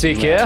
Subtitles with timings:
[0.00, 0.44] Sveiki, e,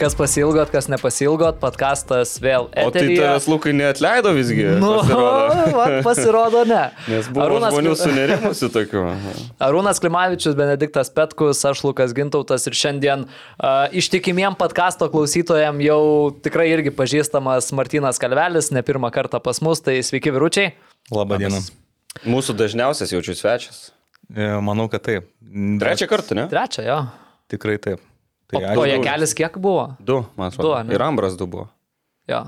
[0.00, 3.20] kas pasilgot, kas nepasilgot, podkastas vėl O tai eteryje.
[3.20, 4.64] tavęs Lukai neatleido visgi.
[4.82, 5.66] Nu, pasirodo.
[5.78, 6.80] va, pasirodo, ne.
[7.06, 9.02] Nes buvo Arūnas žmonių sunerimusių tokių.
[9.68, 16.00] Arūnas Klimavičius, Benediktas Petkus, aš Lukas Gintautas ir šiandien uh, ištikimiem podkasto klausytojam jau
[16.42, 20.72] tikrai irgi pažįstamas Martinas Kalvelis, ne pirmą kartą pas mus, tai sveiki vyručiai.
[21.14, 21.60] Labą dieną.
[22.26, 23.92] Mūsų dažniausias jaučiu svečias.
[24.34, 25.30] E, Manau, kad taip.
[25.84, 26.48] Trečią kartą, ne?
[26.50, 26.98] Trečią, jo.
[27.54, 28.02] Tikrai taip.
[28.44, 28.88] O, Tai o ačiū.
[28.90, 29.86] jie kelis kiek buvo?
[29.98, 30.82] Du, man Du, atrodo.
[30.84, 30.94] ne?
[30.94, 31.68] Ir Ambras du buvo.
[32.28, 32.42] Jo.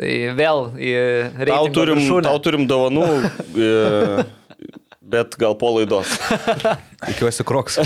[0.00, 0.90] Tai vėl į
[1.34, 2.22] Tau reitingų turim, viršūnę.
[2.30, 3.06] tau turim dovanų,
[3.66, 4.24] e,
[5.02, 6.08] bet gal po laidos.
[7.04, 7.80] Tikiuosi kroks.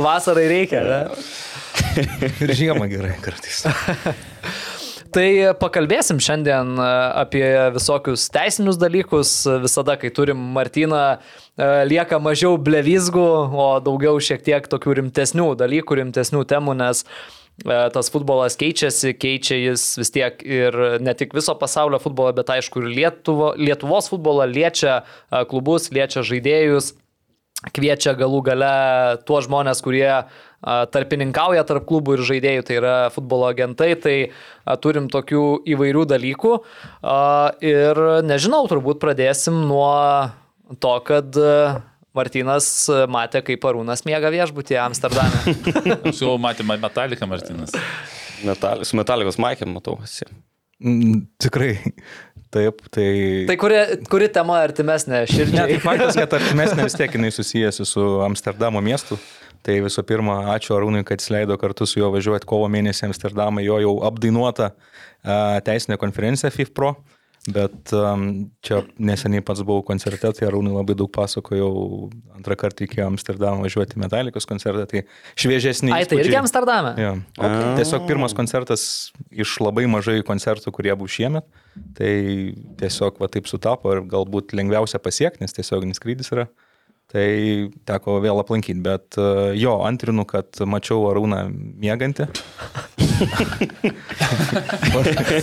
[0.00, 1.00] Vasarai reikia, ne?
[2.46, 3.64] Ir žiemą gerai kartais.
[5.16, 6.86] Tai pakalbėsim šiandien e,
[7.22, 9.30] apie visokius teisinius dalykus.
[9.62, 13.24] Visada, kai turim Martyną, e, lieka mažiau blevizgų,
[13.56, 19.56] o daugiau šiek tiek tokių rimtesnių dalykų, rimtesnių temų, nes e, tas futbolas keičiasi, keičia
[19.62, 24.44] jis vis tiek ir ne tik viso pasaulio futbolą, bet aišku ir Lietuvo, Lietuvos futbolą,
[24.52, 25.00] liečia
[25.48, 26.92] klubus, liečia žaidėjus
[27.72, 28.74] kviečia galų gale
[29.26, 30.10] tuos žmonės, kurie
[30.66, 34.16] tarpininkauja tarp klubų ir žaidėjų, tai yra futbolo agentai, tai
[34.82, 35.42] turim tokių
[35.76, 36.54] įvairių dalykų.
[37.02, 37.18] A,
[37.66, 39.92] Ir nežinau, turbūt pradėsim nuo
[40.82, 41.38] to, kad
[42.16, 42.68] Martinas
[43.12, 45.56] matė, kaip Arūnas miega viešbutį Amsterdame.
[46.10, 47.74] Aš jau matė Metaliką Martinas.
[48.44, 49.98] Metal, su metalikos maikėm matau.
[50.82, 51.74] Mm, Tikrai.
[52.56, 53.08] Taip, tai...
[53.48, 55.80] Tai kuri, kuri tema artimesnė Ne, tai širdžiai?
[55.82, 59.18] faktas, kad artimesnė vis tiek jinai susijęsi su Amsterdamo miestu.
[59.66, 63.64] Tai visų pirma, ačiū Arūnui, kad jis leido kartu su juo važiuoti kovo mėnesį Amsterdamą,
[63.66, 66.94] jo jau apdainuota a, teisinė konferencija FIFPRO.
[67.46, 71.68] Bet um, čia neseniai pats buvau koncerte, tai Arūnui labai daug pasakojau,
[72.34, 75.04] antrą kartą reikėjo Amsterdamą važiuoti Metalikos koncertą, tai
[75.38, 75.92] šviežesnį.
[75.94, 76.96] Ai, tai irgi Amsterdame.
[76.98, 77.12] Jo.
[77.38, 77.68] Okay.
[77.78, 78.88] Tiesiog pirmas koncertas
[79.30, 81.46] iš labai mažai koncertų, kurie buvo šiemet.
[81.94, 82.12] Tai
[82.82, 86.48] tiesiog va taip sutapo ir galbūt lengviausia pasiekti, nes tiesioginis skrydis yra.
[87.06, 87.26] Tai
[87.86, 91.44] teko vėl aplankyti, bet uh, jo, antrinu, kad mačiau Arūną
[91.78, 92.26] miegantį.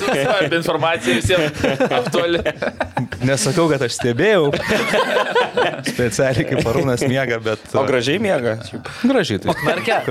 [0.04, 2.44] Svarbi informacija visiems aktuali.
[3.24, 4.52] Nesakau, kad aš stebėjau
[5.88, 7.64] specialiai kaip Arūnas miega, bet...
[7.80, 8.58] O gražiai miega.
[9.08, 10.04] Gražiai, tai Merke.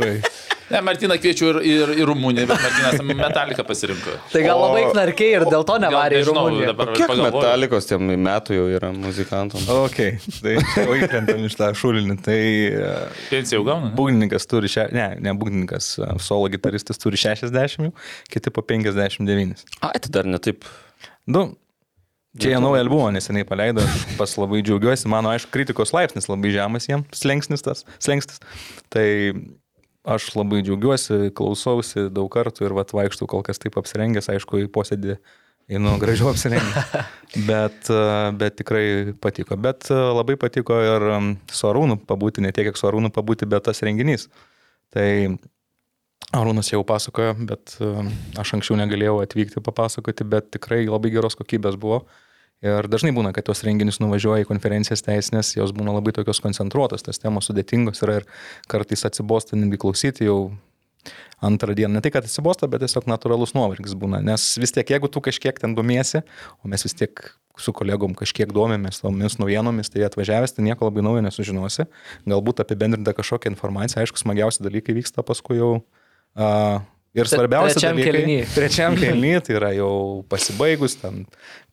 [0.73, 4.15] Ne, Martiną kviečiu ir, ir, ir Rumuniją, bet Martinas Metaliką pasirinko.
[4.33, 6.75] Tai gal labai knarkiai ir dėl to nevarė į Rumuniją.
[6.97, 9.67] Kiek metalikos tiem metų jau yra muzikantam?
[9.85, 10.01] Ok,
[10.39, 10.57] tai
[10.87, 12.19] o įkrentam iš tą šulinį.
[12.25, 13.93] Tai uh, Pensiją jau gauna?
[13.99, 14.89] būgnininkas turi, še...
[14.97, 17.93] ne, ne būgnininkas, uh, solo gitaristas turi 60, jau,
[18.33, 19.67] kiti po 59.
[19.85, 20.65] Ai, tai dar ne taip.
[21.29, 21.51] Nu,
[22.41, 23.85] čia jie naują albumą neseniai paleido,
[24.17, 28.41] pas labai džiaugiuosi, mano, aišku, kritikos laipsnis labai žemas jiems, slengsnis tas, slengstis.
[28.93, 29.05] Tai
[30.03, 34.71] aš labai džiaugiuosi, klausausi daug kartų ir vat vaikštų kol kas taip apsirengęs, aišku, į
[34.75, 35.17] posėdį
[35.73, 36.97] einu gražiau apsirengęs.
[37.47, 38.03] Bet, e,
[38.39, 38.85] bet tikrai
[39.23, 39.57] patiko.
[39.57, 41.09] Bet e, labai patiko ir
[41.53, 44.29] su Arūnu pabūti, ne tiek, kiek su Arūnu pabūti, bet tas renginys.
[44.93, 45.09] Tai
[46.33, 47.93] Arūnas jau pasakojo, bet e,
[48.41, 52.03] aš anksčiau negalėjau atvykti papasakoti, bet tikrai labai geros kokybės buvo.
[52.63, 57.03] Ir dažnai būna, kad tos renginius nuvažiuoja į konferencijas teisinės, jos būna labai tokios koncentruotos,
[57.03, 58.29] tas temos sudėtingos yra ir
[58.71, 60.53] kartais atsibosta netgi klausyti jau
[61.43, 61.97] antrą dieną.
[61.97, 64.21] Ne tai, kad atsibosta, bet tiesiog natūralus nuovargis būna.
[64.23, 66.23] Nes vis tiek, jeigu tu kažkiek ten domiesi,
[66.63, 67.25] o mes vis tiek
[67.59, 71.89] su kolegom kažkiek domėmės tomis naujienomis, tai atvažiavęs, tai nieko labai naujo nesužinosi.
[72.31, 75.75] Galbūt apibendrinta kažkokia informacija, aišku, smagiausi dalykai vyksta paskui jau.
[76.33, 76.79] Uh,
[77.17, 78.39] ir svarbiausia, trečiam kėliny.
[78.55, 79.93] Trečiam kelny tai yra jau
[80.33, 81.25] pasibaigus, ten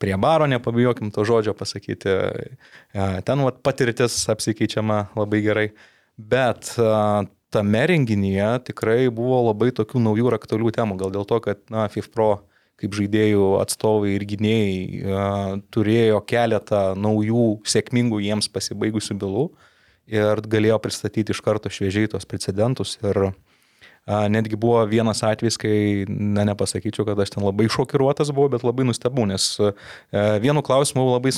[0.01, 2.16] prie baro, nepabijokim to žodžio pasakyti.
[2.94, 5.67] E, Ten vat, patirtis apsikeičiama labai gerai.
[6.19, 6.91] Bet e,
[7.53, 11.00] tame renginyje tikrai buvo labai tokių naujų ir aktualių temų.
[11.01, 12.31] Gal dėl to, kad na, FIFPRO
[12.80, 15.24] kaip žaidėjų atstovai ir gynėjai e,
[15.74, 19.50] turėjo keletą naujų, sėkmingų jiems pasibaigusių bylų
[20.09, 22.95] ir galėjo pristatyti iš karto šviežiai tos precedentus.
[23.03, 23.31] Ir
[24.09, 28.88] Netgi buvo vienas atvejis, kai, na, nepasakyčiau, kad aš ten labai šokiruotas buvau, bet labai
[28.89, 29.69] nustebau, nes e,
[30.41, 31.35] vienu klausimu labai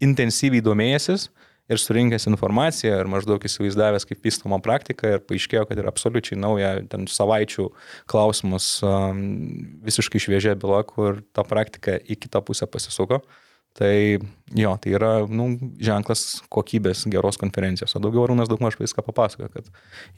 [0.00, 1.28] intensyviai domėjęsis
[1.70, 6.72] ir surinkęs informaciją ir maždaug įsivaizdavęs, kaip vystoma praktika ir paaiškėjo, kad yra absoliučiai nauja,
[6.90, 7.68] ten savaičių
[8.10, 8.72] klausimas,
[9.86, 13.20] visiškai šviežia byla, kur ta praktika į kitą pusę pasisuko.
[13.80, 13.94] Tai
[14.52, 15.46] jo, tai yra nu,
[15.80, 17.94] ženklas kokybės geros konferencijos.
[17.96, 19.70] O daugiau Arūnas daug maž viską papasakoja, kad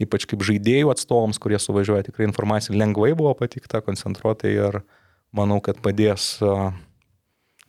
[0.02, 4.80] ypač kaip žaidėjų atstovams, kurie suvažiuoja, tikrai informacija lengvai buvo patikta, koncentruotai ir
[5.30, 6.40] manau, kad padės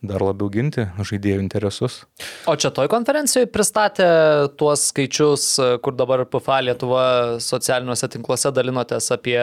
[0.04, 2.00] dar labiau ginti žaidėjų interesus.
[2.50, 4.08] O čia toj konferencijoje pristatė
[4.58, 5.46] tuos skaičius,
[5.84, 7.06] kur dabar PFA Lietuva
[7.44, 9.38] socialiniuose tinkluose dalinotės apie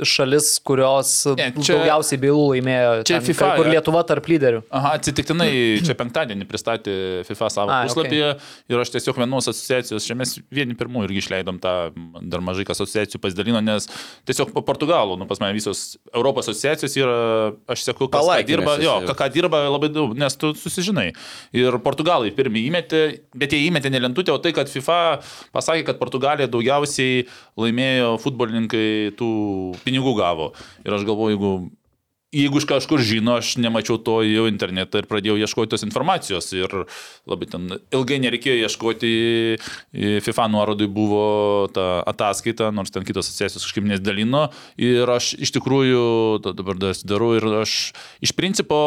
[0.00, 2.92] šalis, kurios Ne, čia, daugiausiai bylų laimėjo.
[3.04, 3.68] čia ten, FIFA Kur.
[3.68, 4.62] Lietuva tarp lyderių.
[4.72, 5.50] Aha, atsitiktinai
[5.86, 6.94] čia penktadienį pristatė
[7.28, 8.30] FIFA savo Ai, puslapyje
[8.72, 11.74] ir aš tiesiog vienos asociacijos, čia mes vieni pirmųjų irgi išleidom tą,
[12.32, 13.88] dar mažai kas asociacijų pasidalino, nes
[14.28, 17.18] tiesiog po Portugalų, nu pas mane visos Europos asociacijos yra,
[17.72, 21.10] aš seku, kas ką dirba, jo, ką, ką dirba labai daug, nes tu susižinai.
[21.56, 23.02] Ir Portugalai pirmie įmetė,
[23.36, 24.98] bet jie įmetė ne lentutę, o tai, kad FIFA
[25.52, 27.26] pasakė, kad Portugalija daugiausiai
[27.60, 29.30] laimėjo futbolininkai tų
[29.84, 30.50] pinigų gavo.
[30.86, 31.52] Ir aš galvoju, jeigu
[32.32, 36.46] Jeigu iš kažkur žino, aš nemačiau to jau internetą ir pradėjau ieškoti tos informacijos.
[36.56, 36.86] Ir
[37.28, 39.10] labai ten ilgai nereikėjo ieškoti,
[40.24, 41.26] FIFA nuorodai buvo
[41.76, 44.46] ta ataskaita, nors ten kitos asociacijos kažkaip nesidalino.
[44.80, 46.06] Ir aš iš tikrųjų
[46.40, 47.92] da- dabar darau ir aš
[48.24, 48.80] iš principo,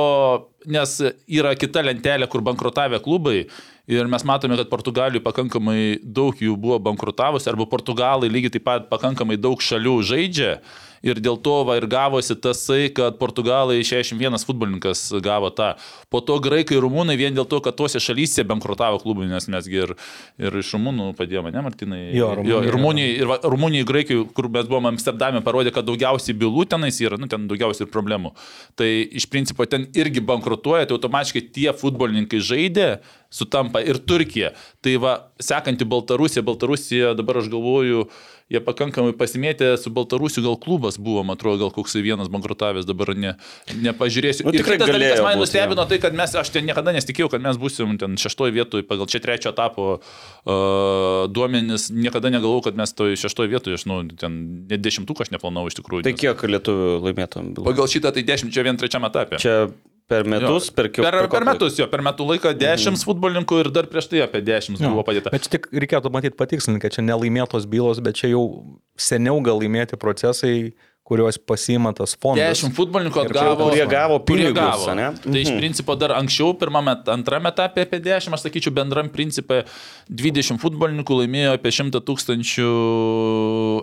[0.65, 0.97] nes
[1.29, 3.45] yra kita lentelė, kur bankrutavę klubai.
[3.85, 8.89] Ir mes matome, kad Portugalijoje pakankamai daug jų buvo bankrutavusi, arba Portugalai lygiai taip pat
[8.89, 10.57] pakankamai daug šalių žaidžia.
[11.05, 15.75] Ir dėl to va ir gavosi tasai, kad Portugalai 61 futbolininkas gavo tą.
[16.09, 19.83] Po to graikai ir rumūnai vien dėl to, kad tuose šalyse bankrutavo klubai, nes mesgi
[19.83, 19.93] ir,
[20.41, 22.01] ir iš rumūnų padėjome, ne Martinai?
[22.15, 22.61] Jo, jo Rumunija.
[22.65, 27.19] ir Rumunijai, ir Rumunijai, graikai, kur mes buvome Amsterdame, parodė, kad daugiausiai bylų tenais yra,
[27.21, 28.33] nu ten daugiausiai ir problemų.
[28.79, 32.89] Tai iš principo ten irgi bankrutuoja, tai automatiškai tie futbolininkai žaidė,
[33.35, 34.53] sutampa ir Turkija.
[34.83, 38.07] Tai va, sekanti Baltarusija, Baltarusija dabar aš galvoju,
[38.51, 43.13] jie pakankamai pasimėtė, su Baltarusiu gal klubas buvo, man atrodo, gal koks vienas bankrutavęs, dabar
[43.17, 43.33] ne,
[43.73, 44.45] nepažiūrėsiu.
[44.45, 46.93] Nu, ir tikrai kitas dalykas galėjo man būt, nustebino tai, kad mes, aš ten niekada
[46.93, 52.67] nesitikėjau, kad mes būsim ten šeštoje vietoje, pagal čia trečio etapo uh, duomenis, niekada negalvojau,
[52.69, 54.37] kad mes toje šeštoje vietoje, aš, nu, ten
[54.69, 56.05] net dešimtuką aš neplanavau iš tikrųjų.
[56.05, 57.53] Tai nes- kiek lietuvių laimėtum?
[57.65, 59.41] Pagal šitą tai dešimt, čia vien trečiam etapė.
[59.41, 59.71] Čia
[60.07, 60.73] per metus, Jo.
[60.77, 63.05] per kiek per, per kokį metus, jo, per metų laiką dešimt Mhm.
[63.07, 65.31] futbolininkų ir dar prieš tai apie dešimt buvo padėta.
[65.31, 69.59] Bet čia tik reikėtų matyti patikslinti, kad čia nelaimėtos bylos, bet čia jau seniau gal
[69.59, 70.73] laimėti procesai,
[71.05, 72.41] kuriuos pasima tas fondas.
[72.57, 73.69] Dešimt futbolininkų Ir čia atgavo.
[73.69, 74.89] kurie gavo kurie pinigus, gavo.
[74.89, 75.13] ane?
[75.21, 75.59] Tai iš Mhm.
[75.59, 79.65] principo dar anksčiau, pirmame, antrame etape apie 10, aš sakyčiau, bendram principė
[80.09, 82.69] 20 futbolininkų laimėjo apie 100 tūkstančių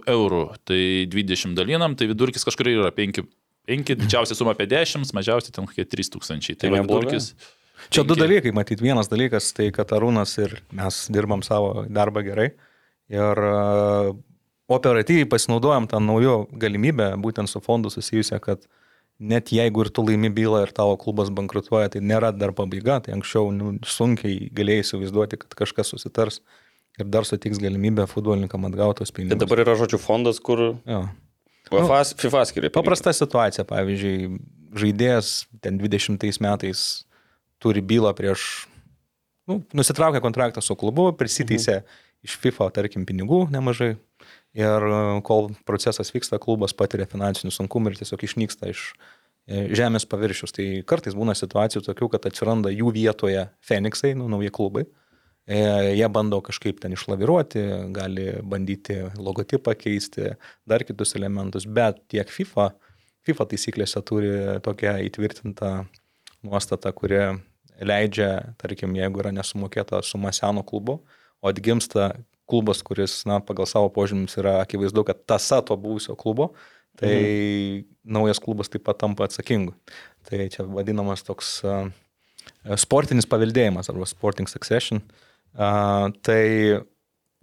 [0.06, 0.42] eurų.
[0.64, 0.80] Tai
[1.14, 3.22] 20 dalinam, tai vidurkis kažkur yra 5.
[3.72, 6.56] 5, didžiausia suma apie 10, mažiausiai ten kokie 3 tūkstančiai.
[6.58, 7.08] Tai Tai va neblogai.
[7.08, 7.32] vidurkis.
[7.92, 12.52] Čia du dalykai, matyt, vienas dalykas, tai kad Arūnas ir mes dirbam savo darbą gerai
[13.10, 14.12] ir e,
[14.72, 18.62] operatyviai pasinaudojam tą naujo galimybę, būtent su fondu susijusią, kad
[19.22, 23.16] net jeigu ir tu laimi bylą ir tavo klubas bankrutuoja, tai nėra dar pabaiga, tai
[23.16, 26.40] anksčiau nu, sunkiai galėjai įsivaizduoti, kad kažkas susitars
[27.00, 29.42] ir dar sutiks galimybę futbolininkam atgautos Tai pinigus.
[29.42, 31.02] dabar yra žodžių fondas, kur Jo.
[31.72, 32.68] FIFA, FIFA skiria.
[32.68, 32.76] pinigų.
[32.76, 34.36] Paprasta situacija, pavyzdžiui,
[34.78, 35.32] žaidėjas
[35.64, 36.84] ten 20 metais
[37.62, 38.66] turi bylą prieš,
[39.50, 41.98] nu, nusitraukia kontraktą su klubu, prisiteisė mhm.
[42.28, 43.94] iš FIFA, tarkim, pinigų nemažai.
[44.52, 50.04] Ir e, kol procesas vyksta, klubas patiria finansinių sunkumų ir tiesiog išnyksta iš e, žemės
[50.04, 50.52] paviršius.
[50.52, 54.84] Tai kartais būna situacijų tokių, kad atsiranda jų vietoje Feniksai, nu, nauji klubai.
[54.84, 55.01] E,
[55.50, 57.62] Jie bando kažkaip ten išlaviruoti,
[57.94, 60.36] gali bandyti logotipą keisti,
[60.66, 62.68] dar kitus elementus, bet tiek FIFA,
[63.26, 64.30] FIFA taisyklėse turi
[64.62, 65.72] tokią įtvirtintą
[66.46, 67.18] nuostatą, kuri
[67.82, 71.00] leidžia, tarkim, jeigu yra nesumokėta suma seno klubo,
[71.42, 72.12] o atgimsta
[72.46, 76.52] klubas, kuris, na, pagal savo požymius yra akivaizdu, kad tasa to buvusio klubo,
[77.00, 77.90] tai mhm.
[78.14, 79.74] naujas klubas taip pat tampa atsakingu.
[80.28, 81.90] Tai čia vadinamas toks uh,
[82.78, 85.02] sportinis paveldėjimas arba sporting succession.
[85.02, 86.42] Uh, tai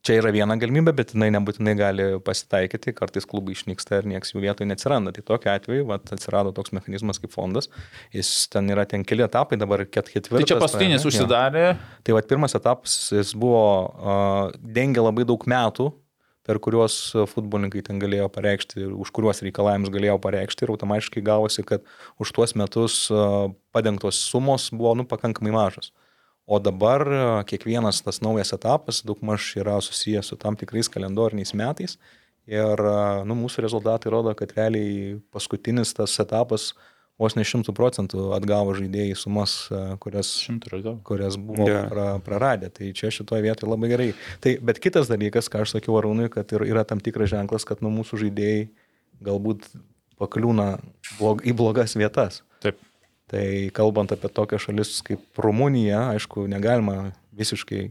[0.06, 4.44] čia yra viena galimybė, bet jinai nebūtinai gali pasitaikyti, kartais klubai išnyksta ir nieks jų
[4.46, 5.14] vietoje neatsiranda.
[5.16, 7.70] Tai tokiu atveju vat, atsirado toks mechanizmas kaip fondas,
[8.16, 10.46] jis ten yra ten keli etapai, dabar ket, ketvirtas.
[10.46, 11.14] Tai čia paskutinis jo.
[11.14, 11.66] užsidarė.
[12.08, 15.92] Tai va pirmas etapas, jis buvo uh, dengia labai daug metų,
[16.50, 16.96] per kuriuos
[17.30, 21.84] futbolininkai ten galėjo pareikšti, už kuriuos reikalavimus galėjo pareikšti ir automatiškai gavosi, kad
[22.18, 23.04] už tuos metus
[23.76, 25.92] padengtos sumos buvo nu, pakankamai mažos.
[26.50, 32.00] O dabar uh, kiekvienas tas naujas etapas daugmaž yra susijęs su tam tikrais kalendoriniais metais.
[32.50, 36.72] Ir uh, nu, mūsų rezultatai rodo, kad realiai paskutinis tas etapas
[37.22, 40.32] vos ne šimtų procentų atgavo žaidėjai sumas, uh, kurias
[41.06, 41.86] kurias buvo yeah.
[41.92, 42.72] pra, praradę.
[42.74, 44.10] Tai čia šitoje vietoje labai gerai.
[44.42, 47.86] Tai, bet kitas dalykas, ką aš sakiau Arūnui, kad ir, yra tam tikras ženklas, kad
[47.86, 48.66] nu, mūsų žaidėjai
[49.30, 49.70] galbūt
[50.18, 50.72] pakliūna
[51.20, 52.42] blog, į blogas vietas.
[52.66, 52.82] Taip.
[53.30, 53.46] Tai
[53.78, 57.84] kalbant apie tokias šalis kaip Rumunija, aišku, negalima visiškai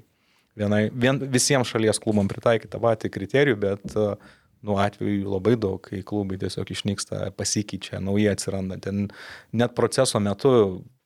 [0.59, 4.17] vienai, vien, visiems šalies klubam pritaikyti tą patį kriterijų, bet uh,
[4.61, 8.79] nu, atveju labai daug, kai klubai tiesiog išnyksta, pasikeičia, nauji atsiranda.
[8.83, 9.07] Ten
[9.55, 10.53] net proceso metu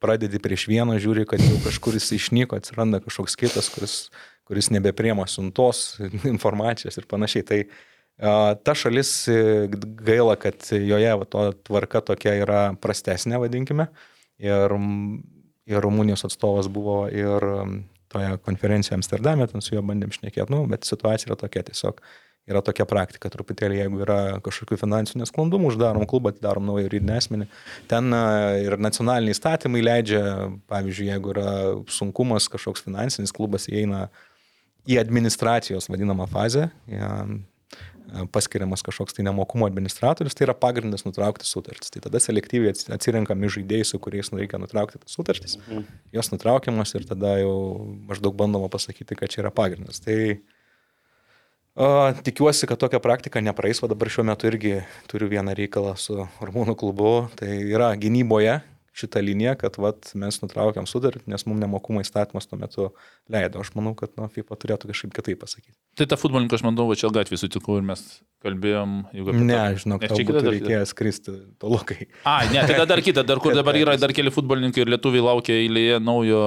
[0.03, 3.97] pradedi prieš vieną, žiūri, kad jau kažkuris išnyko, atsiranda kažkoks kitas, kuris,
[4.49, 6.01] kuris nebepriema siuntos,
[6.35, 7.47] informacijos ir panašiai.
[7.49, 9.43] Tai a, ta šalis e,
[10.01, 13.91] gaila, kad joje va, to tvarka tokia yra prastesnė, vadinkime.
[14.43, 14.77] Ir,
[15.71, 17.47] ir Rumunijos atstovas buvo ir
[18.13, 22.03] toje konferencijoje Amsterdame, ten su juo bandėm šnekėti, nu, bet situacija yra tokia tiesiog
[22.51, 23.31] yra tokia praktika.
[23.33, 27.49] Truputėlį, jeigu yra kažkokių finansinių sklandumų, uždarom klubą, atidarom naują juridinį asmenį.
[27.91, 28.11] Ten
[28.65, 30.23] ir nacionaliniai statymai leidžia,
[30.71, 31.49] pavyzdžiui, jeigu yra
[31.93, 34.09] sunkumas kažkoks finansinis, klubas įeina
[34.91, 36.67] į administracijos vadinamą fazę,
[38.33, 41.93] paskiriamas kažkoks tai nemokumo administratorius, tai yra pagrindas nutraukti sutartis.
[41.95, 45.87] Tai tada selektyviai atsirenkami žaidėjai, su kuriais reikia nutraukti sutartis, mhm.
[46.17, 47.55] jos nutraukiamas ir tada jau
[48.09, 50.03] maždaug bandoma pasakyti, kad čia yra pagrindas.
[50.05, 50.19] Tai
[51.73, 54.75] O, tikiuosi, kad tokia praktika nepraeis, o dabar šiuo metu irgi
[55.09, 57.13] turiu vieną reikalą su Rumūnų klubu.
[57.39, 58.59] Tai yra gynyboje
[58.93, 62.91] šitą liniją, kad vat, mes nutraukiam sudartį, nes mums nemokumo įstatymas tuo metu
[63.31, 63.63] leido.
[63.63, 65.77] Aš manau, kad nu, FIFA turėtų kažkaip kitaip pasakyti.
[65.99, 68.01] Tai tą futbolininką aš manau, va čia gatvį sutikau ir mes
[68.43, 68.95] kalbėjom.
[69.39, 70.47] Ne, žinok, čia dar...
[70.49, 72.09] reikėjo skristi tolokai.
[72.27, 75.59] A, ne, tai dar kita, dar kur dabar yra dar keli futbolininkai ir lietuviai laukia
[75.61, 76.41] eilėje naujo,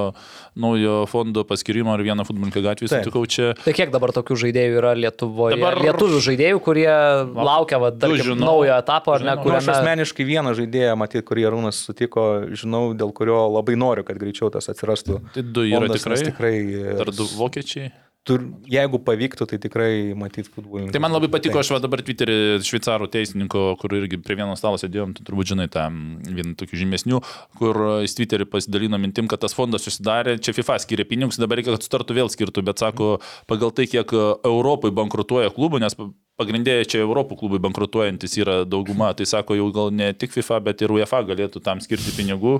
[0.58, 3.52] naujo fondo paskirimo ir vieną futbolininką gatvį sutikau čia.
[3.62, 5.56] Tai kiek dabar tokių žaidėjų yra Lietuvoje?
[5.56, 6.90] Dabar lietuvių žaidėjų, kurie
[7.32, 9.36] laukia va, žinau, naujo etapo ar ne?
[9.40, 9.62] Kuriame...
[9.62, 14.50] Aš asmeniškai vieną žaidėją, matyt, kurį Arūnas sutiko, žinau, dėl kurio labai noriu, kad greičiau
[14.52, 15.22] tas atsirastų.
[15.32, 16.26] Tai du yra fondas, tikrai.
[16.28, 17.92] tikrai dar du vokiečiai
[18.26, 20.94] tur, jeigu pavyktų, tai tikrai matyt futbolininkai.
[20.94, 24.80] Tai man labai patiko, aš va dabar Twitterį šveicarų teisininko, kur irgi prie vieno stalo
[24.80, 25.86] sėdėjom, tu turbūt žinai tą
[26.26, 27.20] vieną tokių žymesnių,
[27.60, 31.76] kur jis Twitterį pasidalino mintim, kad tas fondas susidarė, čia FIFA skiria pinigus, dabar reikia,
[31.76, 33.12] kad sutartų vėl skirtų, bet sako,
[33.50, 35.94] pagal tai, kiek Europai bankrutuoja klubų, nes
[36.36, 40.82] pagrindė čia Europų klubai bankrutuojantis yra dauguma, tai sako, jau gal ne tik FIFA, bet
[40.82, 42.58] ir UEFA galėtų tam skirti pinigų.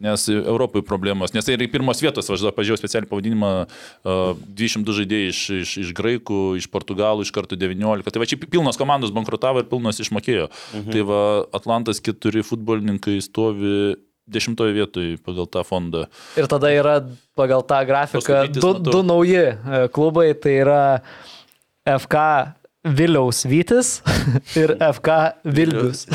[0.00, 3.50] Nes Europai problemos, nes tai ir pirmos vietos, aš pažiūrėjau specialią pavadinimą,
[4.02, 8.08] 202 žaidėjai iš, iš, iš graikų, iš portugalų, iš karto 19.
[8.08, 10.48] Tai va čia pilnos komandos bankrutavo ir pilnos išmokėjo.
[10.72, 10.94] Mhm.
[10.96, 11.20] Tai va
[11.60, 14.00] Atlantas keturi futbolininkai stovi
[14.32, 16.06] dešimtoje vietoje pagal tą fondą.
[16.40, 16.96] Ir tada yra
[17.36, 20.82] pagal tą grafiką du, du nauji e, klubai, tai yra
[21.84, 22.24] FK
[22.96, 24.00] Viliaus Vytis
[24.60, 26.06] ir FK Vilnius.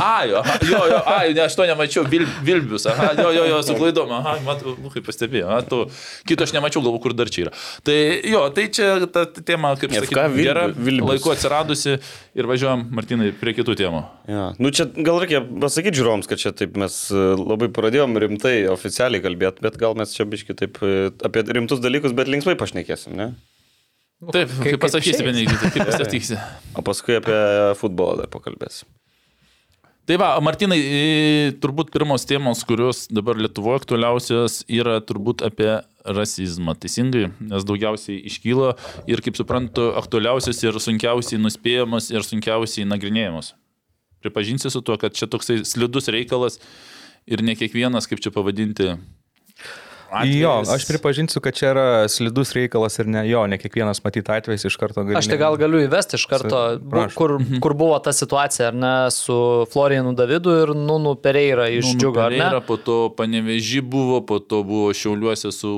[0.00, 3.58] A, jo, jo, jo, a, ne, aš to nemačiau, Vil, Vilbius, aha, jo, jo, jo,
[3.66, 5.82] su klaidom, aha, matau, nu, kaip pastebėjau, aha, tu,
[6.28, 7.52] kito aš nemačiau, galvo, kur dar čia yra.
[7.86, 7.96] Tai
[8.30, 11.10] jo, tai čia ta tema, kaip sakyti, gera, Vilbius.
[11.12, 14.02] laiku atsiradusi ir važiuojam, Martinai, prie kitų temų.
[14.30, 14.46] Ja.
[14.62, 19.24] Nu, čia gal reikia pasakyti žiūrovams, kad čia taip mes e, labai pradėjom rimtai, oficialiai
[19.24, 23.34] kalbėti, bet gal mes čia biški taip e, apie rimtus dalykus, bet linksmai pašnekėsim, ne?
[24.32, 26.38] Taip, kaip, kaip pasakysi, Benediktai, taip pasakysi.
[26.76, 27.36] O paskui apie
[27.76, 28.88] futbolą dar pakalbėsim.
[30.06, 30.78] Tai va, Martinai,
[31.58, 38.76] turbūt pirmos temos, kurios dabar Lietuvoje aktualiausios, yra turbūt apie rasizmą, teisingai, nes daugiausiai iškyla
[39.10, 43.56] ir, kaip suprantu, aktualiausias ir sunkiausiai nuspėjamas ir sunkiausiai nagrinėjamas.
[44.22, 46.60] Pripažinsi su tuo, kad čia toksai slidus reikalas
[47.26, 48.92] ir ne kiekvienas, kaip čia pavadinti,
[50.10, 50.40] Atvejais.
[50.40, 54.64] Jo, aš pripažinsiu, kad čia yra slidus reikalas ir ne jo, ne kiekvienas matyti atvejais
[54.68, 55.16] iš karto gali.
[55.18, 57.60] Aš tai gal galiu įvesti iš karto, bu, kur, mhm.
[57.64, 59.36] kur buvo ta situacija, ar ne, su
[59.72, 62.38] Florijanu Davidu ir Nunu Pereira iš Nunu Džiugo, ar ne?
[62.38, 65.74] Pereira, po to Paneveži buvo, po to buvo Šiauliuose su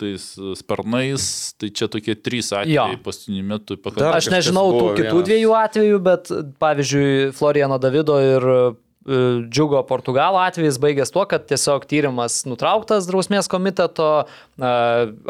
[0.00, 0.26] tais
[0.58, 1.28] sparnais,
[1.60, 3.78] tai čia tokie trys atvejai paskutiniu metu.
[4.10, 5.28] Aš nežinau tų kitų vienas.
[5.30, 6.32] dviejų atvejų, bet
[6.62, 8.50] pavyzdžiui, Florijano Davido ir
[9.04, 14.08] džiugo Portugalo atvejais baigęs tuo, kad tiesiog tyrimas nutrauktas drausmės komiteto,
[14.56, 14.70] e,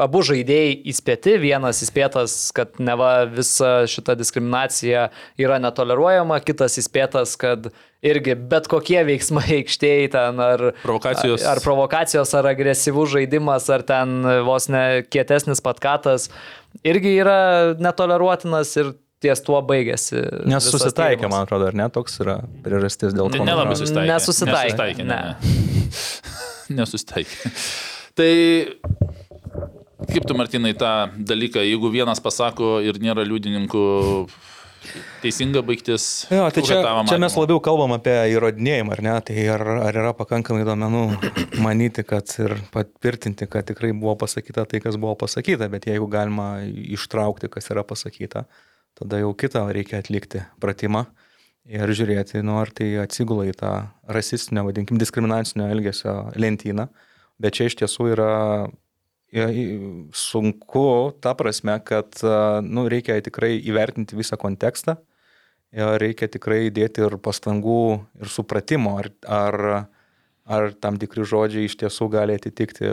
[0.07, 5.09] abu žaidėjai įspėti, vienas įspėtas, kad neva visa šita diskriminacija
[5.40, 7.73] yra netoleruojama, kitas įspėtas, kad
[8.04, 11.47] irgi bet kokie veiksmai aikštėje ten ar provokacijos.
[11.49, 16.31] ar provokacijos, ar agresyvus žaidimas, ar ten vos ne kietesnis patkatas
[16.83, 17.38] irgi yra
[17.78, 20.21] netoleruotinas ir ties tuo baigėsi.
[20.50, 23.45] Nes susitaikė, man atrodo, ar ne, toks yra priežastis dėl to.
[23.45, 24.11] Nelabai susitaikė.
[24.12, 25.09] Nesusitaikė.
[25.09, 25.21] Ne.
[26.78, 27.54] Nesusitaikė.
[28.14, 28.31] tai
[30.11, 33.85] kaip tu, Martinai, tą dalyką, jeigu vienas pasako ir nėra liudininkų,
[35.23, 36.26] teisinga baigtis.
[36.33, 39.14] Jo, tai čia, čia mes labiau kalbam apie įrodinėjimą, ar ne?
[39.28, 41.04] Tai ar, ar yra pakankamai duomenų
[41.64, 46.49] manyti, kad ir patvirtinti, kad tikrai buvo pasakyta tai, kas buvo pasakyta, bet jeigu galima
[46.66, 48.45] ištraukti, kas yra pasakyta,
[48.99, 51.07] tada jau kitą reikia atlikti pratimą.
[51.65, 53.73] ir žiūrėti, nu, ar tai atsigula į tą
[54.05, 56.91] rasistinio, vadinkim, diskriminacinio elgesio lentyną.
[57.41, 58.33] Bet čia iš tiesų yra
[60.15, 60.85] sunku
[61.25, 62.21] ta prasme, kad
[62.63, 64.99] nu, reikia tikrai įvertinti visą kontekstą.
[65.75, 69.57] Ir reikia tikrai dėti ir pastangų, ir supratimo, ar, ar,
[70.47, 72.93] ar tam tikri žodžiai iš tiesų gali atitikti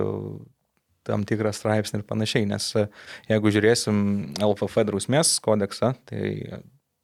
[1.08, 2.48] tam tikrą straipsnį ir panašiai.
[2.50, 2.88] Nes e,
[3.32, 4.02] jeigu žiūrėsim
[4.42, 6.62] LFF drausmės kodeksą, tai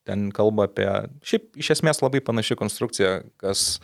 [0.08, 0.88] ten kalba apie,
[1.28, 3.80] šiaip iš esmės labai panaši konstrukcija, kas,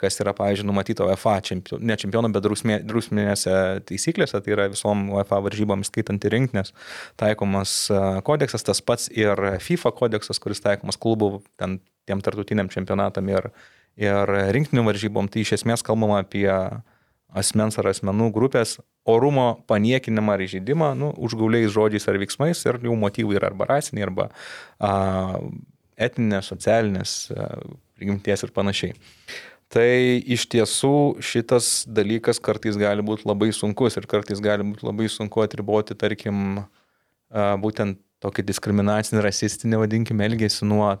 [0.00, 3.54] kas yra, pavyzdžiui, numatyta UEFA, čempio, ne čempionų, bet drausmė, drausminėse
[3.88, 6.74] taisyklėse, tai yra visom UEFA varžyboms skaitant ir rinktinės
[7.20, 11.78] taikomas e, kodeksas, tas pats ir FIFA kodeksas, kuris taikomas klubų ten,
[12.10, 13.52] tiem tartutiniam čempionatam ir,
[14.00, 16.48] ir rinktinių varžybom, tai iš esmės kalbama apie
[17.36, 22.96] asmens ar asmenų grupės orumo paniekinimą ar įžeidimą, nu, užgauliais žodžiais ar veiksmais ir jų
[22.98, 24.28] motyvai yra arba rasiniai, arba
[24.78, 24.92] a,
[26.08, 27.52] etinės, socialinės a,
[27.98, 28.96] prigimties ir panašiai.
[29.68, 29.88] Tai
[30.24, 35.44] iš tiesų šitas dalykas kartais gali būti labai sunkus ir kartais gali būti labai sunku
[35.44, 36.62] atriboti, tarkim,
[37.28, 40.98] a, būtent tokį diskriminacinį, rasistinį, vadinkime, elgesį nuo a,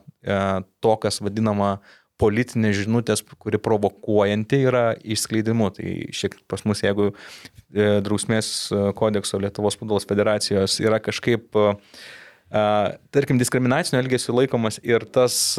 [0.84, 1.78] to, kas vadinama
[2.18, 5.70] politinė žinutės, kuri provokuojanti yra išskleidimu.
[5.76, 11.54] Tai šiek tiek pas mus, jeigu e, drausmės e, kodekso Lietuvos futbolos federacijos yra kažkaip,
[11.54, 12.62] e,
[13.14, 15.58] tarkim, diskriminacinio elgesio laikomas ir tas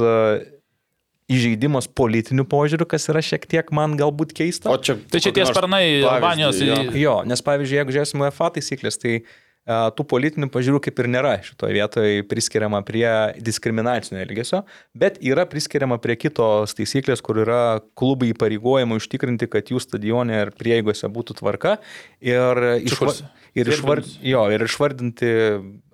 [1.30, 4.72] įžeidimas politinių požiūrių, kas yra šiek tiek man galbūt keista.
[4.74, 6.80] O čia, Tai čia tie sparnai Albanijos jo.
[6.98, 11.34] Jo, nes pavyzdžiui, jeigu žiūrėsime UEFA taisyklės, tai a, tų politinių pažiūrų kaip ir nėra
[11.46, 13.06] šitoje vietoje priskiriama prie
[13.44, 14.64] diskriminacinio elgesio,
[14.98, 20.54] bet yra priskiriama prie kitos taisyklės, kur yra klubai įpareigojama užtikrinti, kad jų stadione ir
[20.58, 21.78] prieigose būtų tvarka
[22.18, 23.14] ir, išva,
[23.54, 25.36] ir, išvard, jo, ir išvardinti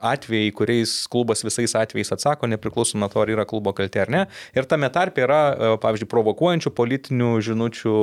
[0.05, 4.23] atvejai, kuriais klubas visais atvejais atsako, nepriklausomai nuo to, ar yra klubo kaltė ar ne.
[4.57, 7.95] Ir tame tarpe yra, e, pavyzdžiui, provokuojančių politinių žinučių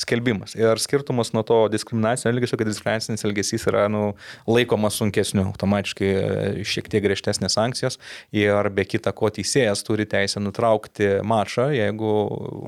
[0.00, 0.56] skelbimas.
[0.58, 4.04] Ir skirtumas nuo to diskriminacinio elgesio, kad diskriminacinis elgesys yra nu,
[4.50, 7.98] laikomas sunkesniu, automatiškai e, šiek tiek griežtesnės sankcijos.
[8.34, 12.12] Ir be kita ko teisėjas turi teisę nutraukti mačą, jeigu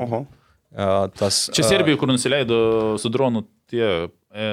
[0.07, 0.25] Oho.
[0.71, 1.47] e, tas...
[1.57, 2.59] Čia e, Serbijai, kur nusileido
[3.03, 4.51] su dronu tie, e,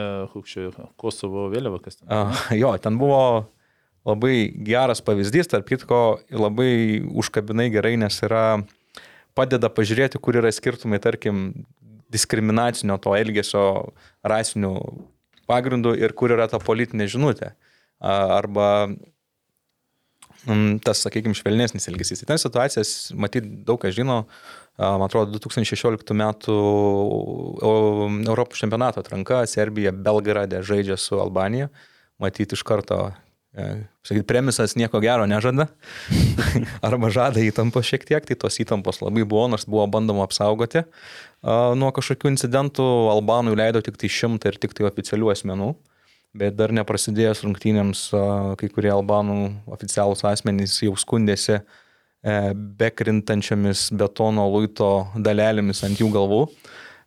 [0.50, 0.70] čia
[1.00, 2.08] Kosovo vėliava, kas ten.
[2.10, 3.24] A, jo, ten buvo
[4.08, 6.02] labai geras pavyzdys, tarp kitko
[6.34, 8.64] labai užkabinai gerai, nes yra
[9.34, 11.64] padeda pažiūrėti, kur yra skirtumai, tarkim,
[12.14, 13.66] diskriminacinio to elgesio
[14.28, 14.74] rasinių
[15.50, 17.54] pagrindų ir kur yra ta politinė žinutė.
[18.04, 18.68] Arba
[20.46, 22.24] mm, tas, sakykime, švelnesnis elgesys.
[22.24, 24.24] Tai ten situacijas, matyt, daug kas žino,
[24.78, 26.56] man atrodo, 2016 metų
[28.28, 31.70] Europos čempionato atranka Serbija Belgrade žaidžia su Albanija.
[32.22, 32.98] Matyti iš karto,
[33.56, 33.70] e,
[34.06, 35.70] sakyt, premisas nieko gero nežada.
[36.88, 40.84] Arba žada įtampos šiek tiek, tai tos įtampos labai buvo, nors buvo bandoma apsaugoti.
[41.44, 42.86] Nuo kažkokių incidentų
[43.16, 45.74] Albanų leido tik tai šimtą ir tik tai oficialių asmenų.
[46.34, 48.08] Bet dar neprasidėjus rungtynėms,
[48.58, 49.38] kai kurie albanų
[49.76, 51.64] oficialūs asmenys jau skundėsi e,
[52.80, 56.44] bekrintančiomis betono luito dalelėmis ant jų galvų.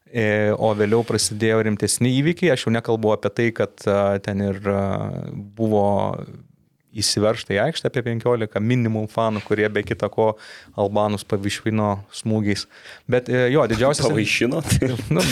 [0.07, 2.53] E, O vėliau prasidėjo rimtesni įvykiai.
[2.55, 3.75] Aš jau nekalbu apie tai, kad
[4.23, 4.63] ten ir
[5.59, 5.87] buvo
[6.97, 10.33] įsiveržta į aikštę apie 15 minimum fanų, kurie be kita ko
[10.79, 12.67] albanus pavišvino smūgiais.
[13.11, 14.09] Bet e, jo, didžiausias...
[14.09, 14.63] Pavaišino.
[14.65, 14.95] Tai...
[15.17, 15.23] Nu,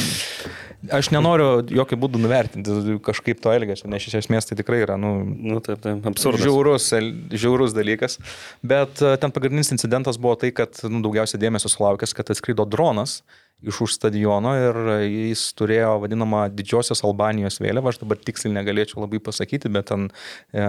[0.92, 5.14] aš nenoriu jokių būdų nuvertinti kažkaip to elgesio, nes iš esmės tai tikrai yra, nu,
[5.24, 6.42] Nu, taip, taip, absurdas.
[6.44, 6.88] žiaurus,
[7.32, 8.18] žiaurus dalykas.
[8.62, 13.22] Bet e, ten pagrindinis incidentas buvo tai, kad nu, daugiausia dėmesio sulaukęs, kad atskrido dronas
[13.62, 19.20] iš už stadiono ir jis turėjo vadinamą didžiosios Albanijos vėliavą, aš dabar tiksliai negalėčiau labai
[19.24, 20.64] pasakyti, bet ten e,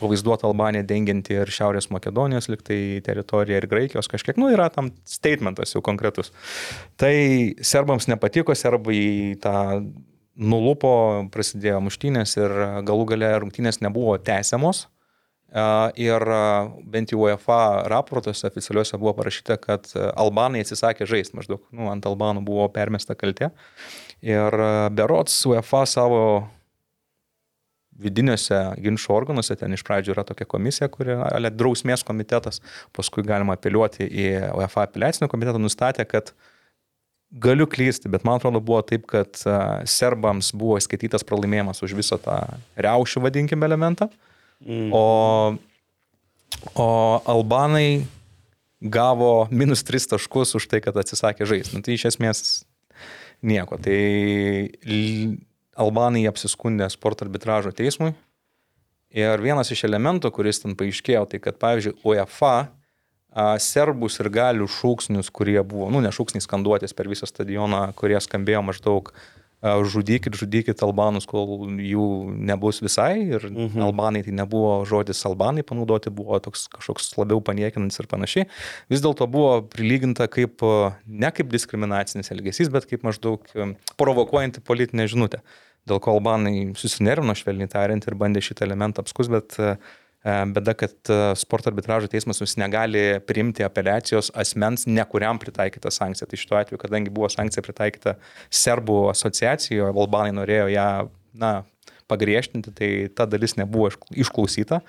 [0.00, 5.74] pavaizduota Albanija dengianti ir Šiaurės Makedonijos liktai teritoriją ir Graikijos kažkiek, nu yra tam statementas
[5.74, 6.32] jau konkretus.
[7.00, 7.12] Tai
[7.64, 9.56] serbams nepatiko, serbai tą
[10.40, 10.94] nulupo,
[11.34, 12.56] prasidėjo muštynės ir
[12.88, 14.86] galų gale rungtynės nebuvo tęsiamos.
[15.50, 16.22] Ir
[16.86, 22.44] bent jau UEFA raportuose oficialiuose buvo parašyta, kad albanai atsisakė žaisti, maždaug nu, ant albanų
[22.46, 23.50] buvo permesta kaltė.
[24.22, 24.54] Ir
[24.94, 26.22] berots UEFA savo
[28.00, 32.62] vidiniuose ginčio organuose, ten iš pradžių yra tokia komisija, kuri, ale drausmės komitetas,
[32.96, 36.32] paskui galima apeliuoti į UEFA apeliacinį komitetą, nustatė, kad
[37.30, 39.36] galiu klysti, bet man atrodo buvo taip, kad
[39.88, 42.40] serbams buvo įskaitytas pralaimėjimas už visą tą
[42.80, 44.08] riaušių, vadinkime, elementą,
[44.60, 44.90] Mm.
[44.92, 45.56] o,
[46.74, 46.88] o
[47.24, 48.04] albanai
[48.80, 51.76] gavo minus 3 taškus už tai, kad atsisakė žaisti.
[51.76, 52.42] Nu, tai iš esmės
[53.40, 53.80] nieko.
[53.80, 54.00] Tai
[55.80, 58.12] albanai apsiskundė sporto arbitražo teismui.
[59.10, 62.70] Ir vienas iš elementų, kuris ten paaiškėjo, tai kad, pavyzdžiui, UEFA
[63.62, 68.62] serbus ir galių šūksnius, kurie buvo, nu, ne šūksniai skanduotis per visą stadioną, kurie skambėjo
[68.66, 73.36] maždaug a, žudykit, žudykit albanus, kol jų nebus visai.
[73.36, 73.82] Ir mhm.
[73.84, 78.48] albanai tai nebuvo žodis albanai panaudoti, buvo toks kažkoks labiau paniekinantis ir panašiai.
[78.92, 80.64] Vis dėlto buvo prilyginta kaip,
[81.06, 83.44] ne kaip diskriminacinis elgesys, bet kaip maždaug
[84.00, 85.44] provokuojanti politinė žinutė.
[85.88, 89.78] Dėl ko albanai susinervino, švelniai tariant, ir bandė šitą elementą apskus, bet a,
[90.20, 96.28] Bėda, kad e, sporto arbitražo teismas vis negali priimti apeliacijos asmens, nekuriam pritaikytą sankciją.
[96.28, 98.18] Tai šituo atveju, kadangi buvo sankcija pritaikyta
[98.52, 100.90] serbų asociacijoje, Albanai norėjo ją,
[101.40, 101.54] na,
[102.10, 104.82] pagriežtinti, tai ta dalis nebuvo išklausyta.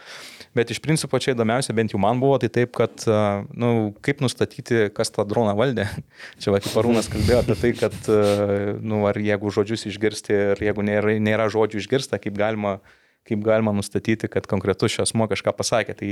[0.57, 3.73] Bet iš principo čia įdomiausia, bent jau man buvo, tai taip, kad, na, e, nu,
[4.03, 5.87] kaip nustatyti, kas tą droną valdė.
[6.43, 10.65] Čia va, kaip Arūnas kalbėjo apie tai, kad, na, nu, ar jeigu žodžius išgirsti ir
[10.67, 15.27] jeigu nėra, nėra žodžių išgirsta, kaip galima uh, kaip galima nustatyti, kad konkretus šis asmo
[15.31, 15.97] kažką pasakė.
[15.99, 16.09] Tai,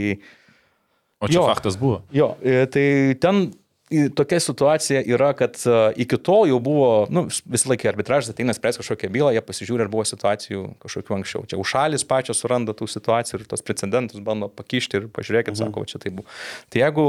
[1.19, 2.03] o čia jo, faktas buvo.
[2.15, 2.85] Jo, e, tai
[3.21, 3.49] ten
[4.15, 8.77] tokia situacija yra, kad e, iki tol jau buvo, nu, visą laiką arbitražas ateina spręs
[8.81, 11.45] kažkokią bylą, jie pasižiūri, ar buvo situacijų kažkokių anksčiau.
[11.49, 15.61] Čia užšalis pačios suranda tų situacijų ir tos precedentus bando pakišti ir pažiūrėkit, mhm.
[15.63, 16.29] sako, čia tai buvo.
[16.69, 17.07] Tai jeigu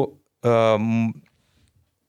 [0.49, 1.13] um,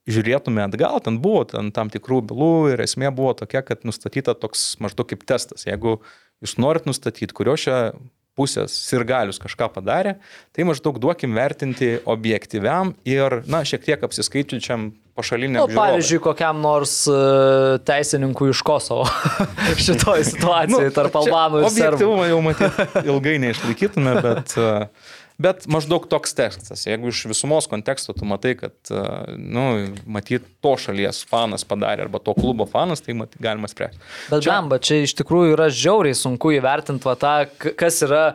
[0.10, 4.76] žiūrėtume atgal, ten buvo ten tam tikrų bylų ir esmė buvo tokia, kad nustatyta toks
[4.82, 5.68] maždaug kaip testas.
[5.68, 6.00] Jeigu
[6.42, 7.92] jūs norit nustatyti, kurio čia
[8.40, 10.16] pusės sirgalius kažką padarė,
[10.56, 15.68] tai maždaug duokim vertinti objektyviam ir, na, šiek tiek apsiskaičiučiam pašaliniam.
[15.68, 19.08] Nu, pavyzdžiui, kokiam nors uh, teisininkui iš Kosovo
[19.86, 21.90] šitoje situacijoje nu, tarp albanų ir serbų.
[21.90, 26.84] Objektyvumą jau matyti ilgai neišlaikytume, bet uh, Bet maždaug toks tekstas.
[26.86, 29.04] Jeigu iš visumos konteksto tu matai, kad, e,
[29.38, 29.66] nu,
[30.06, 34.02] matyt, to šalies fanas padarė arba to klubo fanas, tai matyt, galima spręsti.
[34.30, 34.52] Bet čia...
[34.52, 37.34] bamba, čia iš tikrųjų yra žiauriai sunku įvertinti va tą,
[37.80, 38.26] kas yra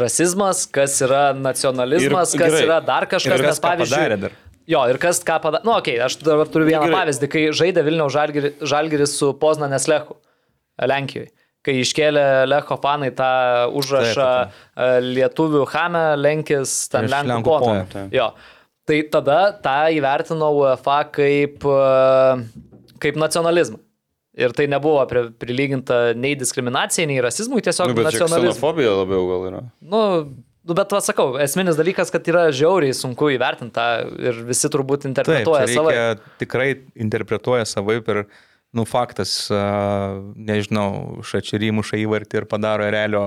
[0.00, 2.62] rasizmas, kas yra nacionalizmas, ir, kas gerai.
[2.68, 4.22] yra dar kažkas, ir kas nes pavyzdžiui.
[4.26, 4.38] Dar.
[4.70, 5.66] Jo, ir kas ką padarė.
[5.66, 6.98] Nu, okei, okay, aš dabar turiu vieną gerai.
[7.00, 10.20] pavyzdį, kai žaidė Vilniaus Žalgiris, Žalgiris su Poznanės Lechu,
[10.78, 11.32] Lenkijoje
[11.66, 13.32] kai iškėlė Lecho fanai tą
[13.76, 14.80] užrašą taip, taip.
[14.86, 18.08] E, lietuvių Hame, Lenkis, ten Iš Lenkų poną.
[18.14, 18.30] Jo.
[18.88, 22.66] Tai tada tą įvertino UEFA kaip, e,
[23.02, 23.80] kaip nacionalizmą.
[24.40, 25.02] Ir tai nebuvo
[25.42, 28.54] prilyginta nei diskriminacijai, nei rasizmui, tiesiog nu, nacionalizmui.
[28.54, 29.64] Xenofobija labiau gal yra.
[29.82, 30.04] Nu,
[30.60, 33.86] Nu, bet, va, sakau, esminis dalykas, kad yra žiauriai sunku įvertinti tą
[34.20, 36.26] ir visi turbūt interpretuoja savaip.
[36.42, 36.68] Tikrai
[37.00, 38.20] interpretuoja savaip ir
[38.76, 43.24] nu, faktas, nežinau, šačerį muša įvartį ir padaro realio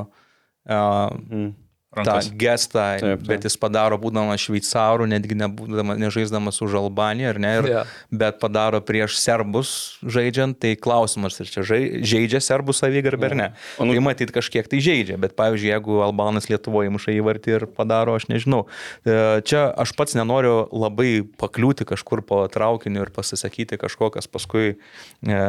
[0.69, 1.62] mm
[1.95, 2.29] rankas.
[2.29, 3.27] tą gestą, taip, taip.
[3.27, 7.93] bet jis padaro būdamas šveicarų, netgi nebūdamas, nežaisdamas už Albaniją, ar ne, ir, yeah.
[8.11, 13.49] bet padaro prieš serbus žaidžiant, tai klausimas, ar čia žaidžia serbų savigarbę ar ne.
[13.53, 13.87] Yeah.
[13.87, 13.97] Nu...
[13.97, 18.27] Tai matyt kažkiek tai žaidžia, bet pavyzdžiui, jeigu Albanas Lietuvoje muša įvartį ir padaro, aš
[18.31, 18.65] nežinau.
[19.05, 24.73] E, čia aš pats nenoriu labai pakliūti kažkur po traukiniu ir pasisakyti kažko, kas paskui
[24.73, 25.43] e,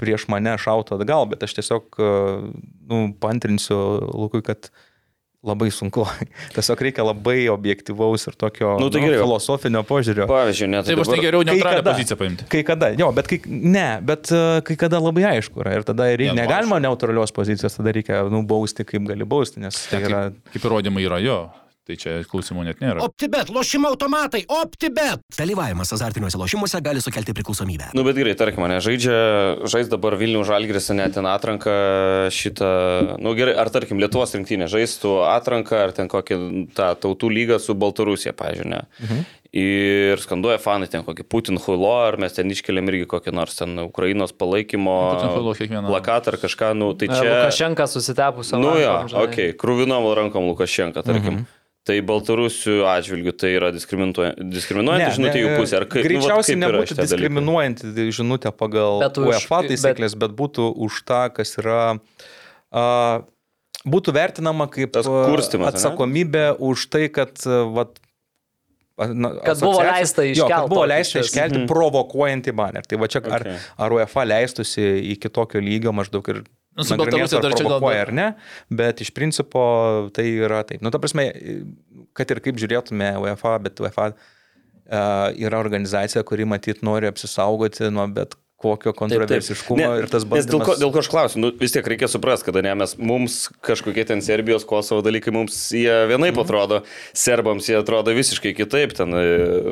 [0.00, 2.12] prieš mane šauto atgal, bet aš tiesiog e,
[2.88, 3.78] nu, pantrinsiu
[4.14, 4.70] Lukui, kad
[5.46, 6.02] labai sunku.
[6.54, 10.26] Tiesiog reikia labai objektivaus ir tokio nu, tai nu, filosofinio požiūrio.
[10.30, 12.48] Pavyzdžiui, net tai bus tai geriau neutralią poziciją paimti.
[12.50, 16.10] Kai kada, jo, bet kai, ne, bet uh, kai kada labai aišku yra ir tada
[16.10, 20.26] reikia, ja, nu, negalima neutralios pozicijos, tada reikia nubausti, kaip gali bausti, nes tai yra...
[20.34, 21.40] Kaip, kaip įrodymai yra jo.
[21.88, 23.00] Tai čia klausimų net nėra.
[23.00, 25.22] OptiBet, lošimo automatai, OptiBet.
[25.32, 27.94] Dalyvavimas azartiniuose lošimuose gali sukelti priklausomybę.
[27.96, 29.14] Nu, bet gerai, tarkim, mane žaidžia,
[29.72, 31.78] žais dabar Vilnių Žalgris, net ten atranką
[32.28, 32.68] šitą,
[33.24, 36.38] nu gerai, ar tarkim Lietuvos rinktinė žaistų atranką, ar ten kokią
[36.76, 38.84] tą tautų lygą su Baltarusija, pažiūrėjau.
[39.00, 39.26] Mhm.
[39.56, 43.78] Ir skanduoja fanai ten kokį Putin huilo, ar mes ten iškeliam irgi kokį nors ten
[43.80, 44.98] Ukrainos palaikymo
[45.88, 47.24] plakatą ar kažką, nu tai čia...
[47.24, 48.58] Lukašenka susitepusi.
[48.60, 51.40] Nu jo, okei, okay, krūvinom rankom Lukašenka, tarkim.
[51.40, 51.54] Mhm.
[51.88, 55.78] Tai baltarusių atžvilgių tai yra diskriminuojanti žinutė jų pusė.
[55.88, 60.26] Kaip, greičiausiai nu, nebūtų diskriminuojanti žinutė pagal bet už, UEFA taisyklės, bet...
[60.26, 61.80] bet būtų už tą, kas yra...
[62.68, 63.24] Uh,
[63.88, 66.52] būtų vertinama kaip atsakomybė ne?
[66.68, 67.40] už tai, kad
[67.72, 67.96] vat,
[68.98, 70.40] Na, kad buvo leista iškelti.
[70.40, 71.66] Jo, kad buvo leista iškelti mm.
[71.70, 72.88] provokuojantį banerį.
[72.90, 73.34] Tai va čia okay.
[73.36, 73.44] ar,
[73.86, 76.40] ar UEFA leistusi iki tokio lygio maždaug ir
[76.78, 77.86] Nu, su Baltarusija dar čia gal.
[77.90, 78.26] ar ne,
[78.70, 79.62] bet iš principo
[80.14, 80.82] tai yra taip.
[80.84, 81.28] Nu, ta prasme,
[82.16, 84.20] kad ir kaip žiūrėtume UEFA, bet UEFA uh,
[85.34, 90.02] yra organizacija, kuri matyt nori apsisaugoti nuo bet kokio kontroversiškumo taip, taip.
[90.02, 90.50] ir tas bandymas.
[90.50, 93.36] Dėl ko, dėl ko aš klausiu, nu, vis tiek reikia suprasti, kad ne, mes, mums
[93.62, 96.42] kažkokie ten Serbijos, Kosovo dalykai, mums jie vienaip mm.
[96.42, 96.80] atrodo,
[97.14, 99.26] serbams jie atrodo visiškai kitaip, ten e,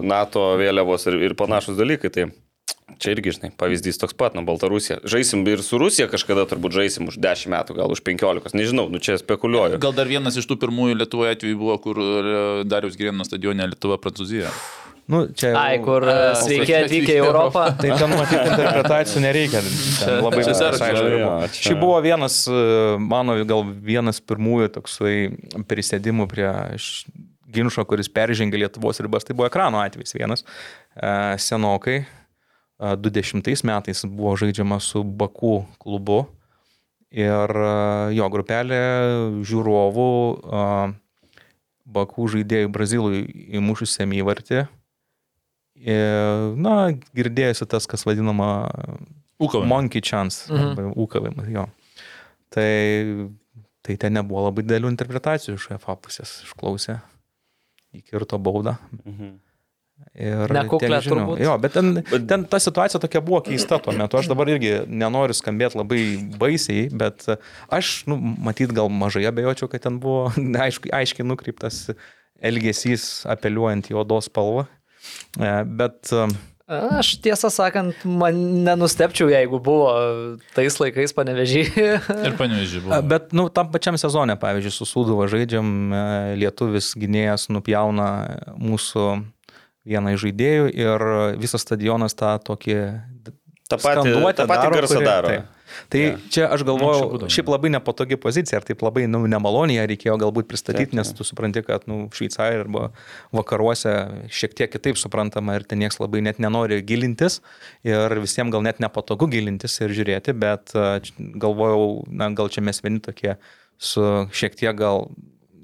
[0.06, 2.12] NATO vėliavos ir, ir panašus dalykai.
[2.14, 2.28] Tai
[3.02, 5.00] Čia irgi, žinai, pavyzdys toks pat, nu, Baltarusija.
[5.10, 9.00] Žaisim ir su Rusija kažkada turbūt žaisim už 10 metų, gal už 15, nežinau, nu
[9.02, 9.80] čia spekuliuoju.
[9.82, 13.98] Gal dar vienas iš tų pirmųjų Lietuvoje atvejų buvo, kur e, Darius Girino stadione Lietuva,
[13.98, 14.52] Prancūzija.
[15.10, 17.64] Nu, čia jau- Ai, kur A, sveiki atvykę į Europą.
[17.82, 19.62] Tai ten matyti interpretacijų nereikia.
[19.66, 22.60] Ten labai čia- Šį buvo vienas, e,
[23.02, 25.16] mano gal vienas pirmųjų toksai
[25.66, 26.48] prisėdimų prie
[27.50, 29.26] ginčio, kuris peržengė Lietuvos ribas.
[29.26, 30.46] Tai buvo ekrano atvejs vienas.
[31.42, 32.04] Senokai.
[32.80, 36.26] E, 20 metais buvo žaidžiama su Baku klubu.
[37.16, 37.48] Ir
[38.12, 38.80] jo grupelė
[39.46, 40.06] žiūrovų
[41.86, 43.20] Baku žaidėjų Brazilui
[43.56, 44.64] įmušusiam įvartį.
[45.76, 45.96] E,
[46.58, 48.66] Na, girdėjusi tas, kas vadinama
[49.38, 49.62] Ūkau.
[49.68, 50.92] monkey chance, Mhm.
[50.98, 51.66] ūkavimas, jo.
[52.50, 53.30] Tai,
[53.86, 56.98] tai ten nebuvo labai dėlių interpretacijų iš FA pusės, išklausė,
[57.94, 58.78] įkirto baudą.
[59.04, 59.38] Mhm.
[60.16, 60.48] Ir
[61.04, 61.12] žinių.
[61.12, 61.40] turbūt.
[61.44, 64.16] Jo, bet ten, ten ta situacija tokia buvo keista tuo metu.
[64.16, 66.00] Aš dabar irgi nenoriu skambėti labai
[66.40, 67.26] baisiai, bet
[67.68, 70.30] aš, nu, matyt, gal mažai abejočiau, kad ten buvo
[70.66, 71.84] aiškiai, aiškiai nukreiptas
[72.40, 74.66] elgesys apeliuojant į odos spalvą.
[75.36, 76.26] E, Bet e,
[76.66, 79.92] Aš tiesą sakant, man nenustepčiau, jeigu buvo
[80.56, 81.62] tais laikais panevežį.
[82.26, 82.98] Ir panevežiai A, buvo.
[83.12, 86.02] Bet, nu, tam pačiam sezone, pavyzdžiui, su Sūduva žaidžiam, e,
[86.40, 88.08] lietuvis gynėjas nupjauna
[88.58, 89.06] mūsų
[89.86, 91.06] vieną iš žaidėjų ir
[91.42, 92.80] visas stadionas tą tokį
[93.66, 95.28] Ta pati, ta pati garsą kuri- daro.
[95.28, 95.52] Taip.
[95.90, 96.18] Tai yeah.
[96.30, 97.28] čia aš galvojau, būdavo.
[97.32, 101.26] šiaip labai nepatogi pozicija, ir taip labai nu, nemaloniai reikėjo galbūt pristatyti, Taip, nes tu
[101.26, 102.84] supranti, kad nu, Šveicarijai arba
[103.34, 103.92] vakaruose
[104.30, 107.40] šiek tiek kitaip suprantama ir ten niekas labai net nenori gilintis
[107.84, 110.72] ir visiems gal net nepatogu gilintis ir žiūrėti, bet
[111.18, 113.34] galvojau, na gal čia mes vieni tokie
[113.76, 115.10] su šiek tiek gal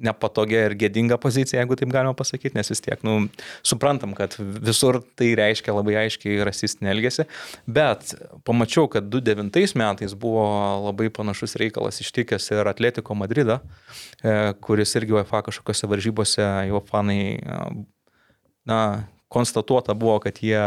[0.04, 3.28] nepatogia ir gėdinga pozicija, jeigu taip galima pasakyti, nes vis tiek, nu,
[3.66, 7.26] suprantam, kad visur tai reiškia labai aiškiai rasistinį elgesį,
[7.78, 8.14] bet
[8.48, 10.44] pamačiau, kad 2009 metais buvo
[10.88, 13.60] labai panašus reikalas ištikęs ir Atletiko Madridą,
[14.22, 17.64] e, kuris irgi UEFA kažkokiose varžybose jo fanai, e,
[18.68, 18.82] na,
[19.32, 20.60] konstatuota buvo, kad jie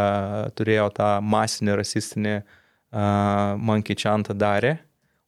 [0.58, 4.78] turėjo tą masinį rasistinį uh, monkey chantą darė.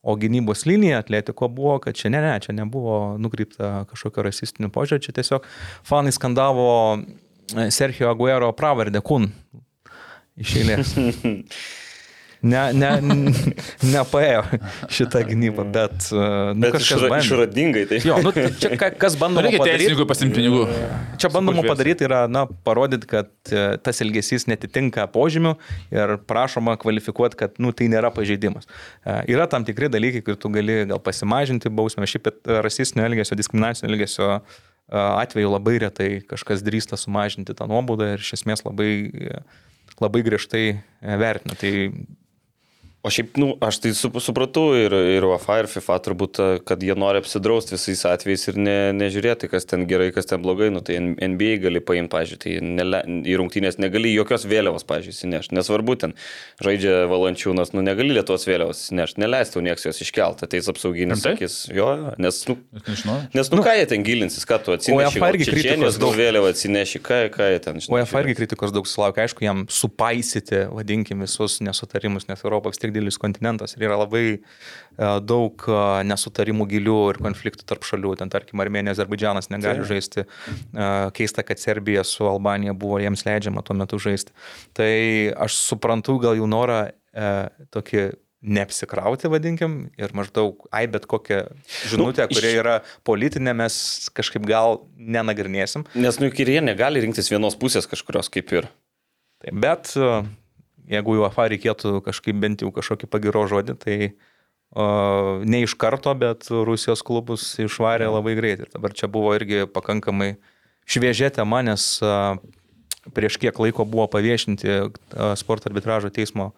[0.08, 5.04] O gynybos linija atletiko buvo, kad čia ne, ne, čia nebuvo nukreipta kažkokio rasistinių požiūrį,
[5.04, 5.48] čia tiesiog
[5.88, 9.28] fanai skandavo e, Sergio Aguero pravardę Kun
[10.40, 10.96] iš eilės.
[12.48, 12.90] Ne, ne,
[13.96, 14.44] nepaėjo
[14.94, 18.00] šitą gynybą, bet, e, nu, Bet kažkas išra, išradingai tai.
[18.06, 19.84] Jo, nu, čia ka- kas bandoma Reikia padaryti.
[19.88, 20.62] teisininkui pasimti pinigų.
[21.20, 25.56] Čia bandoma padaryti yra, na, parodyti, kad e, tas elgesys netitinka požymių
[25.96, 28.70] ir prašoma kvalifikuoti, kad, nu, tai nėra pažeidimas.
[29.04, 32.30] E, Yra tam tikri dalykai, kur tu gali gal pasimažinti bausmę, šiaip
[32.64, 34.30] rasistinio elgesio, diskriminacinio elgesio
[34.88, 38.92] atveju labai retai kažkas drįsta sumažinti tą nuobaudą ir iš esmės labai,
[40.00, 40.62] labai griežtai
[41.20, 41.58] vertina.
[41.60, 41.72] Tai
[43.06, 46.82] O šiaip, nu, aš tai sup- supratau ir, ir UEFA, ir FIFA turbūt, a, kad
[46.84, 50.72] jie nori apsidrausti visais atvejais ir ne, nežiūrėti, kas ten gerai, kas ten blogai.
[50.74, 55.56] Nu, tai NBA gali paimti, pažiūrėjau, tai į rungtynės negali jokios vėliavos, pažiūrėjau, įsinešti.
[55.56, 56.16] Nesvarbu, ten
[56.64, 60.48] žaidžia valančiūnas, nu negali Lietuvos vėliavos įsinešti, neleistų nieks jos iškelti.
[60.50, 61.38] Ateis apsauginis, Rimtai?
[61.38, 62.58] sakys, jo, jo, nes, nu,
[63.38, 66.18] nes, nu, ką jie ten gilinsis, ką tu atsineši, UEFA irgi kritikos daug.
[66.18, 68.02] vėliavą atsineši, ką, ką jie ten, žinai.
[68.02, 72.97] UEFA irgi kritikos daug sulaukia, aišku, jam supaisyti, vadinkim, visus nesutarimus, nes Europa vis tiek
[72.98, 74.42] didelis kontinentas ir yra labai e,
[75.24, 75.80] daug e,
[76.10, 78.16] nesutarimų gilių ir konfliktų tarp šalių.
[78.20, 79.90] Ten, tarkim, Armenija, Azerbaidžianas negali Taip.
[79.94, 80.26] žaisti.
[80.26, 84.34] E, Keista, kad Serbija su Albanija buvo jiems leidžiama tuo metu žaisti.
[84.78, 84.92] Tai
[85.48, 86.88] aš suprantu gal jų norą
[87.74, 88.02] tokį
[88.48, 91.40] neapsikrauti, vadinkim, ir maždaug, ai, bet kokią
[91.90, 92.76] žinutę, Nu, iš- kuria yra
[93.08, 93.78] politinė, mes
[94.14, 95.88] kažkaip gal nenagrinėsim.
[95.98, 98.70] Nes, nu, ir jie negali rinktis vienos pusės kažkurios kaip ir.
[99.42, 99.90] Taip, bet
[100.88, 103.98] jeigu UEFA reikėtų kažkaip bent jau kažkokį pagiro žodį, tai
[104.72, 108.68] o, ne iš karto, bet Rusijos klubus išvarė labai greitai.
[108.68, 110.36] Ir dabar čia buvo irgi pakankamai
[110.88, 111.98] šviežia tema, nes
[113.16, 114.80] prieš kiek laiko buvo paviešinti
[115.40, 116.52] sporto arbitražo teismo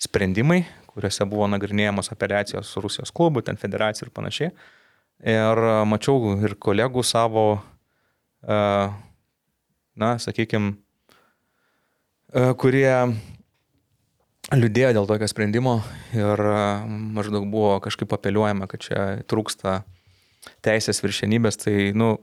[0.00, 4.50] sprendimai, kuriuose buvo nagrinėjamos apeliacijos su Rusijos klubu, ten federacija ir panašiai.
[5.24, 7.62] Ir mačiau ir kolegų savo,
[8.44, 10.74] na, sakykime,
[12.60, 12.90] kurie
[14.52, 15.78] liūdėjo dėl tokio sprendimo
[16.16, 16.60] ir e,
[17.16, 19.82] maždaug buvo kažkaip apeliuojama, kad čia trūksta
[20.64, 22.16] teisės viršenybės, tai, nu,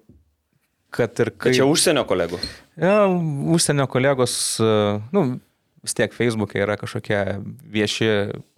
[0.94, 1.56] kad ir kaip...
[1.58, 2.42] čia užsienio kolegų.
[2.82, 3.08] Ja,
[3.56, 5.26] užsienio kolegos, e, nu,
[5.82, 7.42] vis tiek Facebook'e yra kažkokie
[7.74, 8.10] vieši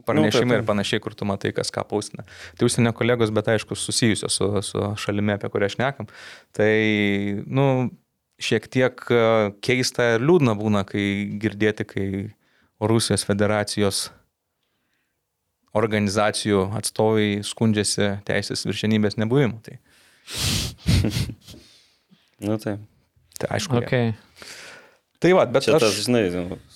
[0.04, 2.28] pranešimai Nu, taip, ir panašiai, kur tu matai, kas ką paustina.
[2.60, 6.12] Tai užsienio kolegos, bet aišku, susijusios su, su šalimi, apie kurią šnekam.
[6.56, 6.73] Tai,
[7.47, 7.67] nu,
[8.43, 9.26] šiek tiek e,
[9.63, 11.06] keista ir liūdna būna, kai
[11.39, 12.08] girdėti, kai
[12.89, 14.08] Rusijos federacijos
[15.74, 19.62] organizacijų atstovai skundžiasi teisės viršenybės nebuvimu.
[19.65, 19.80] Tai,
[22.43, 22.78] Nu tai.
[23.39, 23.80] tai aišku.
[23.80, 24.13] Okay.
[25.24, 26.26] Tai va, bet Čia aš, tas, žinai,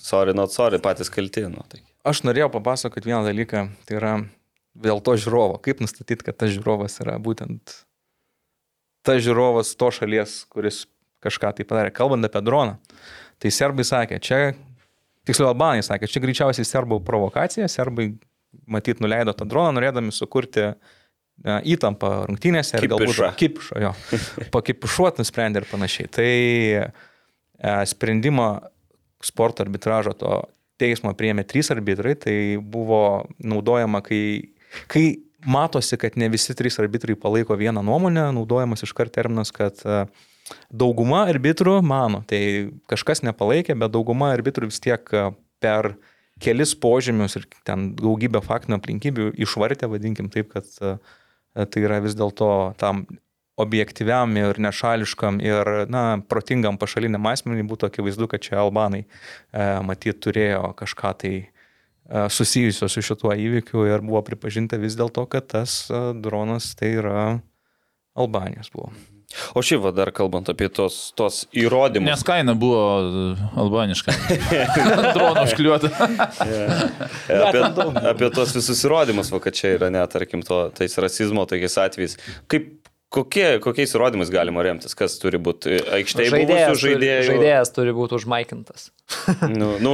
[0.00, 1.44] sorry, not sorry, patys kalti.
[1.52, 1.82] Nu, tai.
[2.08, 4.14] aš norėjau papasakoti vieną dalyką, tai yra
[4.78, 5.58] dėl to žiūrovo.
[5.60, 7.82] Kaip nustatyti, kad tas žiūrovas yra būtent
[9.06, 10.86] tas žiūrovas to šalies, kuris
[11.24, 11.92] kažką tai padarė.
[11.94, 12.78] Kalbant apie droną,
[13.42, 14.40] tai serbai sakė, čia,
[15.28, 18.10] tiksliau albanai sakė, čia greičiausiai serbų provokacija, serbai
[18.68, 20.72] matyt nuleido tą droną, norėdami sukurti
[21.44, 23.92] įtampą rungtynėse ir galbūt kipišo, jo,
[24.54, 26.10] pakipišuot nusprendė ir panašiai.
[26.10, 26.86] Tai e,
[27.92, 28.48] sprendimą
[29.22, 30.40] sporto arbitražo to
[30.78, 34.50] teismo priėmė trys arbitrai, tai buvo naudojama, kai,
[34.90, 35.04] kai
[35.46, 40.04] matosi, kad ne visi trys arbitrai palaiko vieną nuomonę, naudojamas iškart terminas, kad e,
[40.70, 42.40] dauguma arbitrų mano, tai
[42.90, 45.28] kažkas nepalaikė, bet dauguma arbitrų vis tiek e,
[45.62, 45.94] per
[46.42, 50.98] kelis požymius ir ten daugybę faktinių aplinkybių išvartė, vadinkim taip, kad e,
[51.66, 53.06] tai yra vis dėlto tam
[53.58, 59.08] objektyviam ir nešališkam ir, na, protingam pašaliniam asmeniui būtų akivaizdu, kad čia albanai e,
[59.86, 61.48] matyt turėjo kažką tai e,
[62.30, 67.20] susijusio su šituo įvykiu ir buvo pripažinta vis dėlto, kad tas e, dronas tai yra
[68.18, 68.90] Albanijos buvo.
[69.52, 72.08] O šiaip va, dar kalbant apie tos, tos įrodymus.
[72.08, 73.24] Nes kaina buvo e,
[73.60, 74.14] albaniška.
[75.16, 75.90] Drono užkliuota.
[77.48, 77.62] apie,
[78.08, 82.16] apie tos visus įrodymus, va, kad čia yra net, tarkim, to, tais rasizmo tokiais atvejais.
[82.48, 82.70] Kaip,
[83.12, 84.94] kokie, kokiais įrodymais galima remtis?
[84.98, 87.26] Kas turi būti aikštėje Žaidėjas, žaidėjų?
[87.30, 88.90] žaidėjas turi būti užmaikintas.
[89.48, 89.92] Nu, nu,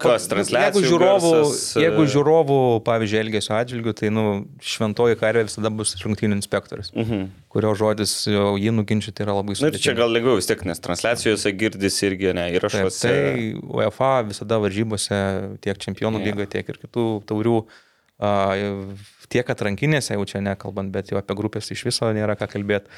[0.00, 0.80] kas transliacijų?
[0.80, 2.56] Jeigu žiūrovų, garsas, e, jeigu žiūrovų
[2.86, 4.22] pavyzdžiui, elgesio atžvilgių, tai, nu,
[4.64, 7.26] šventoji karvė visada bus rungtynių inspektorius, Mhm.
[7.52, 11.52] kurio žodis jį nuginčyti yra labai Na ir čia gal lengviau vis tiek, nes transliacijose
[11.60, 13.02] girdisi irgi, ne, Taip, įrašuose.
[13.04, 15.20] tai UEFA visada varžybose,
[15.60, 16.24] tiek čempionų Jo.
[16.30, 17.58] lygoje, tiek ir kitų taurių,
[18.18, 22.90] tiek atrankinėse, jau čia nekalbant, bet jau apie grupės iš viso nėra ką kalbėti.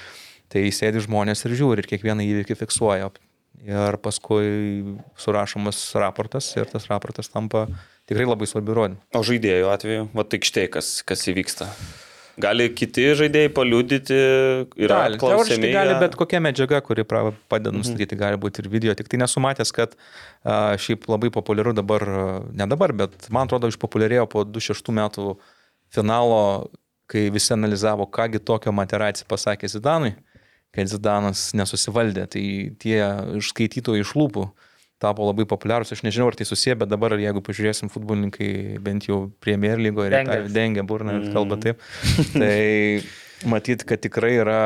[0.51, 3.11] Tai sėdi žmonės ir žiūri, ir kiekvieną įvykį fiksuoja.
[3.61, 7.67] Ir paskui surašomas raportas ir tas raportas tampa
[8.09, 9.03] tikrai labai svarbiu įrodymu.
[9.15, 11.69] O žaidėjų atveju, va tai štai kas, kas įvyksta.
[12.41, 14.17] Gali kiti žaidėjai paliudyti
[14.81, 16.25] ir teoriškai gali bet ko.
[16.25, 18.95] kokia medžiaga, kuri padeda nustatyti, gali būti ir video.
[18.97, 19.97] Tik tai nesumatęs, kad
[20.81, 22.07] šiaip labai populiaru dabar,
[22.57, 25.35] ne dabar, bet man atrodo išpopuliarėjo po 26 metų
[25.95, 26.71] finalo,
[27.11, 30.15] kai visi analizavo, kągi tokio Materaci pasakė Zidanui,
[30.71, 32.29] kad Zidanas nesusivaldė.
[32.31, 32.45] Tai
[32.79, 32.99] tie
[33.41, 34.47] išskaitytojai iš lūpų
[35.01, 35.95] tapo labai populiarūs.
[35.95, 40.45] Aš nežinau, ar tai susiję, bet dabar, jeigu pažiūrėsim, futbolininkai bent jau Premier lygoje Dengia.
[40.53, 41.83] dengia burną ir kalba taip.
[42.35, 42.61] Tai
[43.51, 44.61] matyt, kad tikrai yra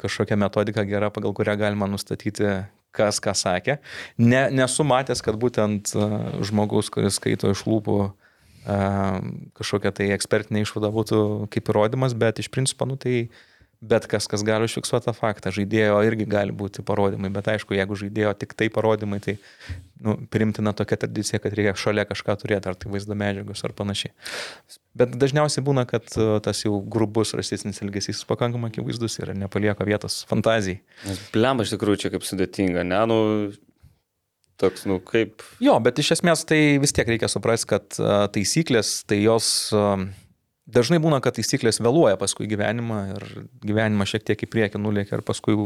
[0.00, 2.60] kažkokia metodika gera, pagal kurią galima nustatyti,
[2.96, 3.78] kas ką sakė.
[4.18, 8.10] Ne, nesu matęs, kad būtent uh, žmogus, kuris skaito iš lūpų uh,
[9.56, 11.22] kažkokia tai ekspertinė išvada būtų
[11.54, 13.30] kaip įrodymas, bet iš principo, nu tai
[13.80, 15.52] bet kas, kas gali užfiksuoti tą faktą.
[15.56, 19.38] Žaidėjo irgi gali būti parodymai, bet aišku, jeigu žaidėjo tik tai parodymai, tai
[20.04, 24.12] nu, primtina tokia tradicija, kad reikia šalia kažką turėti, ar tai vaizdo medžiagos ar panašiai.
[25.00, 30.22] Bet dažniausiai būna, kad uh, tas jau grubus rasistinis elgesys pakankamai akivaizdus ir nepalieka vietos
[30.28, 30.82] fantazijai.
[31.32, 33.20] Blemba iš tikrųjų čia kaip sudėtinga, ne, nu,
[34.60, 35.40] toks, nu, kaip.
[35.64, 39.94] Jo, bet iš esmės tai vis tiek reikia suprasti, kad a, taisyklės, tai jos a,
[40.74, 43.26] dažnai būna, kad taisyklės vėluoja paskui gyvenimą ir
[43.66, 45.56] gyvenimą šiek tiek į priekį nulėkia ir paskui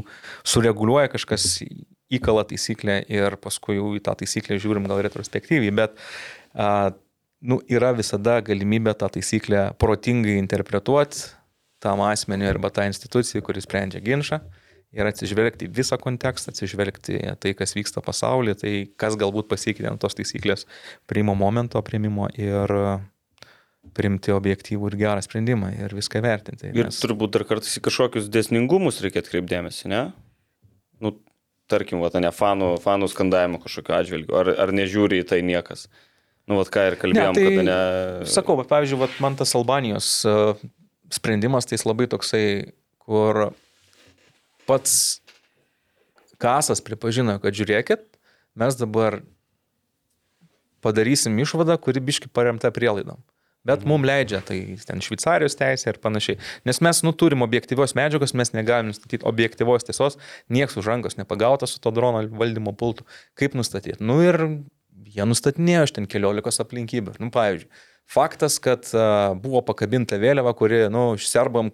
[0.47, 1.61] sureguliuoja kažkas
[2.14, 5.97] įkala taisyklę ir paskui jau į tą taisyklę žiūrim gal retrospektyviai, bet
[6.55, 6.93] a,
[7.45, 11.33] nu, yra visada galimybė tą taisyklę protingai interpretuoti
[11.85, 14.40] tam asmeniu arba tą institucijai, kuris sprendžia ginčą
[14.95, 20.17] ir atsižvelgti visą kontekstą, atsižvelgti tai, kas vyksta pasaulyje, tai kas galbūt pasikeitė nuo tos
[20.17, 20.69] taisyklės
[21.11, 22.75] priimo momento priimimo ir
[23.94, 26.73] priimti objektyvų ir gerą sprendimą ir viską vertinti.
[26.75, 30.07] Ir turbūt dar kartais į kažkokius dėsningumus reikia atkreipdėmėsi, ne?
[31.03, 31.14] Nu,
[31.70, 35.87] tarkim, va, ne fanų, fanų skandavimo kažkokio atžvilgiu, ar, ar nežiūri į tai niekas.
[36.49, 37.77] Nu, vad ką ir kalbėjom, tai, kada ne...
[38.29, 40.59] Sakau, bet pavyzdžiui, vat, man tas Albanijos uh,
[41.12, 42.47] sprendimas, tai jis labai toksai,
[43.05, 43.47] kur
[44.68, 45.23] pats
[46.40, 48.05] kasas pripažino, kad žiūrėkit,
[48.61, 49.23] mes dabar
[50.85, 53.23] padarysim išvadą, kuri biški paremta prielaidom.
[53.64, 56.37] Bet mums leidžia, tai ten Šveicarijos teisė ir panašiai.
[56.68, 60.19] Nes mes, nu, turim objektyvios medžiagos, mes negalim nustatyti objektyvios tiesos,
[60.52, 63.06] nieks už rankos nepagautas su to drono valdymo pultu.
[63.40, 64.02] Kaip nustatyti?
[64.04, 64.40] Nu ir
[65.15, 67.17] jie nustatinėjo iš ten keliolikos aplinkybių.
[67.23, 67.71] Nu, pavyzdžiui,
[68.10, 71.73] faktas, kad uh, buvo pakabinta vėliava, kuri, nu, serbam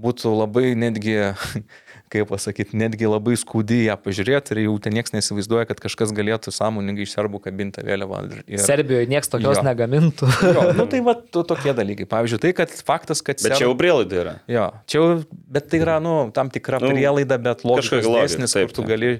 [0.00, 1.18] būtų labai netgi
[2.12, 6.52] kaip pasakyti, netgi labai skaudi ją pažiūrėti ir jau ten niekas neįsivaizduoja, kad kažkas galėtų
[6.54, 8.22] sąmoningai iš serbų kabinti tą vėliavą.
[8.46, 8.62] Ir...
[8.64, 9.64] Serbijoje niekas tokios Jo.
[9.66, 10.30] negamintų.
[10.56, 12.08] Jo, nu tai va, to, tokie dalykai.
[12.08, 13.40] Pavyzdžiui, tai, kad faktas, kad...
[13.44, 14.38] Bet čia jau prielaida yra.
[14.50, 15.10] Jo, čia jau,
[15.52, 19.18] bet tai yra, nu, tam tikra Nu, prielaida, bet logika, dėsnis, kur tu gali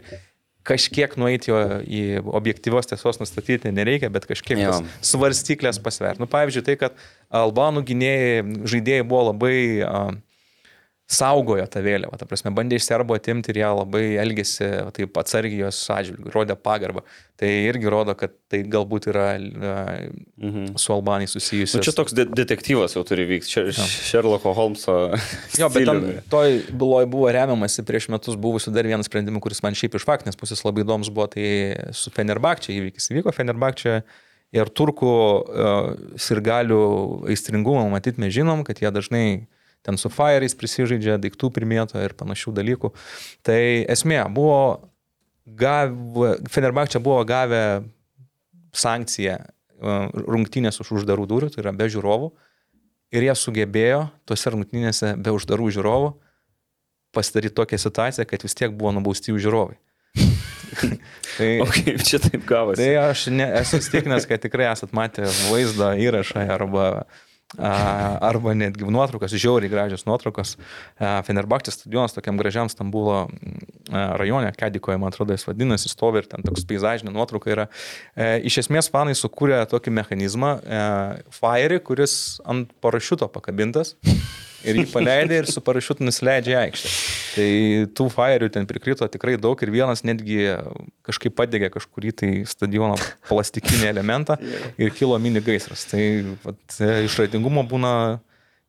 [0.69, 2.03] kažkiek nueiti jo į
[2.37, 4.81] objektyvios tiesos nustatyti nereikia, bet kažkiek Jo.
[5.05, 6.21] svarstyklės pasverti.
[6.21, 6.99] Nu, pavyzdžiui, tai, kad
[7.33, 10.11] albanų gynėjai, žaidėjai buvo labai uh,
[11.09, 15.63] saugojo tą vėliavą, ta prasme, bandė iš serbo atimti ir ją labai elgėsi taip atsargiai
[15.63, 17.01] jos atžvilgiu, rodė pagarbą.
[17.39, 19.89] Tai irgi rodo, kad tai galbūt yra uh,
[20.37, 20.77] Mhm.
[20.77, 21.79] su Albanija susijusi.
[21.79, 24.99] Nu, čia toks de detektyvas jau turi vykti, čia Sherlocko Holmeso.
[25.59, 26.19] Jo, bet stiliumi.
[26.31, 30.37] toj byloj buvo remiamasi prieš metus buvusiu dar vienas sprendimu, kuris man šiaip iš faktinės
[30.39, 33.09] pusės labai įdomus buvo, tai su Fenerbakčia įvykis.
[33.15, 34.03] Įvyko Fenerbakčia
[34.53, 36.83] ir turkų uh, sirgalių
[37.33, 39.27] aistringumą, matyt, mes žinom, kad jie dažnai
[39.87, 42.93] ten su fireais prisižaidžia, daiktų primėto ir panašių dalykų.
[43.47, 43.61] Tai
[43.95, 44.59] esmė, buvo
[45.47, 47.63] gavę, Fenerbakčia buvo gavę
[48.77, 52.33] sankciją uh, rungtynės už uždarų durų, tai yra be žiūrovų.
[53.17, 56.11] Ir jie sugebėjo tose rungtynėse be uždarų žiūrovų
[57.17, 59.79] pasidaryti tokią situaciją, kad vis tiek buvo nubausti jų žiūrovai.
[61.39, 62.83] tai, O kaip čia taip gavosi?
[62.83, 68.85] tai aš ne, esu įstikinęs, kad tikrai esat matę vaizdo įrašą arba, a, arba netgi
[68.85, 70.57] nuotraukas, žiauriai gražios nuotraukos.
[70.99, 73.63] Fenerbaktis stadionas tokiam gražiam Stambulo mm,
[74.21, 77.69] rajone, Kedikoje, man atrodo, jis vadinasi, stovi ir ten toks peizažinė nuotrauka yra.
[78.13, 80.83] E, iš esmės fanai sukūrė tokį mechanizmą, e,
[81.33, 83.97] Fire, kuris ant parašiuto pakabintas.
[84.67, 86.91] Ir jį paleidė ir su parašiutu nusileidžia į aikštę.
[87.37, 87.51] Tai
[87.99, 90.41] tų fairių ten prikrito tikrai daug ir vienas netgi
[91.07, 92.97] kažkaip padegė kažkurį tai stadiono
[93.29, 94.39] plastikinį elementą
[94.83, 95.87] ir kilo mini gaisras.
[95.91, 96.03] Tai
[96.43, 97.93] vat, e, išradingumo būna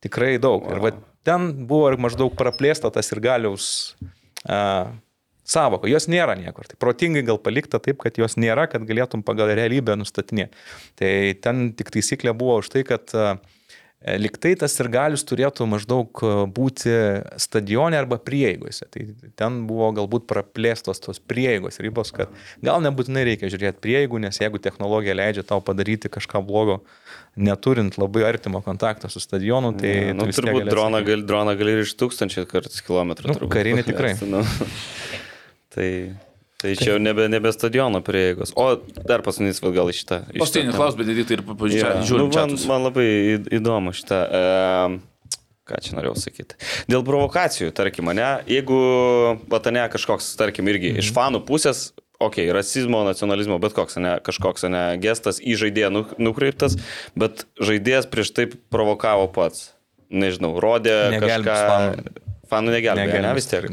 [0.05, 0.69] tikrai daug.
[0.69, 3.69] Ir vat, ten buvo maždaug praplėsta tas ir galiaus
[4.45, 4.93] uh,
[5.49, 5.89] savoka.
[5.89, 6.69] Jos nėra niekur.
[6.69, 10.53] Tai protingai gal palikta taip, kad jos nėra, kad galėtum pagal realybę nustatinėti.
[11.01, 13.39] Tai ten tik taisyklė buvo už tai, kad uh,
[13.99, 16.91] Liktai tas ir galius turėtų maždaug e, būti
[17.35, 18.85] stadione arba prieigose.
[18.87, 19.03] Tai
[19.35, 22.31] ten buvo galbūt praplėstos tos prieigos ribos, kad
[22.63, 26.79] gal nebūtinai reikia žiūrėti prieigų, nes jeigu technologija leidžia tau padaryti kažką blogo,
[27.35, 29.91] neturint labai artimo kontakto su stadionu, tai...
[30.13, 33.35] Tu nu, tiek turbūt gali droną gali, droną gali ir iš tūkstančių kartų kilometrų.
[33.35, 34.15] Nu, karinį tikrai.
[34.31, 34.45] Nu.
[35.75, 35.89] tai,
[36.59, 38.51] tai čia jau nebe, nebe stadiono prieigos.
[38.59, 38.75] O
[39.07, 40.17] dar paskutinis gal į šitą.
[40.73, 40.77] temą.
[40.81, 41.93] klausimą, bet tai ir pažiūrėjau.
[42.01, 42.67] nu, Žiūrim, man, čia.
[42.67, 43.07] man labai
[43.59, 44.19] įdomu šitą.
[44.27, 44.99] E,
[45.69, 46.57] ką čia norėjau sakyti.
[46.89, 48.77] Dėl provokacijų, tarkim, ne, jeigu,
[49.51, 50.99] vatane, kažkoks, tarkim, irgi Mhm.
[51.03, 55.91] iš fanų pusės, okei, okay, rasizmo, nacionalizmo, bet koks, ne, kažkoks, ne, gestas į žaidėją
[55.93, 56.75] nu- nukreiptas,
[57.15, 59.71] bet žaidėjas prieš tai provokavo pats.
[60.11, 61.69] Nežinau, rodė Negelbės kažką.
[61.69, 62.17] fanų.
[62.49, 63.69] Fanų negelbė, ne, vis tiek.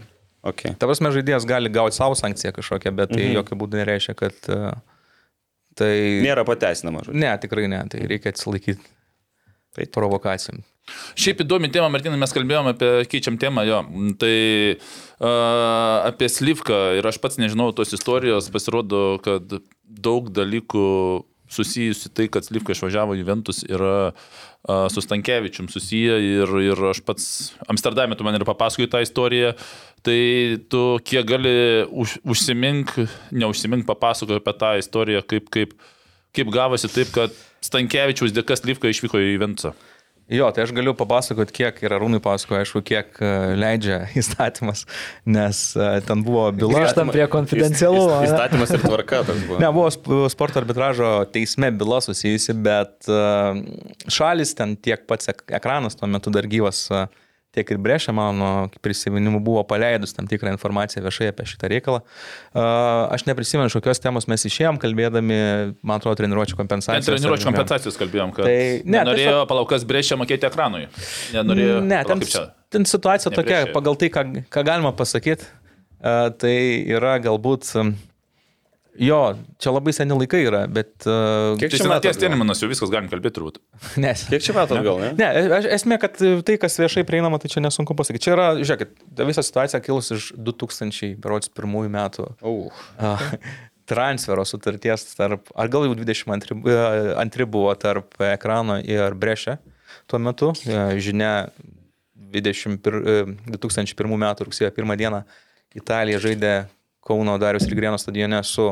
[0.46, 0.76] Okay.
[0.78, 3.34] Ta prasme, žaidėjas gali gauti savo sankciją kažkokią, bet tai Mhm.
[3.40, 4.70] jokių būdų nereiškia, kad uh,
[5.74, 5.92] tai...
[6.22, 7.18] Nėra pateisinama, žodžiu.
[7.24, 8.80] Ne, tikrai ne, tai reikia atsilaikyti
[9.76, 10.62] Tai- provokacijom.
[11.18, 13.80] Šiaip įdomi tema, Martinai, mes kalbėjome apie, keičiam temą, jo.
[14.22, 14.34] Tai
[15.18, 19.50] uh, apie Slivką ir aš pats nežinau tos istorijos, pasirodo, kad
[19.82, 20.84] daug dalykų
[21.52, 27.02] susijusi tai, kad Slivka išvažiavo į Juventus yra uh, su Stankievičium susiję ir, ir aš
[27.06, 27.26] pats
[27.70, 29.52] Amsterdame tu man ir papasakojai tą istoriją,
[30.06, 30.20] tai
[30.70, 31.56] tu kiek gali
[31.90, 32.94] už, užsimink,
[33.30, 35.76] neužsimink papasakoti apie tą istoriją, kaip, kaip,
[36.34, 37.36] kaip gavosi taip, kad
[37.66, 39.74] Stankievičiaus dėka Slivka išvyko į Juventusą.
[40.26, 44.80] Jo, tai aš galiu papasakoti, kiek ir Arūnai pasakoja, aišku, kiek e, leidžia įstatymas,
[45.22, 46.80] nes e, ten buvo byla.
[46.80, 48.16] Grįžtam prie konfidencialumo.
[48.26, 49.60] Įstatymas ir tvarka toks buvo.
[49.62, 53.20] Ne, buvo sp- sporto arbitražo teisme byla susijusi, bet e,
[54.10, 57.06] šalis ten tiek pats ek- ekranas tuo metu dar gyvas, e,
[57.56, 58.50] tiek ir Brešė, mano
[58.84, 62.02] prisiminimu, buvo paleidus tam tikrą informaciją viešai apie šitą reikalą.
[63.16, 65.38] Aš neprisimenu, kokios temos mes išėjom, kalbėdami,
[65.82, 67.08] man atrodo, treniruočio Ne, kompensacijos.
[67.08, 70.86] treniruočio kompensacijos kalbėjom, kad Tai- ne, ne, norėjo palaukas brėžia mokėti ekranui.
[71.36, 71.80] Nenorėjo.
[71.84, 72.20] Ne, ten,
[72.70, 75.48] ten situacija Ne tokia, pagal tai, ką, ką galima pasakyti,
[76.38, 76.56] tai
[76.92, 77.72] yra galbūt,
[79.02, 79.20] jo,
[79.62, 80.92] čia labai seni laikai yra, bet...
[81.04, 83.60] Uh, Kiek čia metų terminas jau viskas galim kalbėti turbūt.
[84.04, 85.12] nes, Kiek čia metų atgal, ne?
[85.18, 88.26] ne, esmė, kad tai, kas viešai prieinama, tai čia nesunku pasakyti.
[88.28, 92.68] Čia yra, žiūrėkit, visa situacija kilus iš 2001 metų Uh.
[93.06, 93.22] uh,
[93.86, 99.58] transfero sutarties tarp, ar gal jau 22 uh, antri buvo tarp ekrano ir brešė
[100.10, 100.52] tuo metu.
[100.66, 101.48] Uh, Žinia,
[102.34, 105.22] 21, uh, 2001 metų rugsėjo 1 dieną
[105.76, 106.54] Italija žaidė
[107.06, 108.66] Kauno Darius ir Grieno stadione su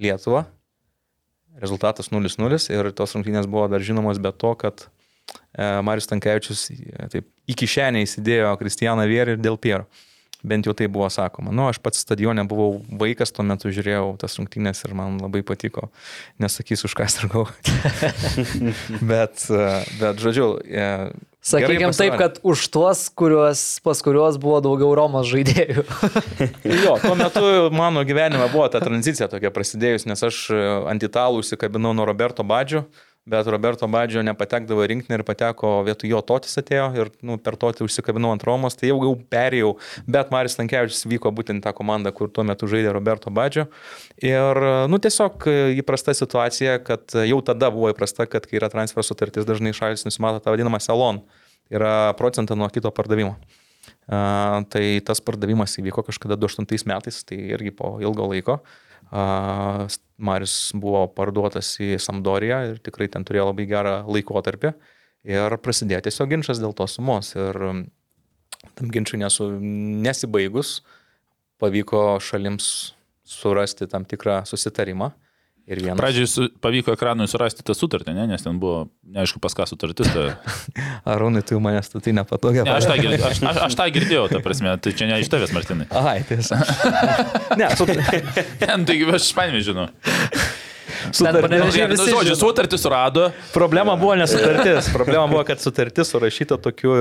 [0.00, 0.46] Lietuva.
[1.60, 7.08] Rezultatas 0-0 ir tos rungtynės buvo dar žinomos be to, kad e, Marius Tankievičius e,
[7.12, 9.88] taip, į kišenę įsidėjo Kristijaną Vierį ir Del Piero.
[10.40, 11.52] Bent jau tai buvo sakoma.
[11.52, 15.90] Nu, aš pats stadione buvau vaikas, tuo metu žiūrėjau tas rungtynės ir man labai patiko.
[16.40, 17.44] Nesakysiu, už ką sirgau.
[19.10, 19.66] bet, e,
[20.00, 20.54] bet, žodžiu,
[21.40, 25.86] Sakykime taip, kad už tuos, kuriuos, pas kuriuos buvo daugiau Romos žaidėjų.
[26.84, 30.58] Jo, tuo metu mano gyvenime buvo ta tranzicija tokia prasidėjus, nes aš e,
[30.92, 32.84] ant italų užsikabinau nuo Roberto Badžio,
[33.28, 37.84] bet Roberto Badžio nepatekdavo rinkti ir pateko vietoj jo Totis atėjo ir nu, per Totį
[37.84, 39.74] užsikabinau ant Romos, tai jau jau perėjau,
[40.08, 43.68] bet Maris Lankievičius vyko būtent tą komandą, kur tuo metu žaidė Roberto Badžio.
[44.24, 45.46] Ir nu, tiesiog
[45.82, 50.42] įprasta situacija, kad jau tada buvo įprasta, kad kai yra transfer sutartis, dažnai šalis nusimato
[50.42, 51.22] tą vadinamą salon,
[51.70, 53.36] yra procentą nuo kito pardavimo.
[54.10, 58.58] Uh, tai tas pardavimas įvyko kažkada 2008 metais, tai irgi po ilgo laiko.
[58.58, 64.74] Uh, Marius buvo parduotas į Sampdoriją ir tikrai ten turėjo labai gerą laikotarpį.
[65.30, 67.34] Ir prasidėjo tiesiog ginčas dėl tos sumos.
[67.36, 67.58] Ir
[68.76, 70.80] tam ginčiui nesu, nesibaigus
[71.60, 72.94] pavyko šalims
[73.28, 75.10] surasti tam tikrą susitarimą.
[75.70, 76.00] Ir vienas.
[76.00, 78.24] Pradžiai su, pavyko ekranui surasti tą sutartį, ne?
[78.32, 80.08] nes ten buvo, neaišku, pas ką sutartis.
[80.10, 80.24] Ta...
[81.14, 82.64] Arūnai, tu manęs tu tai nepatogia.
[82.66, 85.30] Ne, aš, tą girdėjau, aš, aš, aš tą girdėjau, ta prasme, tai čia ne iš
[85.30, 85.86] tavęs, Martinai.
[85.94, 86.58] Ai, tiesa.
[87.60, 87.86] ne, su...
[88.64, 89.86] Ten, taigi aš panimė žinau.
[91.08, 93.28] Visi žodžiu, sutartį surado.
[93.54, 94.90] Problema buvo nesutartis.
[94.96, 96.92] Problema buvo, kad sutartis surašyta tokiu,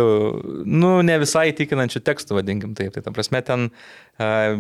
[0.66, 2.94] nu, ne visai įtikinančiu tekstu, vadinkim taip.
[2.96, 3.68] Tai ta prasme, ten,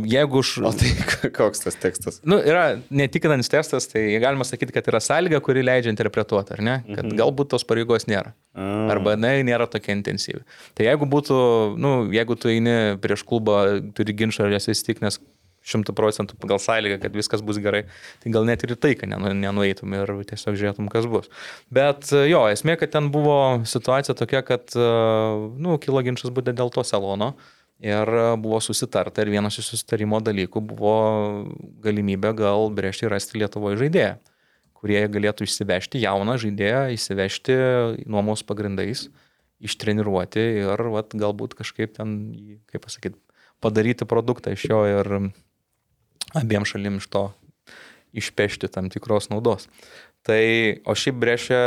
[0.09, 0.53] jeigu už...
[0.67, 0.91] O tai
[1.39, 2.21] koks tas tekstas?
[2.27, 6.77] Nu, yra netikinantis testas, tai galima sakyti, kad yra sąlyga, kuri leidžia interpretuoti, ar ne?
[6.89, 7.17] Kad mhm.
[7.19, 8.35] galbūt tos pareigos nėra.
[8.59, 10.41] Arba, na, nėra tokia intensyvi.
[10.77, 11.41] Tai jeigu būtų,
[11.79, 13.61] nu, jeigu tu eini prieš klubą,
[13.95, 15.21] turi ginčą ir esi įstikinęs
[15.65, 17.83] šimtų procentų pagal sąlygą, kad viskas bus gerai,
[18.23, 21.29] tai gal net ir tai, kad nenu, nenueitum ir tiesiog žiūrėtum, kas bus.
[21.73, 26.85] Bet jo, esmė, kad ten buvo situacija tokia, kad, nu, kilo ginčas būtent dėl to
[26.87, 27.35] salono.
[27.79, 28.09] Ir
[28.43, 30.95] buvo susitarta ir vienas iš susitarimo dalykų buvo
[31.79, 34.17] galimybė gal brėžti rasti Lietuvoje žaidėją,
[34.75, 37.55] kurie galėtų išsivežti jauną žaidėją, įsivežti
[38.03, 39.05] nuomos pagrindais,
[39.63, 42.17] ištreniruoti ir vat, galbūt kažkaip ten,
[42.67, 43.15] kaip pasakyti,
[43.63, 45.11] padaryti produktą iš jo ir
[46.37, 47.29] abiem šalim iš to
[48.13, 49.67] išpešti tam tikros naudos.
[50.25, 50.41] Tai,
[50.89, 51.59] o šiaip brešė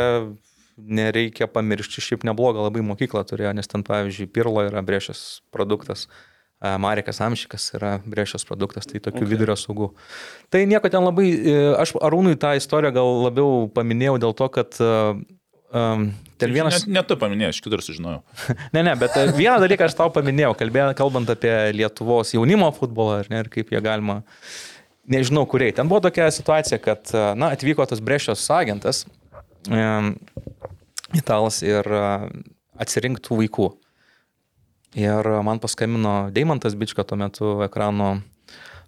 [0.76, 6.08] nereikia pamiršti, šiaip neblogą labai mokyklą turėjo, nes ten, pavyzdžiui, Pirlo yra brešės produktas.
[6.62, 9.30] Marekas Amšikas yra brešės produktas, tai tokių okay.
[9.32, 9.88] vidurio saugų.
[10.52, 14.78] Tai nieko ten labai, e, aš Arūnui tą istoriją gal labiau paminėjau dėl to, kad
[15.74, 16.06] um,
[16.40, 16.82] ten vienas...
[16.82, 18.22] Net, net tu paminėjai, aš kitur sužinojau.
[18.74, 23.22] Ne, ne, bet e, vieną dalyką aš tau paminėjau, kalbė, kalbant apie Lietuvos jaunimo futbolą
[23.32, 24.20] ne, ir kaip jie galima,
[25.10, 25.74] nežinau, kuriai.
[25.76, 29.04] Ten buvo tokia situacija, kad, e, na, atvyko tas brešios agentas,
[29.68, 30.14] um,
[31.16, 32.28] italas ir uh,
[32.80, 33.70] atsirinktų vaikų.
[34.98, 38.18] Ir man paskambino Deimantas Bička tuo metu ekrano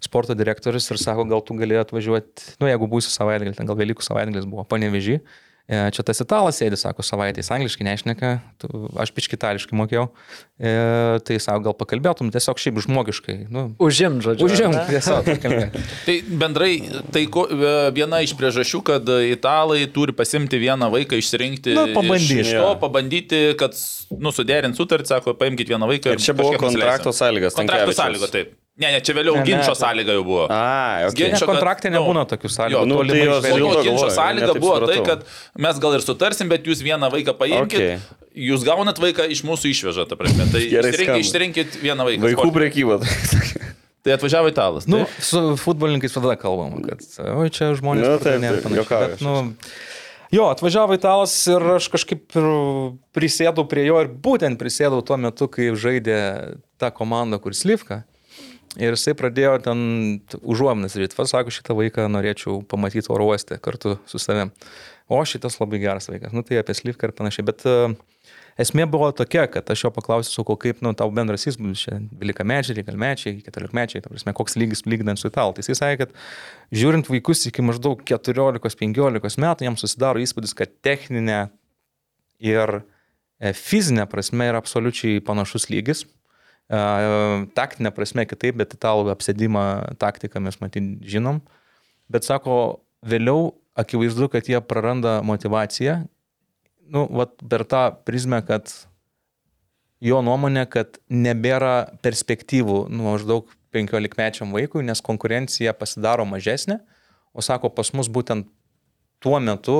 [0.03, 4.05] sporto direktorius ir sako, gal tu gali atvažiuoti, nu jeigu būsi savaitgalį, ten gal Velykų
[4.05, 5.19] savaitgalis buvo, panevežį.
[5.65, 8.69] E, Čia tas italas sėdi, sako, savaitės angliškai nešneka, tu,
[9.01, 10.03] aš piški itališkai mokėjau,
[10.61, 10.73] e,
[11.25, 13.37] tai savo gal pakalbėtum tiesiog šiaip žmogiškai.
[13.49, 14.45] Nu, Užim, žodžiu.
[14.45, 15.25] Užim, tiesiog.
[16.05, 16.69] Tai bendrai,
[17.13, 22.43] tai ko, e, viena iš priežasčių, kad italai turi pasimti vieną vaiką, išsirinkti Na, pabandyti.
[22.43, 23.73] iš to, pabandyti, kad,
[24.13, 26.13] nu, suderint sutartį, sako, paimkite vieną vaiką.
[26.13, 27.57] Ir čia buvo kontrakto sąlygas.
[27.57, 28.53] Kontrakto sąlygo, taip.
[28.75, 30.45] Ne, ne, čia vėliau Ne, ne, ginčio tai- sąlyga jau buvo.
[30.51, 31.15] A, okay.
[31.31, 32.75] Ginčio- Ne, kontrakte kad, nebūna tokių sąlygų.
[32.75, 35.05] jo, nu, tai jos to ginčio galvoju, sąlyga buvo tai, supratau.
[35.05, 35.23] kad
[35.63, 37.99] mes gal ir sutarsim, bet jūs vieną vaiką paimkite, Okay.
[38.35, 40.43] jūs gaunat vaiką iš mūsų išvežą, ta prasme.
[40.51, 40.59] Tai
[40.91, 41.19] skamba.
[41.23, 42.21] išsirinkit vieną vaiką.
[42.27, 42.99] Vaikų prekyba.
[44.05, 44.85] Tai atvažiavo italas.
[44.85, 45.23] Nu, taip?
[45.23, 46.99] su futbolininkais visada kalbam, kad,
[47.41, 48.05] oi, čia žmonės.
[48.05, 49.55] Nu, taip, panašiai, juokauju bet, nu,
[50.35, 52.33] Jo, atvažiavo italas ir aš kažkaip
[53.15, 56.17] prisėdau prie jo ir būtent prisėdau tuo metu, kai žaidė
[56.77, 58.03] ta komanda, kur Slivka.
[58.81, 59.79] Ir jisai pradėjo ten
[60.41, 64.51] užuominas ryt, vas, sako, šitą vaiką norėčiau pamatyti oro uoste kartu su savim.
[65.07, 67.45] O šitas labai geras vaikas, nu tai apie Slivką ir panašiai.
[67.45, 67.93] Bet uh,
[68.61, 72.47] esmė buvo tokia, kad aš jo paklausiau, sakau, kaip, nu, tau bendras įspūdis čia 12
[72.49, 75.55] mečiai, gal mečiai, 14 mečiai, ta prasme, koks lygis lyginant su italu.
[75.55, 76.17] Tai jisai sakė, kad
[76.81, 81.45] žiūrint vaikus iki maždaug 14-15 metų, jiems susidaro įspūdis, kad techninė
[82.43, 86.05] ir e, fizinė prasme yra absoliučiai panašus lygis.
[86.69, 91.43] Taktinė prasme kitaip, bet italų apsėdimą taktiką mes matyt žinom.
[92.09, 96.03] Bet sako, vėliau akivaizdu, kad jie praranda motivaciją.
[96.89, 98.69] Nu, vat per tą prizmę, kad
[100.05, 106.79] jo nuomonė, kad nebėra perspektyvų nu, maždaug 15 mečiam vaikui, nes konkurencija pasidaro mažesnė,
[107.35, 108.47] o sako, pas mus būtent
[109.19, 109.79] tuo metu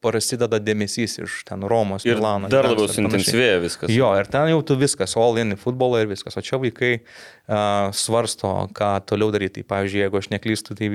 [0.00, 2.48] prasideda dėmesys iš ten Romos, Ir Milano.
[2.52, 3.92] dar labiau suintensyvėja viskas.
[3.92, 6.38] Jo, ir ten jau tu viskas, all in į futbolą ir viskas.
[6.40, 9.60] O čia vaikai uh, svarsto, ką toliau daryti.
[9.60, 10.90] Tai, pavyzdžiui, jeigu aš neklystu, tai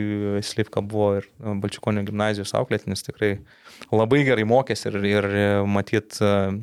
[0.46, 3.36] Slipka buvo ir Balčikonio gimnazijos auklėtinis tikrai
[3.92, 5.30] labai gerai mokėsi ir, ir
[5.70, 6.56] matyt, uh,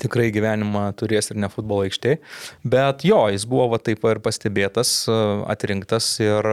[0.00, 2.18] tikrai gyvenimą turės ir ne futbolo aikštė.
[2.62, 4.92] Bet jo, jis buvo va taip ir pastebėtas,
[5.50, 6.50] atrinktas ir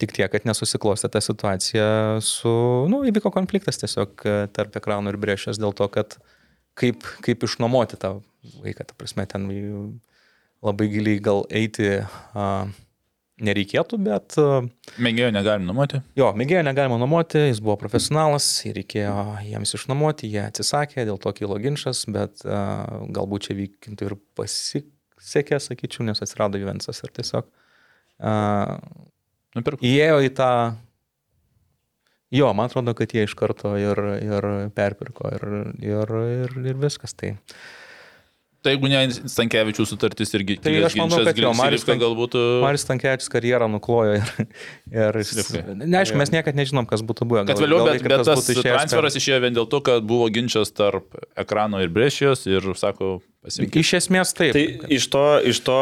[0.00, 1.86] tik tiek, kad nesusiklostė ta situacija
[2.24, 2.54] su,
[2.92, 6.18] nu, įvyko konfliktas tiesiog uh, tarp ekranų ir brėšės dėl to, kad
[6.76, 8.18] kaip, kaip išnuomoti tą
[8.62, 9.48] vaiką, ta prasme, ten
[10.64, 12.66] labai giliai gal eiti a,
[13.42, 14.62] nereikėtų, bet a,
[15.02, 16.00] Mėgėjo negalim nuomoti.
[16.18, 21.32] jo, mėgėjo negalima nuomoti, jis buvo profesionalas, jį reikėjo jiems išnuomoti, jie atsisakė, dėl to
[21.36, 22.62] kilo ginčas, bet a,
[23.16, 27.48] galbūt čia vykintų ir pasisekė, sakyčiau, nes atsirado Juvensas ir tiesiog
[28.20, 28.34] a,
[29.56, 29.80] Nupirk.
[29.84, 30.50] įėjo į tą...
[32.34, 34.46] Jo, man atrodo, kad jie iš karto ir, ir
[34.76, 35.44] perpirko ir,
[35.80, 37.14] ir, ir, ir viskas.
[37.14, 37.36] Tai.
[38.66, 38.98] Tai jeigu ne
[39.30, 42.34] Stankievičių sutartis irgi Tai aš manau, kad jo, Silivka Stank- galbūt...
[42.64, 44.32] Maris Tankievičius karjerą nuklojo ir...
[44.90, 45.18] ir
[45.84, 47.44] neaišku, mes niekada nežinom, kas būtų buvę.
[47.46, 50.26] Kad Gal- vėliau, gal bet, bet tas išėjęs transferas išėjo vien dėl to, kad buvo
[50.34, 53.84] ginčas tarp ekrano ir brešijos ir, sako, per- pasimkite.
[53.86, 54.58] Iš esmės taip.
[54.58, 54.66] Tai
[54.98, 55.78] iš to, iš to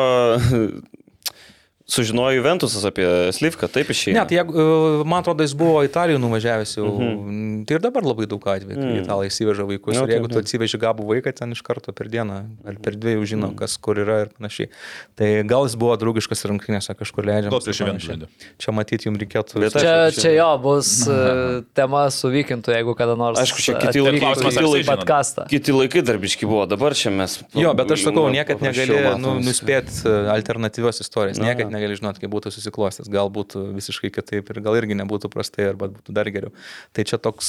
[1.87, 3.05] sužinojo Juventusas apie
[3.37, 4.15] Slivką, taip išėjo.
[4.17, 6.89] Ne, tai jeigu, e, man atrodo, jis buvo Italijoje nuvažiavęs jau.
[6.97, 7.65] Mhm.
[7.69, 9.03] Tai ir dabar labai daug atvejų, kai Mm.
[9.05, 9.95] italai įsiveža vaikus.
[9.95, 10.45] Nu, Ir jeigu taip, tu taip.
[10.45, 13.57] atsiveži gabų vaiką ten iš karto per dieną ar per dvi jau žino, Mm.
[13.57, 14.69] kas kur yra ir panašiai.
[15.17, 17.51] Tai gal jis buvo draugiškas rungtynėse kažkur leidžiamas.
[17.53, 18.17] Gal prieš ir Juventus panašiai.
[18.17, 18.29] žaidė.
[18.59, 19.61] Čia matyti jums reikėtų.
[19.61, 23.39] Bet Čia, Aišku, čia jo bus e, tema su vykintu, jeigu kada nors.
[23.39, 25.49] Aišku, čia kiti laikai- kiti laikai, podcastą.
[25.49, 27.43] Kiti laikai darbiški buvo, dabar čia mes.
[27.55, 32.33] Jo, bet aš sakau, niekad paprasčiau negali nu, nuspėti alternatyvios istorijos, niekad negali žinoti, kaip
[32.33, 36.55] būtų susiklostęs, gal būtų visiškai kitaip ir gal irgi nebūtų prastai, arba būtų dar geriau.
[36.95, 37.49] Tai čia toks,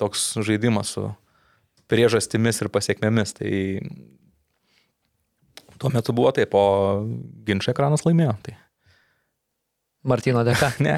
[0.00, 1.08] toks žaidimas su
[1.92, 3.36] priežastimis ir pasiekmėmis.
[3.36, 3.52] Tai
[5.82, 7.02] tuo metu buvo taip, o
[7.48, 8.36] ginčio ekranas laimėjo.
[8.46, 8.61] Tai.
[10.02, 10.72] Martino dėka.
[10.82, 10.96] Ne.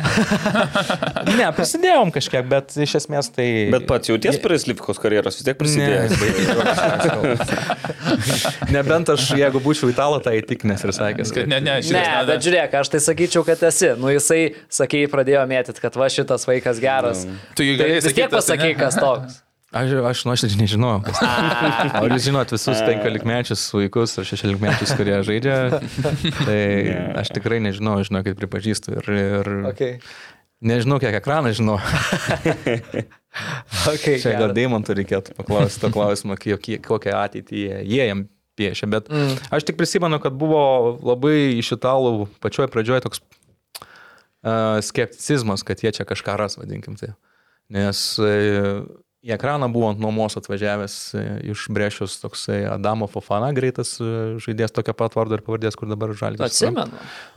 [1.39, 3.69] ne, prisidėjom kažkiek, bet iš esmės tai...
[3.75, 6.65] Bet pats jauties prie Slivkos karjeros vis tiek Ne, prisidėjo.
[8.75, 12.25] Nebent aš, jeigu būčiau italą, tai įtikinęs ir sakęs, Kad ne, ne, šitas Ne, ne,
[12.33, 13.93] bet žiūrėk, aš tai sakyčiau, kad esi.
[14.01, 14.43] Nu, jisai,
[14.73, 17.27] sakėjai, pradėjo mėtyti, kad va šitas vaikas geras.
[17.59, 18.79] Tu jį Tai galėjai vis tiek pasakai, ne?
[18.81, 19.43] kas toks.
[19.75, 21.01] Aš, aš nuoširdžiai nežinojau.
[21.09, 21.19] Kas...
[21.99, 25.57] Ar jūs žinot visus penkiolikmečius vaikus ar šešiolikmečius, kurie žaidžia?
[26.47, 26.61] Tai
[27.23, 28.95] aš tikrai nežinau, žinau, kaip pripažįstu.
[29.01, 29.99] Ir, ir Okay.
[30.63, 31.81] nežinau, kiek ekraną žinau.
[33.91, 34.53] Okay, Čia gal.
[34.55, 38.21] Deimantų reikėtų paklausti to klausimą, kiek, kiek, kokią ateitį jie, jie jam
[38.55, 38.87] piešia.
[38.87, 39.35] Bet Mm.
[39.51, 40.61] aš tik prisimenu, kad buvo
[41.03, 43.19] labai iš italų pačioj pradžioje toks
[43.83, 47.11] uh, skepticizmas, kad jie čia kažką ras, vadinkim tai.
[47.75, 48.87] Nes uh,
[49.25, 51.23] į ekraną buvo ant nuomos atvažiavęs e,
[51.55, 54.09] iš Brešius toksai Adamo Fofana, greitas e,
[54.45, 56.45] žaidėjas tokio pat vardo ir pavardės, kur dabar žalgis.
[56.45, 56.93] Atsimenu.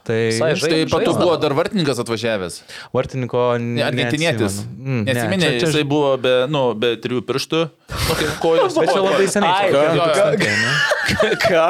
[0.08, 1.24] Tai Visai Tai žaidė- pato žaisdavo.
[1.24, 2.60] buvo dar vartininkas atvažiavęs.
[2.96, 4.62] vartininko Ne, argentinietis.
[4.68, 7.64] Mm, Nesiminė, jisai buvo be, nu, be trijų pirštų.
[7.92, 8.76] Nu, kojos.
[8.80, 9.52] Bet čia labai seniai.
[9.52, 10.96] Ai, čia ką- kokie ką- 2000, ne?
[11.48, 11.68] Ką?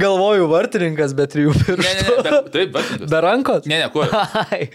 [0.00, 1.84] Galvoju, vartininkas be trijų Ne, pirštų.
[1.84, 3.10] ne, ne, be, taip, vartininkas.
[3.12, 3.68] Be rankos?
[3.72, 4.12] Ne, ne, kojos.
[4.52, 4.68] Ai.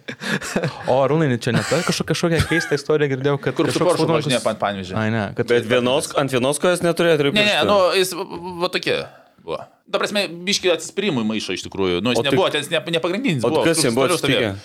[0.90, 4.39] O, Rūnai, čia ne ta kažkokia, kažkokia keista istorija girdėjau, kad Kur su kažkoks Porsche
[4.40, 4.96] futbolininkas- važinėja pan panvežė.
[4.96, 8.70] Ai, ne, kad Bet vienos, ant vienos kojos neturėjo trijų Ne, ne, nu, jis va-
[8.70, 8.98] tokie
[9.44, 9.62] buvo.
[9.92, 12.02] Ta prasme, biški atsisprimui maišo iš tikrųjų.
[12.04, 13.44] Nu, jis O tai- nebuvo, ten jis ne, ne pagrindinis.
[13.44, 14.56] O buvo, kas jam buvo atsitikę?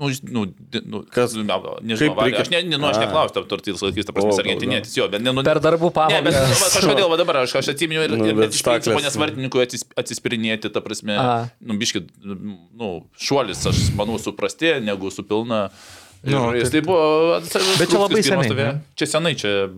[0.00, 0.46] Nu, nu,
[0.88, 1.42] nu, Kas- nu,
[1.84, 5.06] nežinau, reikia- aš, ne, ne, nu, aš neklausiu, ar tai laikys, ta prasme, argentinietis, jo,
[5.12, 8.16] bet ne, nu, Per darbų Ne, bet va, kažkodėl va dabar aš, aš atsiminiau ir,
[8.16, 11.50] Nu, ir iš principo nesvartininkui atsis, atsispirinėti, ta prasme, Aha.
[11.60, 15.68] nu, biški, nu, šuolis, aš manau, suprastė negu su pilna.
[15.68, 17.40] Ir, Nu, jis tai- tai buvo.
[17.78, 18.48] Bet čia labai seniai?
[18.96, 19.68] Čia senai, čia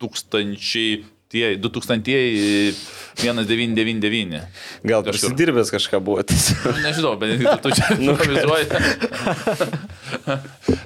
[0.00, 1.04] 2000.
[1.28, 2.72] Tie 2000-ieji
[3.20, 4.38] 1999.
[4.88, 5.12] Gal Kažkur.
[5.12, 6.22] prisidirbęs kažką buvo.
[6.24, 6.70] tiesiog.
[6.72, 8.64] Nu, Nežinau, bet tu čia nuvizuoji.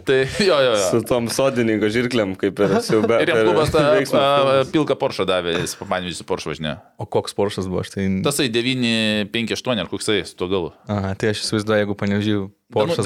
[0.06, 0.80] tai jo, jo, jo.
[0.90, 3.20] Su tom sodininko žirklėm, kaip ir siaubė.
[3.22, 3.84] Ir jam klubas tą
[4.18, 6.74] a, pilką Porsche davė, jis pamanys su Porsche važinė.
[6.98, 8.08] O koks Poršas buvo, aš tai...
[8.26, 10.72] Tasai 958 ar koksai su to galu.
[10.90, 11.94] Aha, tai aš įsivaizduoju, jeigu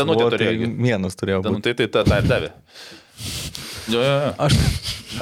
[0.00, 0.72] Danutė buvo, tai turėjo.
[0.88, 1.68] vienas turėjo Nu, būti.
[1.68, 2.54] tai tai tą tą ir davė.
[3.88, 4.30] Jo, jo, jo.
[4.46, 4.54] Aš,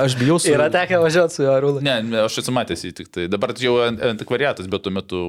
[0.07, 0.49] aš bijau su...
[0.53, 1.83] Yra tekę važiuoti su juo, Rūlai.
[1.85, 3.27] Ne, ne, aš esu matęs jį tik tai.
[3.33, 5.21] Dabar jau ant- antikvariatas, bet tuo metu...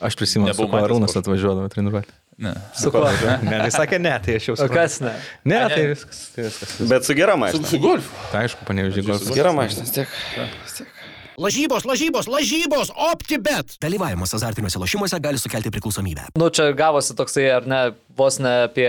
[0.00, 2.14] Aš prisimenu, su matęs Arūnas atvažiuodavo treniruoti.
[2.40, 2.54] Ne.
[2.72, 3.02] Su kuo?
[3.44, 4.78] Ne, tai sakė ne, tai aš jau O supratau.
[4.78, 5.10] kas ne?
[5.44, 5.74] Ne, A, ne.
[5.74, 6.20] tai viskas.
[6.32, 6.70] Tai viskas.
[6.88, 7.68] Bet su gera Su, mašina.
[7.68, 8.14] su golfu.
[8.32, 9.34] Tai aišku, panežiau golfas.
[9.36, 10.88] Gera mašina, vis tiek.
[11.40, 13.76] Lažybos, lažybos, lažybos, OptiBet.
[13.80, 16.26] Dalyvavimas azartiniuose lošimuose gali sukelti priklausomybę.
[16.36, 17.78] Nu, čia gavosi toksai, ar ne,
[18.18, 18.88] vos ne apie,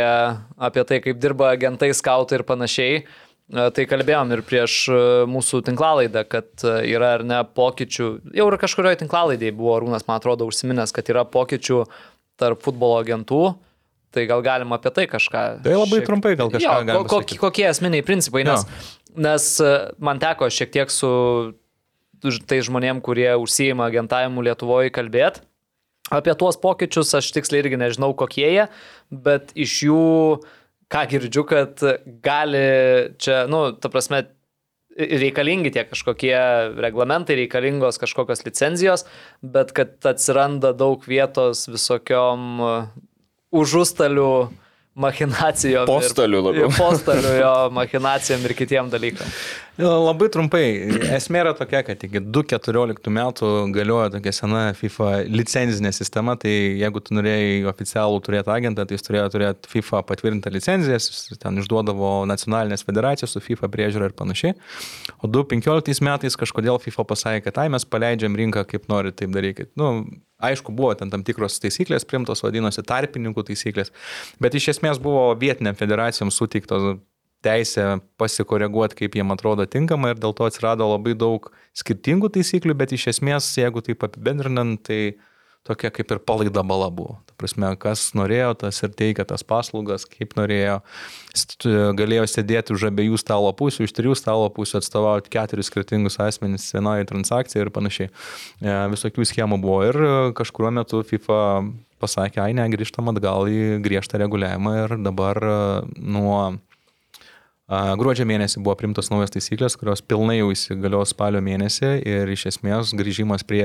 [0.60, 3.04] apie tai, kaip dirba agentai, skautai ir panašiai.
[3.52, 5.00] E, Tai kalbėjom ir prieš e,
[5.30, 10.22] mūsų tinklalaidą, kad e, yra ar ne pokyčių, jau ir kažkurioje tinklalaidėje buvo Rūnas, man
[10.22, 11.84] atrodo, užsiminęs, kad yra pokyčių
[12.40, 13.44] tarp futbolo agentų.
[14.12, 15.42] Tai gal galima apie tai kažką.
[15.64, 17.40] Tai labai trumpai gal kažką jo, galima ko, pasakyt.
[17.40, 18.66] kokie esminiai principai, nes,
[19.16, 21.12] nes e, man teko šiek tiek su
[22.22, 25.44] tai žmonėm, kurie užsijima agentavimu Lietuvoje kalbėti.
[26.12, 28.66] Apie tuos pokyčius aš tiksliai irgi nežinau, kokie jie,
[29.12, 30.02] bet iš jų,
[30.92, 31.82] ką girdžiu, kad
[32.24, 32.66] gali
[33.22, 34.26] čia, nu, ta prasme,
[34.98, 36.36] reikalingi tie kažkokie
[36.84, 39.06] reglamentai, reikalingos kažkokios licenzijos,
[39.42, 42.90] bet kad atsiranda daug vietos visokiom uh,
[43.56, 44.34] užustalių
[45.02, 45.88] machinacijom.
[45.88, 46.72] Postalių labiau.
[46.76, 49.32] Postalių jo machinacijom ir kitiem dalykam.
[49.80, 50.64] Labai trumpai,
[51.16, 56.52] esmė yra tokia, kad iki 2014 metų galiojo tokia sena FIFA licenzinė sistema, tai
[56.82, 61.62] jeigu tu norėjai oficialų turėti agentą, tai jis turėjo turėti FIFA patvirtintą licenciją, jis ten
[61.64, 64.58] išduodavo nacionalinės federacijos su FIFA priežiūra ir panašiai.
[65.24, 69.70] O 2015 metais kažkodėl FIFA pasakė, kad ai mes paleidžiam rinką kaip nori taip daryti.
[69.80, 70.04] Nu,
[70.44, 73.96] aišku, buvo ten tam tikros taisyklės primtos, vadinosi tarpininkų taisyklės,
[74.44, 77.00] bet iš esmės buvo vietiniam federacijom suteiktos
[77.46, 82.96] teisę pasikoreguoti, kaip jiem atrodo tinkama ir dėl to atsirado labai daug skirtingų taisyklių, bet
[82.98, 85.02] iš esmės, jeigu taip apibendrinant, tai
[85.68, 87.20] tokia kaip ir palaida bala buvo.
[87.30, 90.80] Ta prasme, kas norėjo, tas ir teikia tas paslaugas, kaip norėjo.
[91.98, 97.06] Galėjo sėdėti už abiejų stalo pusių, iš trijų stalo pusių atstovauti keturis skirtingus asmenys vienoje
[97.12, 98.10] transakcijoje ir panašiai.
[98.10, 100.02] E, Visokių schemų buvo ir
[100.38, 101.40] kažkurio metu FIFA
[102.02, 105.56] pasakė, ai ne, grįžtam atgal į griežtą reguliavimą ir dabar e,
[106.02, 106.42] nuo
[107.72, 112.92] Gruodžio mėnesį buvo primtos naujos taisyklės, kurios pilnai jau įsigalios spalio mėnesį ir iš esmės
[113.00, 113.64] grįžimas prie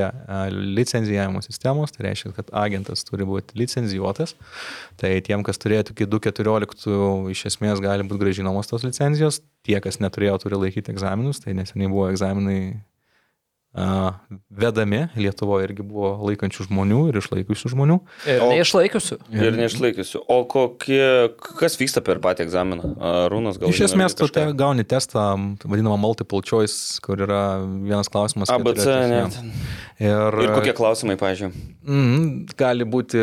[0.55, 4.37] licenzijavimo sistemos, tai reiškia, kad agentas turi būti licenzijuotas.
[5.03, 6.87] Tai tiem, kas turėjo iki 2014,
[7.35, 11.91] iš esmės gali būti gražinamos tos licenzijos, tie, kas neturėjo, turi laikyti egzaminus, tai neseniai
[11.91, 12.61] buvo egzaminai
[13.77, 17.99] vedami, Lietuvoje irgi buvo laikančių žmonių ir išlaikiusių žmonių.
[18.27, 19.19] Ir O- neišlaikiusių.
[19.37, 20.23] Ir neišlaikysiu.
[20.33, 21.29] O kokie,
[21.61, 22.95] kas vyksta per patį egzaminą?
[23.33, 25.27] Rūnas gal Iš esmės, tu te gauni testą,
[25.65, 28.51] vadinamą multiple choice, kur yra vienas klausimas.
[28.51, 29.23] ABC, ne.
[29.97, 31.57] Ir, Ir kokie klausimai, pažiūrėjau?
[31.89, 32.25] Mm,
[32.59, 33.17] gali būti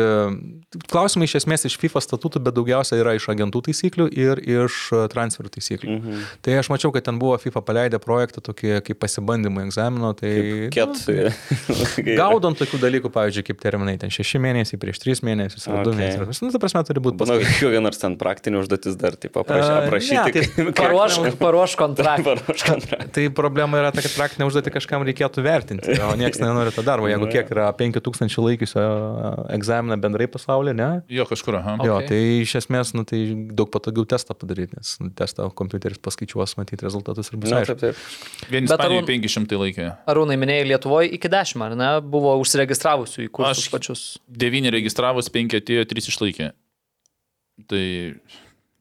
[0.90, 5.02] klausimai iš esmės iš FIFA statutų, bet daugiausia yra iš agentų taisyklių ir iš e,
[5.12, 5.92] transferų taisyklių.
[6.00, 6.24] Mhm.
[6.42, 10.10] Tai aš mačiau, kad ten buvo FIFA paleidę projektą tokį kaip pasibandymų egzamino.
[10.18, 10.32] Tai,
[10.74, 10.98] Ket.
[11.70, 15.94] nu, gaudom tokių dalykų, pavyzdžiui, kaip terminai, ten šeši mėnesiai prieš tris mėnesius ar du
[15.94, 16.00] Okay.
[16.10, 16.42] mėnesius.
[16.42, 19.78] Nu, ta prasme, turi būti Manau, kokia nors ten praktinė užduotis dar, taip, aprašy, E,
[19.86, 20.16] aprašyti.
[20.18, 22.24] ne, tai kaip- Paruošk, paruošk kontraktą.
[22.34, 23.10] Paruošk kontraktą.
[23.14, 27.08] Tai problema yra ta, kad praktinę užduotį kažkam reikėtų vertinti, o niekas nenori to darbo.
[27.10, 28.84] Jeigu kiek yra 5000 laikiusio
[29.52, 30.88] egzaminą bendrai pasaulyje, ne?
[31.08, 31.76] Jo, kažkur, aha.
[31.84, 32.08] Jo, Okay.
[32.08, 33.20] tai iš esmės, nu, tai
[33.52, 37.78] daug patogiau testą padaryti, nes nu, testą kompiuteris paskaičiuos, matyti rezultatus ir bus Na, taip,
[37.78, 37.94] taip.
[38.50, 39.90] Vien Bet Arūn- 500 laikė.
[40.06, 41.90] Arūnai minėjai Lietuvoje iki 10, ar ne?
[42.00, 44.18] Buvo užsiregistravusių į kursus Aš- pačius.
[44.30, 46.52] 9 registravus, 5 atėjo, 3 išlaikė.
[47.68, 48.14] Tai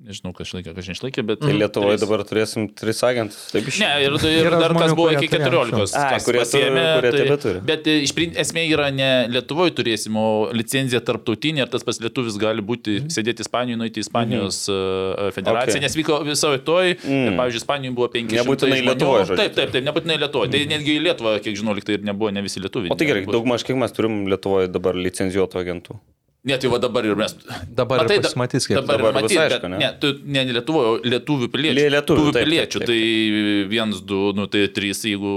[0.04, 1.40] nežinau, kas išlaikė, kas neišlaikė, bet...
[1.44, 2.04] Tai Lietuvoje trys.
[2.04, 3.38] dabar turėsim tris agentus.
[3.54, 5.96] Taip iš Ne, ir, ir Yra dar kas žmonių, buvo kurie iki turėjo 14.
[6.00, 7.62] Ai, kas kurie pasiėmė, kurie tai- tebeturi.
[7.72, 12.00] Bet e, iš prin- esmė yra ne Lietuvoje turėsim, o licenzija tarptautinė ir tas pas
[12.04, 15.82] lietuvis gali būti sėdėti Ispanijoje, nueiti į Ispanijos mm federaciją, Okay.
[15.86, 16.94] nes vyko visoje toj.
[17.04, 17.28] Mm.
[17.32, 18.40] Ir, pavyzdžiui, Ispanijoje buvo 500.
[18.42, 18.90] Nebūtinai žmonių.
[18.94, 19.38] Lietuvoj, žodžiu.
[19.40, 20.52] Taip, taip, taip, nebūtinai Lietuvoje.
[20.54, 22.92] Tai netgi į Lietuvą, kiek žinau, liktai ir nebuvo ne visi lietuviai.
[22.94, 25.98] O tai gerai, daugmaž kiek mes turim Lietuvoje dabar licenzijuotų agentų?
[26.44, 27.32] Net jau va dabar ir mes.
[27.72, 29.78] Dabar ir Matai, da- pasimatys, kiek Dabar, Dabar dabar matyti, aišku, ne?
[29.80, 31.76] ne, tu, ne ne Lietuvoje, o lietuvių piliečių.
[31.78, 35.32] Lie- lietuvių, taip, taip, piliečių, taip, tai viens, du, nu tai trys, jeigu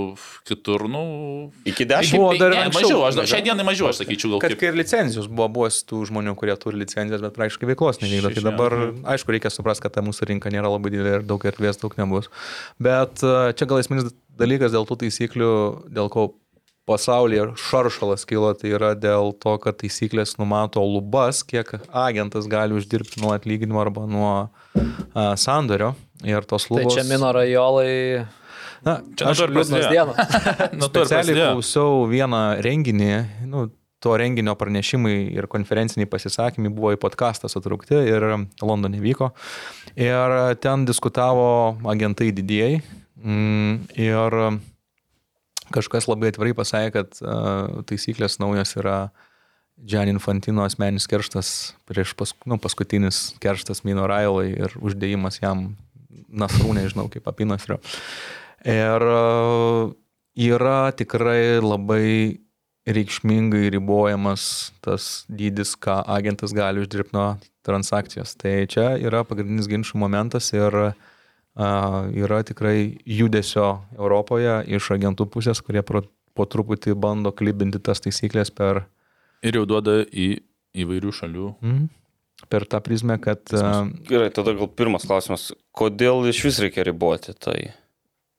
[0.50, 1.02] kitur, nu.
[1.70, 2.18] Iki dešimt?
[2.18, 3.04] Buvo dar ne, anksčiau.
[3.06, 4.60] mažiau, aš šią dieną mažiau, aš sakyčiau, gal Kad kaip.
[4.64, 8.34] kai ir licencijos buvo, buvo tų žmonių, kurie turi licencijas, bet praktiškai veiklos nevykdo.
[8.34, 8.76] Tai dabar,
[9.14, 12.26] aišku, reikia suprasti, kad ta mūsų rinka nėra labai didelė ir daug erdvės daug nebus.
[12.82, 15.52] Bet e, čia gal esminis dalykas dėl tų taisyklių,
[15.94, 16.32] dėl ko
[16.86, 23.20] pasaulyje šaršalas kilo, tai yra dėl to, kad taisyklės numato lubas, kiek agentas gali uždirbti
[23.24, 24.30] nuo atlyginimo arba nuo
[25.14, 25.94] a, sandorio.
[26.24, 26.94] Ir tos Tai lubos.
[26.96, 28.24] čia Mino rajolai.
[28.86, 29.90] Na, Čia aš ir Liūdnos prasidėjo.
[30.14, 30.14] dienos.
[30.80, 33.10] Nu, to ir specialiai klausiau vieną renginį,
[33.50, 33.66] nu,
[34.04, 38.26] to renginio pranešimai ir konferenciniai pasisakymai buvo į podcastą sutraukti ir
[38.62, 39.32] Londone vyko.
[39.98, 41.48] Ir ten diskutavo
[41.90, 42.82] agentai didieji.
[43.24, 44.38] Mm, ir
[45.76, 48.98] kažkas labai atvirai pasakė, kad uh, taisyklės naujos yra
[49.76, 51.50] Gianni Infantino asmenis kerštas
[51.88, 55.74] prieš pas, nu, paskutinis kerštas Mino Railai ir uždėjimas jam
[56.26, 57.78] nasrų, nežinau, kaip apinas yra.
[58.66, 59.92] Ir uh,
[60.36, 62.40] yra tikrai labai
[62.86, 67.28] reikšmingai ribojamas tas dydis, ką agentas gali uždirbti nuo
[67.66, 68.36] transakcijos.
[68.38, 70.90] Tai čia yra pagrindinis ginčių momentas ir a,
[71.56, 76.02] yra tikrai judesio Europoje iš agentų pusės, kurie pro,
[76.36, 78.84] po truputį bando klibinti tas taisyklės per,
[79.46, 80.40] Ir jau duoda į
[80.76, 81.48] įvairių šalių.
[81.62, 81.86] mm,
[82.52, 83.40] per tą prizmę, kad
[84.08, 85.50] Gerai, tada gal pirmas klausimas.
[85.76, 87.72] Kodėl iš vis reikia riboti tai?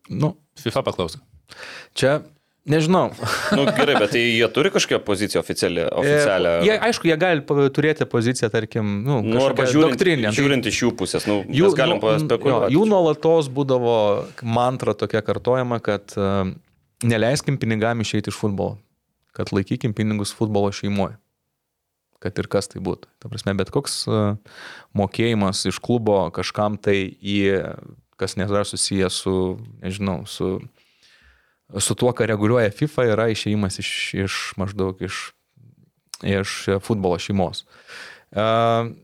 [0.09, 1.19] nu, FIFA paklausk.
[1.93, 2.21] čia
[2.69, 3.11] nežinau.
[3.55, 5.85] Nu, gerai, bet tai jie turi kažkokią poziciją oficialią.
[6.01, 6.53] oficialią.
[6.61, 7.43] E, Jie, aišku, jie gali
[7.73, 10.31] turėti poziciją, tarkim, nu, Nu, arba žiūrint, doktrinę.
[10.35, 12.73] Žiūrint iš jų pusės, nu, jų, mes galim nu, paspekuliuoti.
[12.75, 13.95] jų nuolatos būdavo
[14.43, 16.49] mantra tokia kartojama, kad uh,
[17.03, 18.77] neleiskim pinigam išeiti iš futbolo,
[19.37, 21.15] kad laikykim pinigus futbolo šeimoje.
[22.23, 23.05] Kad ir kas tai būtų.
[23.21, 24.39] Ta prasme, bet koks uh,
[24.97, 27.37] mokėjimas iš klubo kažkam tai į,
[28.17, 29.33] kas nėra susijęs su,
[29.83, 30.55] nežinau, su,
[31.83, 33.91] su tuo, ką reguliuoja FIFA, yra išėjimas iš,
[34.27, 35.27] iš maždaug iš,
[36.23, 36.55] iš
[36.85, 37.65] futbolo šeimos.
[38.31, 38.95] Uh,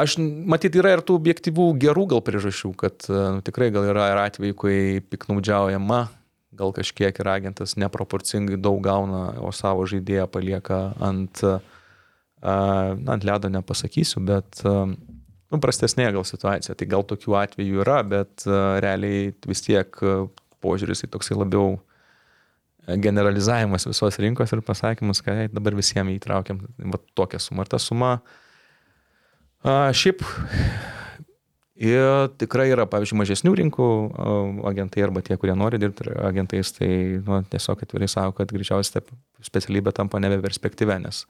[0.00, 0.16] Aš
[0.48, 4.56] matyt, yra ir tų objektyvų gerų gal priežasčių, kad nu, tikrai gal yra ir atvejai,
[4.56, 4.76] kai
[5.12, 6.00] piknaudžiaujama,
[6.56, 12.56] gal kažkiek ir agentas neproporcingai daug gauna, o savo žaidėją palieka ant, na,
[13.12, 16.78] ant ledo nepasakysiu, bet nu, prastesnė gal situacija.
[16.78, 20.00] Tai gal tokių atvejų yra, bet realiai vis tiek
[20.64, 21.76] požiūris į toksai labiau
[22.86, 27.60] generalizavimas visos rinkos ir pasakymus, kad "Ei, dabar visiems įtraukiam va, tokią sumą.
[27.62, 28.20] Ir ta suma
[29.62, 30.22] A, šiaip
[31.80, 33.86] ir tikrai yra, pavyzdžiui, mažesnių rinkų
[34.68, 36.88] agentai arba tie, kurie nori dirbti agentais, tai
[37.24, 39.02] nu, tiesiog atvirai savo, kad greičiausiai
[39.44, 41.22] specialybė tampa nebeperspektyvė, nes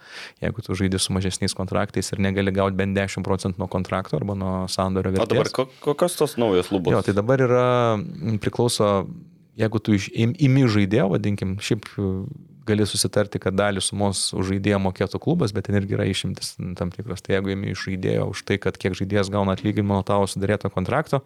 [0.43, 4.35] jeigu tu žaidži su mažesniais kontraktais ir negali gauti bent 10 procentų nuo kontrakto arba
[4.39, 5.29] nuo sandorio O vertės.
[5.35, 6.93] dabar ko- kokios tos naujos lubos?
[6.95, 7.67] Jo, tai dabar yra
[8.43, 9.07] priklauso,
[9.57, 11.87] jeigu tu iš- im- imi žaidėją, vadinkim, šiaip
[12.71, 16.93] gali susitarti, kad dalį sumos už žaidėją mokėtų klubas, bet ten irgi yra išimtis tam
[16.95, 17.25] tikras.
[17.27, 20.71] Tai jeigu imi iš žaidėjo už tai, kad kiek žaidėjas gauna atlyginimą nuo tavo sudarėto
[20.73, 21.23] kontrakto,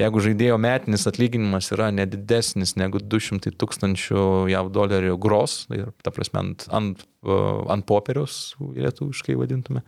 [0.00, 6.42] jeigu žaidėjo metinis atlyginimas yra nedidesnis negu 200 tūkstančių JAV dolerių gros, tai ta prasme,
[6.42, 7.06] ant, ant,
[7.70, 9.82] ant popieriaus, lietuviškai vadintume,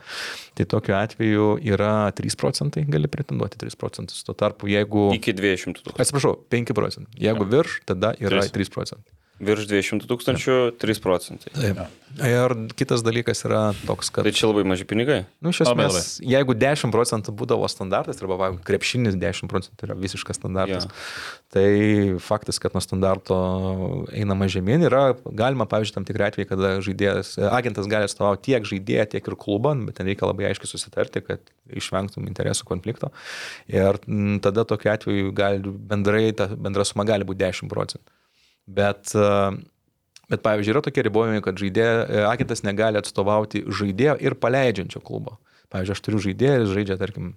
[0.59, 4.22] tai tokiu atveju yra 3 procentai, gali pretenduoti 3 procentus.
[4.26, 5.09] Tuo tarpu, jeigu...
[5.16, 6.03] Iki 200 tūkstančių.
[6.05, 7.18] Atsiprašau, 5 procentai.
[7.24, 8.55] Jeigu virš, tada yra Tris.
[8.68, 9.11] 3 procentai.
[9.43, 11.51] Virš 200 tūkstančių 3 procentai.
[11.57, 11.80] Taip.
[12.22, 14.26] Ir kitas dalykas yra toks, kad...
[14.26, 15.22] Tai čia labai maži pinigai.
[15.43, 20.38] Nu, iš esmės, jeigu 10 procentų būdavo standartas, arba va, krepšinis 10 procentų yra visiškas
[20.38, 20.93] standartas, Jo.
[21.57, 21.66] tai
[22.22, 23.40] faktas, kad nuo standarto
[24.14, 29.11] einama žemyn, yra galima, pavyzdžiui, tam tikrai atvejai, kada žaidėjas, agentas gali atstovauti tiek žaidėją,
[29.16, 33.11] tiek ir klubą, bet ten reikia labai aiškiai susitarti, kad išvengtum interesų konflikto.
[33.72, 38.07] Ir mm, tada tokiu atveju gali bendrai, ta bendra suma gali būti 10 procentų.
[38.70, 39.58] Bet uh,
[40.32, 41.86] Bet, pavyzdžiui, yra tokie ribojimai, kad žaidė,
[42.24, 45.34] agentas negali atstovauti žaidėjo ir paleidžiančio klubo.
[45.72, 47.34] Pavyzdžiui, aš turiu žaidėją, jis žaidžia, tarkim,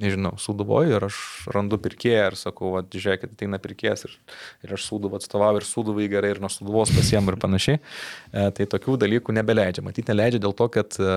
[0.00, 1.18] nežinau, Sūduvoje ir aš
[1.52, 4.16] randu pirkėją ir sakau, va, žiūrėkit, ateina pirkėjas ir,
[4.64, 7.78] ir aš Sūduvą atstovauju ir Sūduvai gerai ir nuo Sūduvos pasiemu ir panašiai.
[7.78, 9.84] E, tai tokių dalykų nebeleidžia.
[9.84, 11.16] Matyt, neleidžia dėl to, kad, e,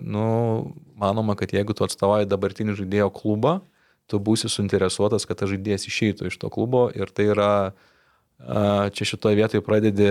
[0.00, 0.26] nu,
[1.00, 3.58] manoma, kad jeigu tu atstovauji dabartinį žaidėjo klubą,
[4.10, 7.52] tu būsi suinteresuotas, kad tas žaidėjas išeitų iš to klubo ir tai yra
[8.94, 10.08] čia šitoje vietoje pradedi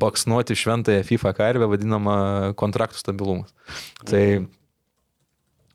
[0.00, 2.16] baksnuoti šventąją FIFA karvę, vadinamą
[2.58, 3.54] kontraktų stabilumas.
[4.06, 4.46] Tai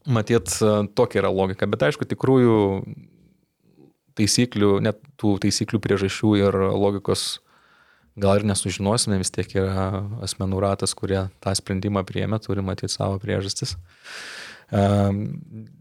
[0.07, 0.55] matyt,
[0.95, 2.57] tokia yra logika, bet aišku, tikrųjų
[4.19, 7.39] taisyklių, net tų taisyklių priežasčių ir logikos
[8.19, 13.19] gal ir nesužinosime, vis tiek yra asmenų ratas, kurie tą sprendimą priėmė, turi matyti savo
[13.21, 13.77] priežastis.
[13.77, 14.48] Um,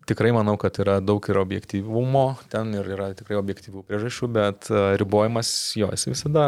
[0.09, 4.95] tikrai manau, kad yra daug ir objektyvumo, ten ir yra tikrai objektyvų priežasčių, bet uh,
[5.01, 6.47] ribojimas jo, jis visada,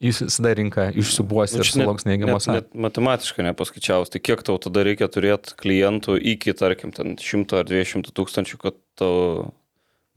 [0.00, 4.44] jis visada rinka išsibuos ir Nu, net- sulauks neigiamos net, net matematiškai nepaskaičiaus, tai kiek
[4.46, 9.50] tau tada reikia turėti klientų iki, tarkim, ten 100 ar 200 tūkstančių, kad tau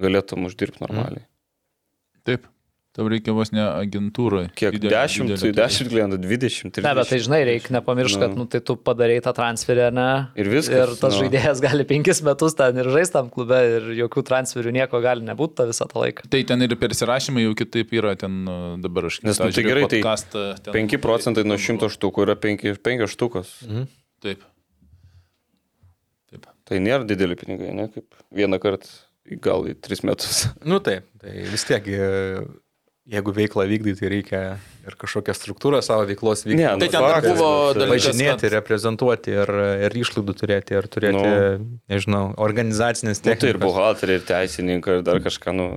[0.04, 1.26] galėtum uždirbti normaliai.
[2.28, 2.46] Taip.
[2.94, 4.52] Tau reikia vos ne agentūrai.
[4.54, 4.76] Kiek?
[4.76, 5.58] Didelė- 10, didelė turėti.
[5.58, 6.84] 10 klientų, 20, 30.
[6.86, 8.44] Ne, bet tai žinai, reikia nepamiršti, kad Nu.
[8.44, 10.06] nu, tai tu padarai tą transferį, ne?
[10.38, 11.24] Ir viskas, Ir tas nu.
[11.24, 15.56] žaidėjas gali penkis metus ten ir žaisti tam klube ir jokių transferių nieko gali nebūti
[15.58, 16.30] tą visą tą laiką.
[16.30, 19.64] Tai ten ir persirašymai jau kitaip yra, ten uh, dabar aš Nes, tą nu, tai
[19.66, 23.58] gerai, tai podcastą, ten- 5 procentai nuo 100 štukų yra 5, 5 štukos.
[24.22, 24.38] Taip.
[26.30, 26.46] Taip.
[26.70, 27.88] Tai nėra dideli pinigai, ne?
[27.89, 28.06] Kaip
[28.38, 28.86] vieną kartą
[29.41, 30.46] gal į 3 metus.
[30.64, 32.46] Nu taip, tai vis tiek, e,
[33.10, 34.41] jeigu veiklą vykdyti, tai reikia
[34.88, 36.62] ir kažkokią struktūrą savo veiklos vykdyti.
[36.62, 39.51] Ne, Tai nu, ten dar faktas, buvo dalykas, Važinėti, kad- reprezentuoti ir,
[39.88, 41.68] ir išlaidų turėti, ir turėti, Nu.
[41.91, 45.68] nežinau, organizacinės Nu, tai ir buhalteriai, ir teisininkai, ir dar kažką, nu,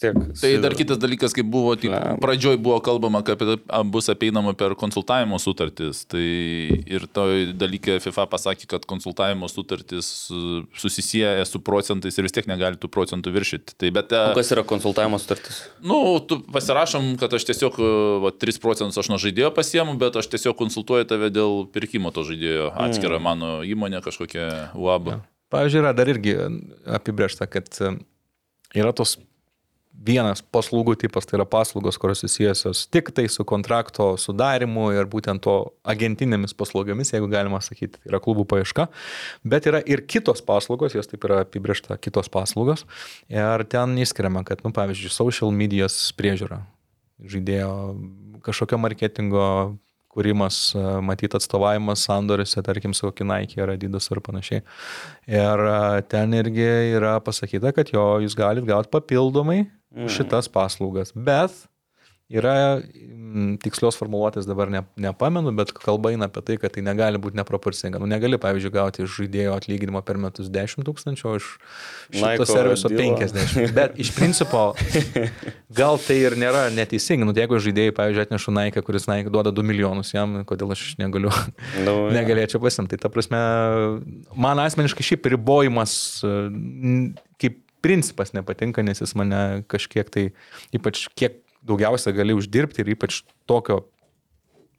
[0.00, 0.16] tiek.
[0.40, 2.16] Tai dar kitas dalykas, kaip buvo, tai Blemba.
[2.22, 3.40] pradžioj buvo kalbama, kad
[3.90, 6.04] bus apeinama per konsultavimo sutartis.
[6.10, 7.24] Tai ir to
[7.56, 12.88] dalykė FIFA pasakė, kad konsultavimo sutartis su- susisieja su procentais ir vis tiek negali tų
[12.92, 13.76] procentų viršyti.
[13.78, 15.62] Tai bet, O a, kas yra konsultavimo sutartis?
[15.82, 17.92] nu, tu pasirašom, kad aš tiesiog a,
[18.26, 22.22] va, 3 procentus aš nuo žaidėjo pasiemu, bet aš tiesiog konsultuoju tave dėl pirkimo to
[22.28, 22.72] žaidėjo.
[22.86, 25.16] Atskira mano įmonė kažkokia UAB.
[25.50, 26.32] Pavyzdžiui, yra dar irgi
[26.90, 27.92] apibriešta, kad e,
[28.74, 29.16] yra tos
[30.06, 35.42] vienas paslaugų tipas, tai yra paslaugos, kurios susijusios tik tai su kontrakto sudarimu ir būtent
[35.46, 35.56] to
[35.88, 38.88] agentinėmis paslaugomis, jeigu galima sakyti, tai yra klubų paieška,
[39.44, 42.84] bet yra ir kitos paslaugos, jos taip yra apibriešta kitos paslaugos.
[43.32, 46.62] Ir ten išskiriama, kad, nu, pavyzdžiui, social medijos priežiūra,
[47.22, 47.72] žaidėjo
[48.46, 49.46] kažkokio marketingo
[50.16, 54.64] kūrimas, e, matyt atstovavimas sandoriuose, tarkim, su Nike ar Adidas ar panašiai.
[55.28, 59.66] Ir e, ten irgi yra pasakyta, kad jo, jūs galite gauti papildomai
[60.12, 61.12] šitas paslaugas.
[61.14, 61.54] Bet
[62.32, 67.20] yra mm, tikslios formuluotės dabar ne, nepamenu, bet kalba eina apie tai, kad tai negali
[67.22, 68.00] būti neproporcinga.
[68.02, 71.50] Nu, negali, pavyzdžiui, gauti iš žaidėjo atlyginimo per metus 10 tūkstančių, iš
[72.10, 73.20] šito serviso dealo.
[73.22, 73.70] 50.
[73.76, 74.64] Bet iš principo
[75.80, 77.28] gal tai ir nėra neteisinga.
[77.28, 80.88] Nu, tai jeigu žaidėjai, pavyzdžiui, atnešu Nike, kuris Nike duoda 2 milijonus jam, kodėl aš
[80.98, 81.30] negaliu,
[81.86, 82.96] Nu, negalėčiau pasimti.
[82.96, 83.38] Tai ta prasme,
[84.34, 85.94] man asmeniškai šiaip ribojimas
[86.26, 86.34] e,
[87.38, 90.30] kaip principas nepatinka, nes jis mane kažkiek tai,
[90.74, 93.82] ypač kiek daugiausia gali uždirbti ir ypač tokio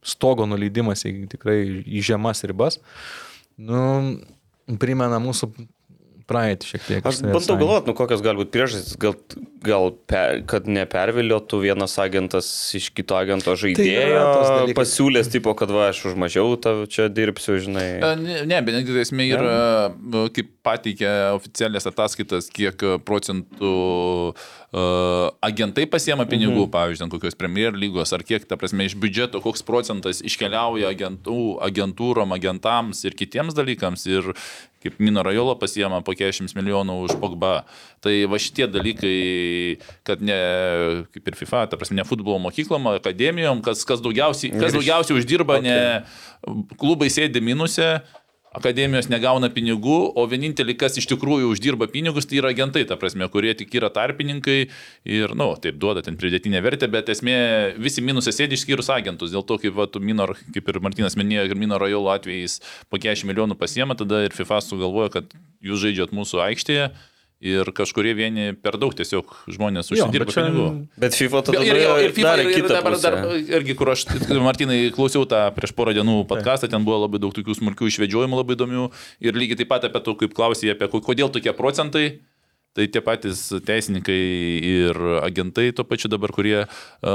[0.04, 2.78] stogo nuleidimas į tikrai į žemas ribas,
[3.58, 3.80] nu,
[4.80, 5.50] primena mūsų
[6.28, 7.06] praeitį šiek tiek.
[7.08, 9.14] Aš bandau galvoti, nu kokios gali būti priežastys, gal,
[9.64, 14.76] gal per, kad neperviliotų vienas agentas iš kito agento žaidėjo, Tai tas dalykas.
[14.76, 17.86] pasiūlės tipo, kad va, aš už mažiau tau čia dirbsiu, žinai.
[17.96, 19.56] E, Ne, ne, bet netgi esmė yra,
[19.88, 23.72] e, kaip pateikia oficialias ataskaitas, kiek procentų
[24.28, 26.72] uh, agentai pasiema pinigų, mhm.
[26.74, 31.56] pavyzdžiui, ten kokios Premier lygos, ar kiek, ta prasme, iš biudžeto, koks procentas iškeliauja agentų,
[31.64, 34.04] agentūrom, agentams ir kitiems dalykams.
[34.12, 34.28] Ir
[34.82, 37.64] kaip Mino Rajolo pasiema po 40 milijonų už Pogba.
[38.04, 39.16] Tai va šitie dalykai,
[40.06, 40.36] kad ne,
[41.16, 45.58] kaip ir FIFA, ta prasme, ne futbolo mokyklom, akademijom, kas, kas daugiausiai, kas daugiausiai uždirba,
[45.58, 45.66] okay.
[45.66, 47.96] ne klubai sėdi minuse,
[48.56, 53.28] akademijos negauna pinigų, o vienintelį, kas iš tikrųjų uždirba pinigus, tai yra agentai, ta prasme,
[53.32, 57.36] kurie tik yra tarpininkai ir, na, nu, taip duoda ten pridėtinę vertę, bet esmė
[57.80, 59.34] visi minusai sėdi išskyrus agentus.
[59.34, 63.28] Dėl to, kaip, va, Minor, kaip ir Martinas minėjo, ir Mino Rajolo atvejais po 40
[63.28, 66.90] milijonų pasiema, tada ir FIFA sugalvoja, kad jūs žaidžiat mūsų aikštėje.
[67.40, 70.88] Ir kažkurie vieni per daug tiesiog žmonės Jo, užsidirba bet čia- pinigų.
[70.98, 71.76] Bet FIFA tada Ir, ir,
[72.08, 73.44] ir, FIFA, ir, ir dabar dar, pusę.
[73.60, 74.02] irgi, kur aš,
[74.42, 78.56] Martinai, klausiau tą prieš porą dienų podcastą, ten buvo labai daug tokių smulkių išvedžiojimų labai
[78.58, 78.88] įdomių
[79.22, 82.18] ir lygiai taip pat apie to, kaip klausė, apie ko- kodėl tokie procentai.
[82.76, 84.16] Tai tie patys teisininkai
[84.68, 86.66] ir agentai to pačiu dabar, kurie a,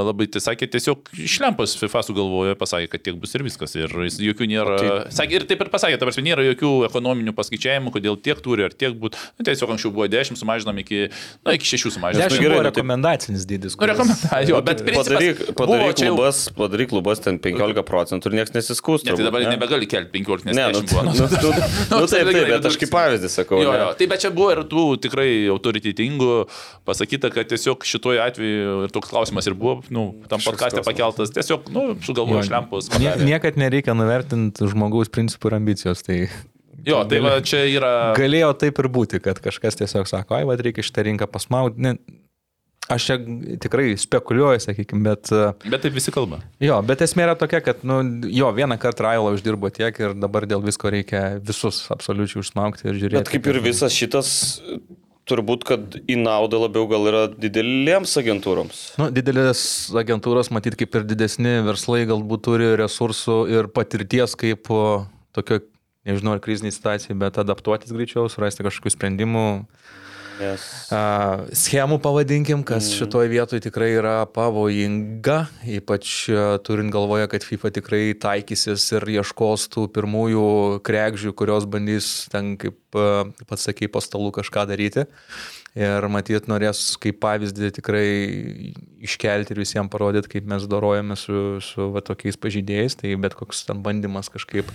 [0.03, 3.75] labai, tai sakė, tiesiog išlempas FIFA sugalvojo, pasakė, kad tiek bus ir viskas.
[3.77, 4.89] Ir jokių nėra, tai...
[5.13, 8.73] sakė, ir taip ir pasakė, ta prasme, nėra jokių ekonominių paskaičiavimų, kodėl tiek turi ar
[8.75, 9.21] tiek būtų.
[9.37, 11.05] Nu, tiesiog anksčiau buvo 10, sumažinom iki,
[11.45, 12.25] na, iki 6 sumažinom.
[12.33, 13.77] 10 gerai, buvo nu, tai- rekomendacinis dydis.
[13.77, 18.37] Nu, kuris- rekomendacijų, bet Padaryk, padaryk, čia jau- klubas, padaryk klubas ten 15 procentų ir
[18.41, 19.05] niekas nesiskūs.
[19.07, 19.53] Ne, tai dabar ne?
[19.55, 21.07] nebegali kelti 15, nes Ne, nu, 10 buvo.
[21.07, 23.61] nu, nu, nu, nu, taip, taip, bet aš kaip pavyzdį sakau.
[23.63, 23.89] Jo, jo.
[24.01, 26.31] Tai bet čia buvo ir tų tikrai autoritetingų
[26.87, 30.85] pasakyta, kad tiesiog šituo atveju ir toks klausimas ir buvo, nu, tam klausimas.
[30.87, 32.89] pakeltas, tiesiog, nu, sugalvojo šlempus.
[33.01, 36.03] Nie, niekad nereikia nuvertinti žmogaus principų ir ambicijos.
[36.05, 36.25] Tai
[36.83, 37.93] Jo, tai va, čia yra...
[38.17, 41.79] galėjo taip ir būti, kad kažkas tiesiog sako, ai, vad reikia šitą rinką pasmaudti.
[41.85, 41.93] Ne,
[42.91, 43.15] aš čia
[43.63, 46.41] tikrai spekuliuoju, sakykime, bet e, Bet taip visi kalba.
[46.59, 50.43] jo, bet esmė yra tokia, kad, nu, jo, vieną kartą Railą uždirbo tiek ir dabar
[50.49, 53.21] dėl visko reikia visus absoliučiai užsmaukti ir žiūrėti.
[53.21, 54.33] Bet kaip ir visas šitas,
[55.29, 58.81] turbūt, kad į naudą labiau gal yra didelėms agentūroms.
[58.99, 59.63] Nu, didelės
[59.99, 64.67] agentūros, matyt, kaip ir didesni verslai galbūt turi resursų ir patirties kaip
[65.33, 65.61] tokio,
[66.07, 69.47] nežinau, ar kriziniai situacijai, bet adaptuotis greičiau, surasti kažkokių sprendimų,
[70.39, 70.65] Nes...
[70.93, 71.01] a,
[71.55, 72.97] schemų pavadinkim, kas mm.
[72.99, 75.39] šitoje vietoje tikrai yra pavojinga,
[75.77, 80.45] ypač a, turint galvoje, kad FIFA tikrai taikysis ir ieškos tų pirmųjų
[80.85, 85.07] krekžių, kurios bandys ten, kaip a, pats sakai, po stalų kažką daryti.
[85.73, 88.09] Ir matyt, norės kaip pavyzdį tikrai
[89.01, 92.99] iškelti ir visiems parodyti, kaip mes dorojame su, su va, tokiais pažydėjais.
[92.99, 94.69] Tai bet koks ten bandymas kažkaip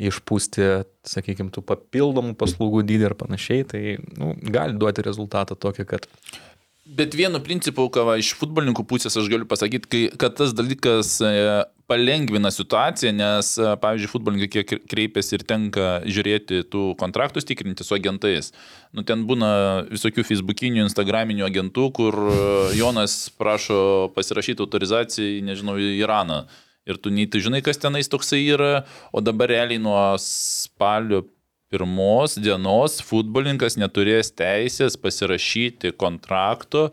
[0.00, 0.68] išpūsti,
[1.08, 3.82] sakykime, tų papildomų paslaugų dydį ir panašiai, tai
[4.16, 6.08] nu, gali duoti rezultatą tokį, kad
[6.82, 11.14] Bet vienu principu, ką va, iš futbolininkų pusės aš galiu pasakyti, kai, kad tas dalykas
[11.24, 11.30] e,
[11.88, 17.94] palengvina situaciją, nes, e, pavyzdžiui, futbolininkai kiek kreipiasi ir tenka žiūrėti tų kontraktus tikrinti su
[17.96, 18.50] agentais.
[18.92, 19.52] Nu, ten būna
[19.92, 22.36] visokių facebookinių, instagraminių agentų, kur e,
[22.80, 26.42] Jonas prašo pasirašyti autorizaciją, nežinau, į Iraną.
[26.86, 31.22] Ir tu nei tu žinai, kas tenais toksai yra, o dabar realiai nuo spalio
[31.72, 36.90] pirmos dienos futbolininkas neturės teisės pasirašyti kontrakto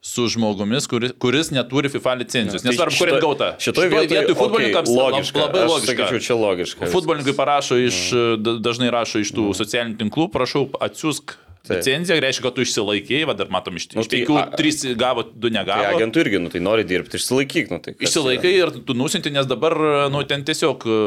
[0.00, 2.62] su žmogumis, kuris, kuris neturi FIFA licencijos.
[2.62, 3.48] Tai Nesvarbu, kur šitoj- gauta.
[3.60, 5.42] Šitoj vietoj futbolininkams okay, logiška.
[5.42, 5.92] labai logiška.
[5.92, 6.90] Sakyčiau, čia logiška.
[6.94, 7.98] Futbolininkai parašo iš,
[8.38, 11.36] da- dažnai rašo iš tų socialinių tinklų, prašau atsiųsk.
[11.70, 14.80] Licenciją, reiškia, kad tu išsilaikėjai, va dar matom, iš, Nu, iš tai penkių, a- trys
[14.98, 15.90] gavo, du Tai negavo.
[15.96, 17.94] agentų irgi, nu tai nori dirbti, išsilaikyk, nu tai.
[17.98, 19.76] Išsilaikai ir tu nusinti, nes dabar,
[20.10, 20.98] nu, ten tiesiog e,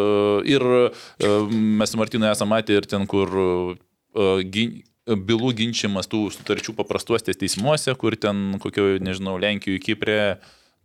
[0.53, 4.82] ir e, mes su Martinu esame matę ir ten, kur e, gin,
[5.12, 10.20] bylų ginčiamas tų sutarčių paprastuostės teismuose, kur ten kokio, nežinau, Lenkijoje, Kiprė,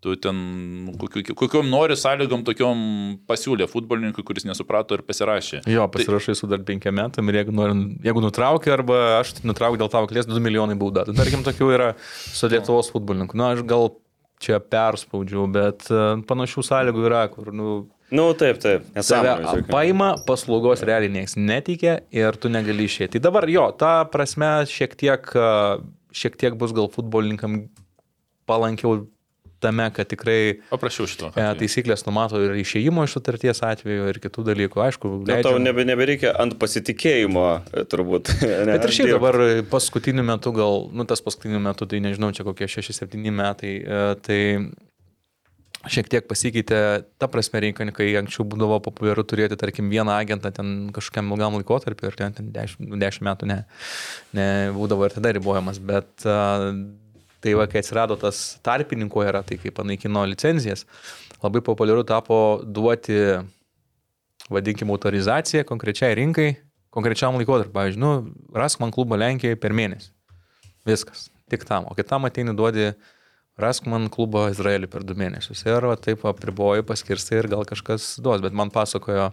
[0.07, 0.39] tu ten
[1.01, 2.79] kokiu- kokiom nori sąlygom tokiom
[3.27, 5.65] pasiūlė futbolininkui, kuris nesuprato ir pasirašė.
[5.67, 7.75] Jo, pasirašai su dar penkiem metam ir jeigu, nori,
[8.07, 11.05] jeigu nutraukia arba aš nutraukiu dėl tavo klės 2 milijonai bauda.
[11.09, 13.35] Tai tarkim, tokių yra su Lietuvos futbolininku.
[13.39, 13.91] Na, aš gal
[14.43, 17.69] čia perspaudžiau, bet e, panašių sąlygų yra, kur, nu,
[18.15, 18.85] Nu taip, taip.
[18.95, 19.65] Nesąmonė.
[19.67, 23.17] paima, paslaugos realiai niekas neteikia ir tu negali išėti.
[23.17, 25.81] Tai dabar jo, ta prasme šiek tiek, a,
[26.15, 27.65] šiek tiek bus gal futbolininkam
[28.47, 29.09] palankiau
[29.67, 30.39] tame, kad tikrai
[30.71, 31.33] Paprašiau šito.
[31.35, 34.83] e, taisyklės numato ir išėjimo iš sutarties atveju ir kitų dalykų.
[34.87, 38.33] Aišku, Nu, tau nebe, nebereikia ant pasitikėjimo, e, turbūt.
[38.73, 39.41] Bet ir šiaip dabar
[39.71, 44.41] paskutiniu metu, gal, nu tas paskutiniu metu, tai nežinau, čia kokie 6-7 metai, e, tai
[45.91, 46.79] šiek tiek pasikeitė
[47.21, 52.11] ta prasme rinka, kai anksčiau būdavo populiaru turėti, tarkim, vieną agentą ten kažkokiam ilgam laikotarpiu
[52.11, 53.59] ir ten, ten 10, 10 metų ne,
[54.37, 56.73] ne būdavo ir tada ribojamas, bet a,
[57.47, 60.83] tai va, kai atsirado tas tarpininko era, tai kai panaikino licenzijas,
[61.45, 63.21] labai populiaru tapo duoti,
[64.51, 66.49] vadinkime, autorizaciją konkrečiai rinkai,
[66.95, 67.75] konkrečiam laikotarpiu.
[67.77, 68.13] Pavyzdžiui, nu,
[68.57, 70.11] rask man klubą Lenkijoje per mėnesį.
[70.87, 71.29] Viskas.
[71.51, 71.87] Tik tam.
[71.87, 72.91] O kitam ateini duodi,
[73.63, 75.63] rask man klubą Izraelį per du mėnesius.
[75.69, 78.43] Ir va, taip apriboji, paskirstai ir gal kažkas duos.
[78.43, 79.31] Bet man pasakojo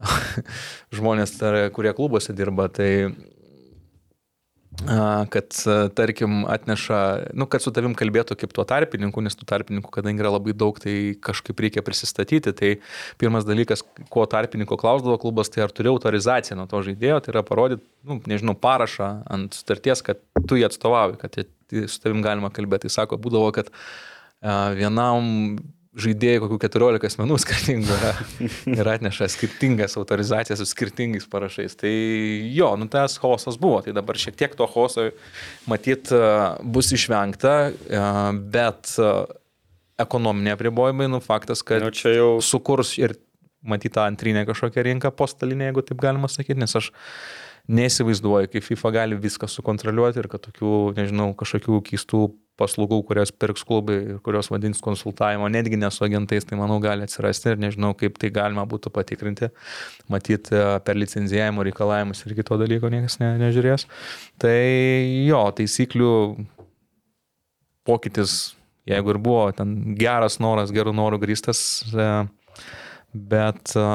[0.96, 1.38] žmonės,
[1.76, 2.90] kurie klubuose dirba, tai
[5.30, 5.54] kad,
[5.94, 6.98] tarkim, atneša,
[7.36, 10.78] nu, kad su tavim kalbėtų kaip tuo tarpininku, nes tų tarpininkų, kadangi yra labai daug,
[10.80, 12.54] tai kažkaip reikia prisistatyti.
[12.56, 12.70] Tai
[13.20, 17.44] pirmas dalykas, ko tarpininko klausdavo klubas, tai ar turi autorizaciją nuo to žaidėjo, tai yra
[17.46, 21.42] parodyti, nu, nežinau, parašą ant sutarties, kad tu jį atstovauji, kad
[21.86, 22.88] su tavim galima kalbėti.
[22.88, 23.68] Tai sako, būdavo, kad
[24.78, 25.60] vienam
[25.98, 28.12] žaidėjai kokių 14 asmenų skirtingų yra
[28.70, 31.74] ir atneša skirtingas autorizacijas su skirtingais parašais.
[31.80, 31.90] Tai
[32.54, 35.08] jo, nu tas chaosas buvo, tai dabar šiek tiek to chaoso
[35.70, 38.06] matyt a, bus išvengta, a,
[38.54, 39.12] bet a,
[40.00, 43.16] ekonominiai apribojimai, nu faktas, kad Nu, jau sukurs ir
[43.60, 46.90] matyt tą antrinę kažkokią rinką postalinę, jeigu taip galima sakyti, nes aš
[47.70, 52.22] neįsivaizduoju, kaip FIFA gali viską sukontroliuoti ir kad tokių, nežinau, kažkokių keistų
[52.60, 57.54] paslaugų, kurias pirks klubai ir kurios vadins konsultavimo, netgi nesu agentais, tai manau gali atsirasti
[57.54, 59.50] ir nežinau, kaip tai galima būtų patikrinti.
[60.12, 63.86] Matyt, e, per licenzijavimo reikalavimus ir kito dalyko niekas ne, nežiūrės.
[64.40, 64.56] Tai
[65.26, 66.14] jo, taisyklių
[67.88, 68.54] pokytis,
[68.88, 71.62] jeigu ir buvo ten geras noras, gerų norų grįstas,
[71.94, 72.10] e,
[73.14, 73.86] bet e,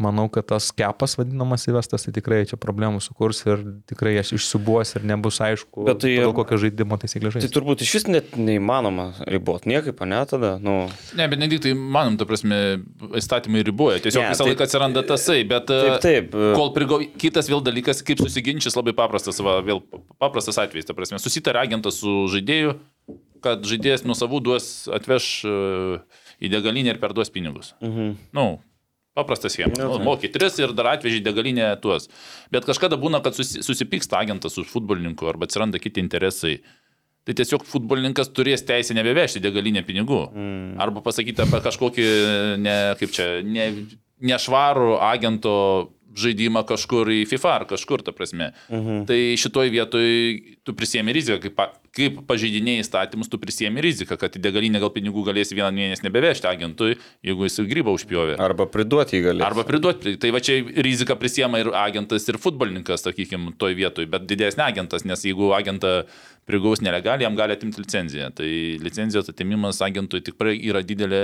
[0.00, 4.94] manau, kad tas kepas vadinamas įvestas, tai tikrai čia problemų sukurs ir tikrai jas išsibuos
[4.96, 7.52] ir nebus aišku, Bet tai- kokią žaidimo taisyklę Tai žaisti.
[7.52, 10.58] turbūt iš vis net neįmanoma riboti niekaip, ne tada.
[10.60, 12.80] Nu, Ne, bet ne tik tai, manom, ta prasme,
[13.12, 14.00] įstatymai riboja.
[14.00, 15.66] Tiesiog Ne, visą taip- laiką atsiranda tasai, bet...
[15.66, 16.34] taip, taip.
[16.34, 19.82] e, Kol prigau, kitas vėl dalykas, kaip susiginčys, labai paprastas, va, vėl
[20.18, 22.78] paprastas atvejis, ta prasme, susitarė agentas su žaidėju,
[23.42, 26.00] kad žaidėjas nuo savų duos, atveš e,
[26.40, 27.74] į degalinę ir perduos pinigus.
[27.82, 28.16] Mhm.
[28.32, 28.60] Nu,
[29.14, 29.74] paprastas schema.
[29.78, 29.98] Nu.
[30.04, 32.08] Moki tris ir dar atveži degalinę tuos.
[32.52, 36.58] Bet kažkada būna, kad susi, susipyksta agentas su futbolininku arba atsiranda kiti interesai.
[37.22, 40.22] Tai tiesiog futbolininkas turės teisę nebevežti degalinę pinigų.
[40.32, 40.70] Mm.
[40.82, 42.06] Arba pasakyti apie kažkokį,
[42.58, 43.68] ne, kaip čia, ne,
[44.32, 45.52] nešvarų agento
[46.18, 48.50] žaidimą kažkur į FIFA ar kažkur, ta prasme.
[48.68, 49.04] Mhm.
[49.08, 50.10] Tai šitoj vietoj
[50.66, 51.62] tu prisėmė riziką, kaip,
[51.96, 56.48] kaip pažeidinėjai įstatymus, tu prisėmė riziką, kad į degalinę gal pinigų galėsi vieną mėnesį nebevežti
[56.48, 56.94] agentui,
[57.26, 58.38] jeigu jis grybą užpjovė.
[58.40, 59.44] Arba priduoti jį gali.
[59.44, 60.14] Arba priduoti.
[60.20, 60.56] Tai va čia
[60.88, 66.00] riziką prisėmė ir agentas, ir futbolininkas, sakykime, toj vietoj, bet didesnė agentas, nes jeigu agentą
[66.48, 68.32] prigaus nelegaliai, jam gali atimti licenciją.
[68.40, 68.48] Tai
[68.88, 71.22] licenzijos atimimas agentui tikrai yra didelė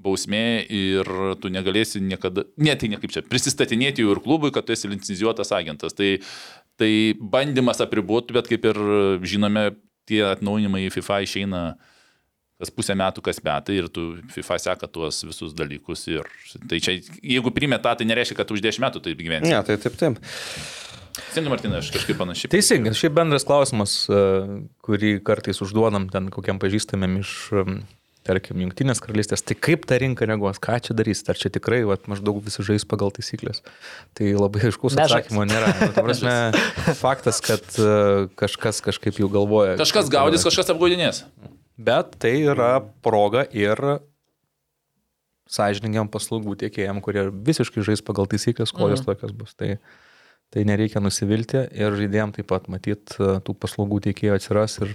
[0.00, 1.08] bausmė ir
[1.42, 4.88] tu negalėsi niekada, ne tai ne kaip čia, prisistatinėti jų ir klubui, kad tu esi
[4.88, 5.96] licencijuotas agentas.
[5.96, 6.14] Tai,
[6.80, 6.90] tai
[7.20, 8.82] bandymas apriboti, bet kaip ir
[9.28, 9.70] žinome,
[10.08, 11.62] tie atnaujinimai į FIFA išeina
[12.60, 16.04] kas pusę metų, kas metai ir tu FIFA seka tuos visus dalykus.
[16.12, 16.26] Ir,
[16.68, 19.48] tai čia, jeigu primė tą, tai nereiškia, kad už 10 metų taip gyveni.
[19.48, 20.20] Ne, tai taip, taip.
[21.30, 22.50] Sėdi Martinai, aš kažkaip panašiai.
[22.52, 24.20] Teisingai, šiaip bendras klausimas, e,
[24.84, 27.32] kurį kartais užduodam ten kokiam pažįstamėm iš,
[28.26, 32.04] tarkim, Junktinės karalystės, tai kaip ta rinka reaguos, ką čia darys, ar čia tikrai vat,
[32.10, 33.62] maždaug visi žais pagal taisyklės.
[34.16, 35.72] Tai labai aiškus atsakymo nėra.
[35.80, 36.34] Nu, prasme,
[37.04, 39.78] faktas, kad e, kažkas kažkaip jau galvoja.
[39.80, 41.24] Kažkas gaudys, kažkas apgaudinės.
[41.80, 42.74] Bet tai yra
[43.04, 43.80] proga ir
[45.50, 49.56] sąžiningiam paslaugų tiekėjam, kurie visiškai žais pagal taisyklės, kol jos tokios bus.
[49.58, 49.78] Tai,
[50.52, 54.94] tai nereikia nusivilti ir žaidėjim taip pat matyt tų paslaugų tiekėjų atsiras ir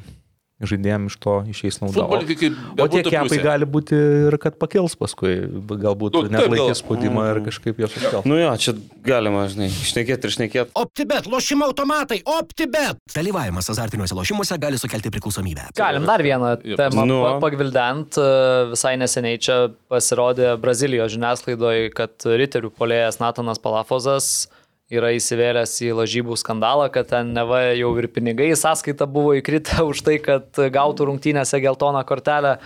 [0.64, 2.06] žaidėjim iš to išeis nauda.
[2.08, 3.98] O, o tie kepai gali būti
[4.30, 5.34] ir kad pakils paskui,
[5.68, 8.24] galbūt Nu, net laikys spaudimą ir kažkaip jos užkels.
[8.30, 8.74] Nu jo, čia
[9.04, 10.72] galima, žinai, išnekėti ir išnekėti.
[10.80, 13.02] OptiBet, lošimo automatai, OptiBet.
[13.16, 15.68] Dalyvavimas azartiniuose lošimuose gali sukelti priklausomybę.
[15.76, 17.20] Galim dar vieną temą Nu.
[17.24, 18.16] pa- pagvildent.
[18.18, 18.30] E,
[18.72, 19.58] Visai neseniai čia
[19.92, 24.48] pasirodė Brazilijos žiniasklaidoje, kad riterių polėjas Natanas Palafozas
[24.94, 29.82] yra įsivėlęs į lažybų skandalą, kad ten neva jau ir pinigai į sąskaitą buvo įkritę
[29.86, 32.58] už tai, kad gautų rungtynėse geltoną kortelę.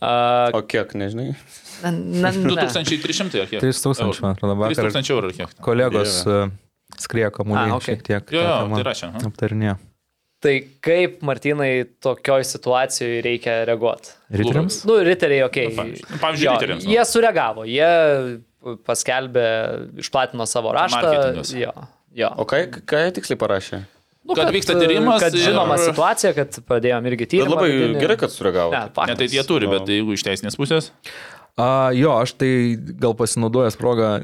[0.00, 0.12] A,
[0.54, 1.32] O kiek, nežinai?
[1.82, 2.64] ne, ne, ne.
[2.64, 3.60] 2300 ar kiek?
[3.60, 5.54] 3000, man atrodo, vakar 3000 eurų ar kiek?
[5.66, 6.36] kolegos e,
[7.02, 7.86] skriejo kamuolį okei.
[7.90, 8.30] šiek tiek.
[8.38, 9.10] Jo, jo, tai rašė.
[9.28, 9.76] Aptarinėjo.
[10.40, 14.14] Tai kaip, Martinai, tokioj situacijoje reikia reaguoti?
[14.32, 14.78] Riteriams?
[14.88, 15.66] Nu, riteriai, okei.
[15.68, 16.06] Nu, pavyzdžiui.
[16.14, 16.94] Nu, pavyzdžiui, riteriams, nu.
[16.94, 17.90] Jie sureagavo, jie
[18.86, 19.46] paskelbė,
[20.02, 21.14] išplatino savo raštą.
[21.58, 21.72] Jo,
[22.16, 22.30] jo.
[22.36, 23.82] O ką, ką jie tiksliai parašė?
[24.30, 27.54] Nu, Kad vyksta tyrimas Kad žinoma ir- situacija, kad pradėjom irgi Bet tyrimą.
[27.56, 28.00] labai vidinį.
[28.02, 28.70] gerai, kad sureagavo.
[28.70, 30.90] Ne, Ne, tai jie turi, bet jeigu iš teisinės pusės.
[31.58, 34.20] A, jo, aš tai gal pasinaudojęs progą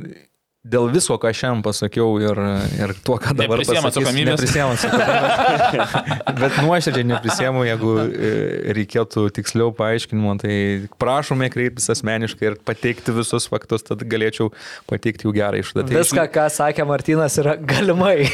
[0.72, 2.40] dėl viso, ką šiandien pasakiau ir,
[2.78, 4.34] ir tuo, ką dabar pasakysiu, atsakomybės.
[4.34, 5.94] Neprisiemu atsakomybės.
[6.42, 8.32] Bet nuoširdžiai neprisiemu, jeigu e,
[8.76, 10.56] reikėtų tiksliau paaiškinimo, tai
[11.00, 14.50] prašome kreiptis asmeniškai ir pateikti visus faktus, tad galėčiau
[14.90, 15.88] pateikti jų gerą išvadą.
[15.90, 18.18] Tai Viską, ką sakė Martinas, yra galimai.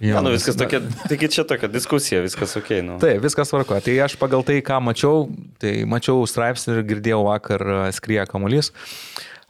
[0.00, 0.78] Jo, Ja, nu viskas tokia,
[1.10, 2.94] taigi čia tokia diskusija, viskas ok, nu.
[3.02, 3.76] Taip, viskas tvarko.
[3.84, 5.26] Tai aš pagal tai, ką mačiau,
[5.60, 8.72] tai mačiau straipsnį ir girdėjau vakar a, skrieja kamuolys.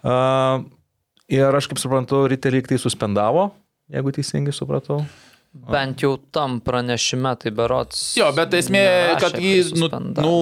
[0.02, 0.66] Uh,
[1.31, 3.51] ir aš kaip suprantu, Ritelį tai suspendavo,
[3.90, 5.02] jeigu teisingai supratau.
[5.51, 8.12] Bent jau tam pranešime, tai berots.
[8.15, 9.89] Jo, bet esmė, nerašė, kad jį, nu,
[10.23, 10.35] nu,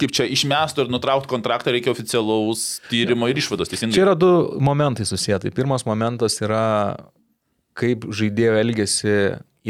[0.00, 3.70] kaip čia, išmestų ir nutraukti kontraktą reikia oficialaus tyrimo ir išvados.
[3.72, 3.96] Teisingai.
[3.96, 4.28] Čia yra du
[4.60, 5.40] momentai susiję.
[5.40, 6.66] Tai pirmas momentas yra,
[7.80, 9.16] kaip žaidėjo elgesi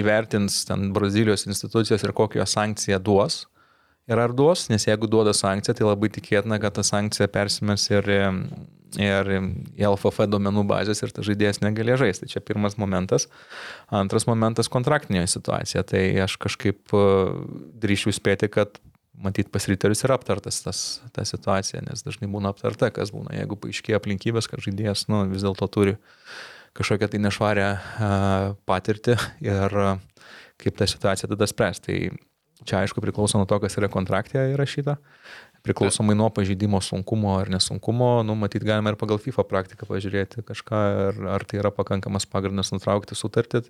[0.02, 3.44] įvertins ten Brazilijos institucijos ir kokią sankciją duos.
[4.10, 8.08] Ir ar duos, nes jeigu duoda sankciją, tai labai tikėtina, kad ta sankcija persimės ir,
[9.00, 12.26] ir į LFF duomenų bazės ir tas žaidėjas negalės žaisti.
[12.26, 13.28] Tai čia pirmas momentas.
[13.88, 15.84] Antras momentas- kontraktinė situacija.
[15.88, 17.04] Tai aš kažkaip e,
[17.84, 18.80] drįšiu spėti, kad
[19.22, 23.58] matyt pas ryterius yra aptartas tas, ta situacija, nes dažnai būna aptarta, kas būna, jeigu
[23.60, 25.96] paaiškėja aplinkybės, kad žaidėjas nu, vis dėlto turi
[26.78, 28.10] kažkokią tai nešvarę a,
[28.66, 29.98] patirtį ir a,
[30.62, 31.82] kaip tą situaciją tada spręs.
[31.84, 31.98] Tai
[32.64, 34.96] čia aišku priklauso nuo to, kas yra kontraktė įrašyta.
[35.62, 40.80] Priklausomai nuo pažeidimo sunkumo ar nesunkumo, nu, matyt, galima ir pagal FIFA praktiką pažiūrėti kažką,
[41.08, 43.62] ar, ar tai yra pakankamas pagrindas nutraukti sutartį.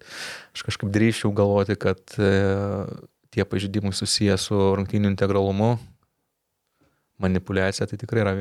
[0.56, 2.32] Aš kažkaip drįščiau galvoti, kad e,
[3.36, 5.74] tie pažeidimai susiję su rungtynių integralumu,
[7.20, 8.35] manipulacija, tai tikrai yra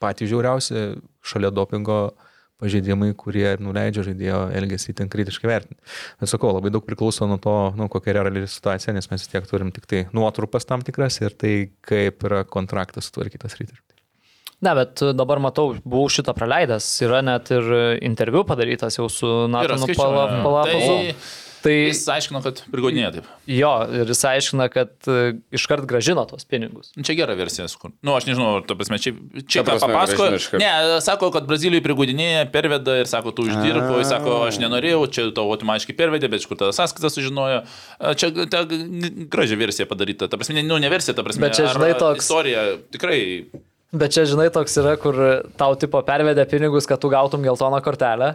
[0.00, 0.88] patys žiauriausi
[1.20, 2.00] šalia dopingo
[2.62, 5.78] pažeidimai, kurie nuleidžia žaidėjo elgesį ten kritiškai vertinti.
[6.20, 9.30] Bet sakau, labai daug priklauso nuo to, nu, kokia yra reali situacija, nes mes vis
[9.30, 11.54] tiek turim tik tai nuotrupas tam tikras ir tai,
[11.86, 13.82] kaip yra kontraktas sutvarkytas ryterių.
[14.58, 16.86] Ne, bet dabar matau, buvau šitą praleidęs.
[17.06, 17.68] Yra net ir
[18.02, 20.40] interviu padarytas jau su Natanu skaičiau, jo.
[20.42, 20.96] Palafozu.
[20.98, 23.26] Tai Tai jis aiškino, kad prigodinėja taip.
[23.50, 26.92] jo, ir jis aiškina, kad e, iškart gražino tos pinigus.
[26.94, 27.90] Nu, Čia gera versija, kur.
[28.06, 29.12] Nu, aš nežinau, ta prasme, čia,
[29.48, 30.60] čia Ta prasme, papasakojo.
[30.62, 30.70] Ne,
[31.02, 35.48] sako, kad Brazilijai prigodinėja, perveda ir sako, tu uždirbo, jis sako, aš nenorėjau, čia tau
[35.54, 37.62] automatiškai pervedė, bet iš kur tą sąskaitą sužinojo.
[38.18, 40.28] Čia ta graži versija padaryta.
[40.30, 43.20] Ta prasme, nu, ne versija, ta prasme, Bet čia, žinai, toks- Istorija tikrai.
[43.88, 45.16] Bet čia, žinai, toks yra, kur
[45.56, 48.34] tau tipo pervedė pinigus, kad tu gautum geltoną kortelę.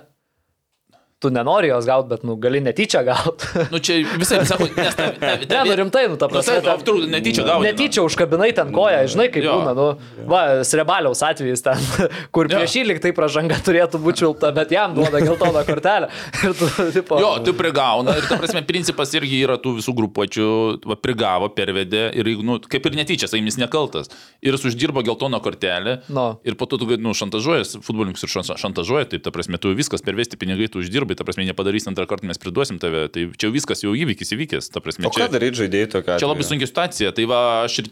[1.24, 3.48] Tu nenori jos gauti, bet, nu, gali netyčia gauti.
[3.74, 6.58] Nu, čia visai, sako, nes ta, ta, ta, Ne, nu rimtai, nu, ta prasme.
[6.60, 7.70] Nu, taip, trūk- netyčia gauni, nu.
[7.72, 9.54] Netyčia užkabinai ten koją, žinai, kaip Jo.
[9.62, 9.86] būna, nu,
[10.28, 11.80] va, Srebaliaus atvejis ten,
[12.36, 16.10] kur prieš jį liktai pražanga turėtų būti šilta, bet jam duoda geltoną kortelę.
[16.44, 16.68] Ir tu,
[16.98, 20.48] tipo, Jo, tu prigauna ir, ta prasme, principas irgi yra tų visų grupuočių,
[20.92, 24.12] va, prigavo, pervedė ir, nu, kaip ir netyčia, sakykim, jis nekaltas.
[24.44, 26.02] Ir jis uždirbo geltoną kortelę.
[26.12, 26.28] Nu.
[26.44, 30.04] Ir po to tu, nu, šantažuojas, futbolininkus ir šan- šantažuoja, tai, ta prasme, tu viskas
[30.04, 30.84] pervesti pinigai, tu
[31.14, 33.08] uždirbai, ta prasme, nepadarysi antrą kartą, mes priduosim tave.
[33.10, 35.08] Tai čia jau viskas, jau įvykis įvykęs, ta prasme.
[35.08, 36.20] O ką Čia, daryti žaidėjai tokia?
[36.20, 37.14] čia labai sunki situacija.
[37.14, 37.90] Tai va, aš ir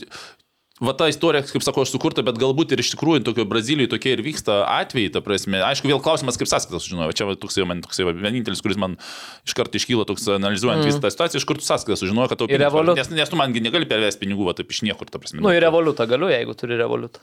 [0.82, 4.16] va ta istorija, kaip sakau, aš sukurta, bet galbūt ir iš tikrųjų tokio Brazilijoje tokie
[4.16, 5.62] ir vyksta atvejai, ta prasme.
[5.62, 7.14] Aišku, vėl klausimas, kaip sąskaitas sužinojo.
[7.14, 8.98] Čia va, toksai, man toksai va, vienintelis, kuris man
[9.46, 10.90] iš karto iškyla toks analizuojant mm.
[10.90, 12.98] visą tą situaciją, iš kur tu sąskaitas sužinojo, kad tau Ir Revolut.
[12.98, 15.44] Nes, nes tu mangi negali pervesti pinigų, va, taip iš niekur, ta prasme.
[15.44, 17.22] Nu, į revoliutą galiu, jeigu turi revoliutą.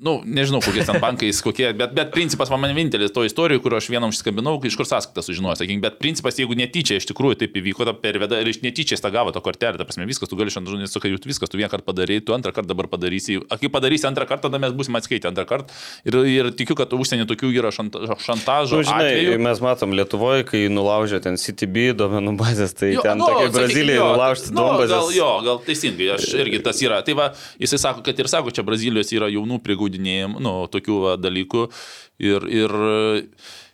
[0.00, 3.90] Nu, nežinau, kokie ten bankais, kokie, bet, bet principas man vienintelis to istorijoje, kur aš
[3.92, 7.84] vienam užsikabinau, iš kur sąskaitą sužinojau, sakykim, bet principas, jeigu netyčia iš tikrųjų taip įvyko,
[7.84, 10.88] ta perveda ir iš netyčia tą gavo tą kortelę, ta prasme, viskas, tu gali šiandien
[11.20, 14.48] tu viskas, tu vieną kartą padarai, tu antrą kartą dabar padarysi, kai padarysi antrą kartą,
[14.48, 15.76] tada mes busime atskaitę antrą kartą
[16.08, 18.80] ir, ir tikiu, kad užsienį tokių yra šanta, šantažo.
[18.80, 19.36] Nu, žinai, atvejų.
[19.44, 24.00] mes matom Lietuvoje, kai nulaužė ten CTB duomenų bazės, tai Jo, ten nu, tokia Brazilijai
[24.00, 24.96] nulaužti nu, duombazės.
[24.96, 27.02] Gal, jo, gal teisingai, aš irgi tas yra.
[27.04, 29.60] Tai va, jisai sako, kad ir sako, čia Brazilijos yra jaunų
[29.90, 31.66] prigaudinėjimų, nu, tokių va, dalykų.
[32.20, 32.74] Ir, ir,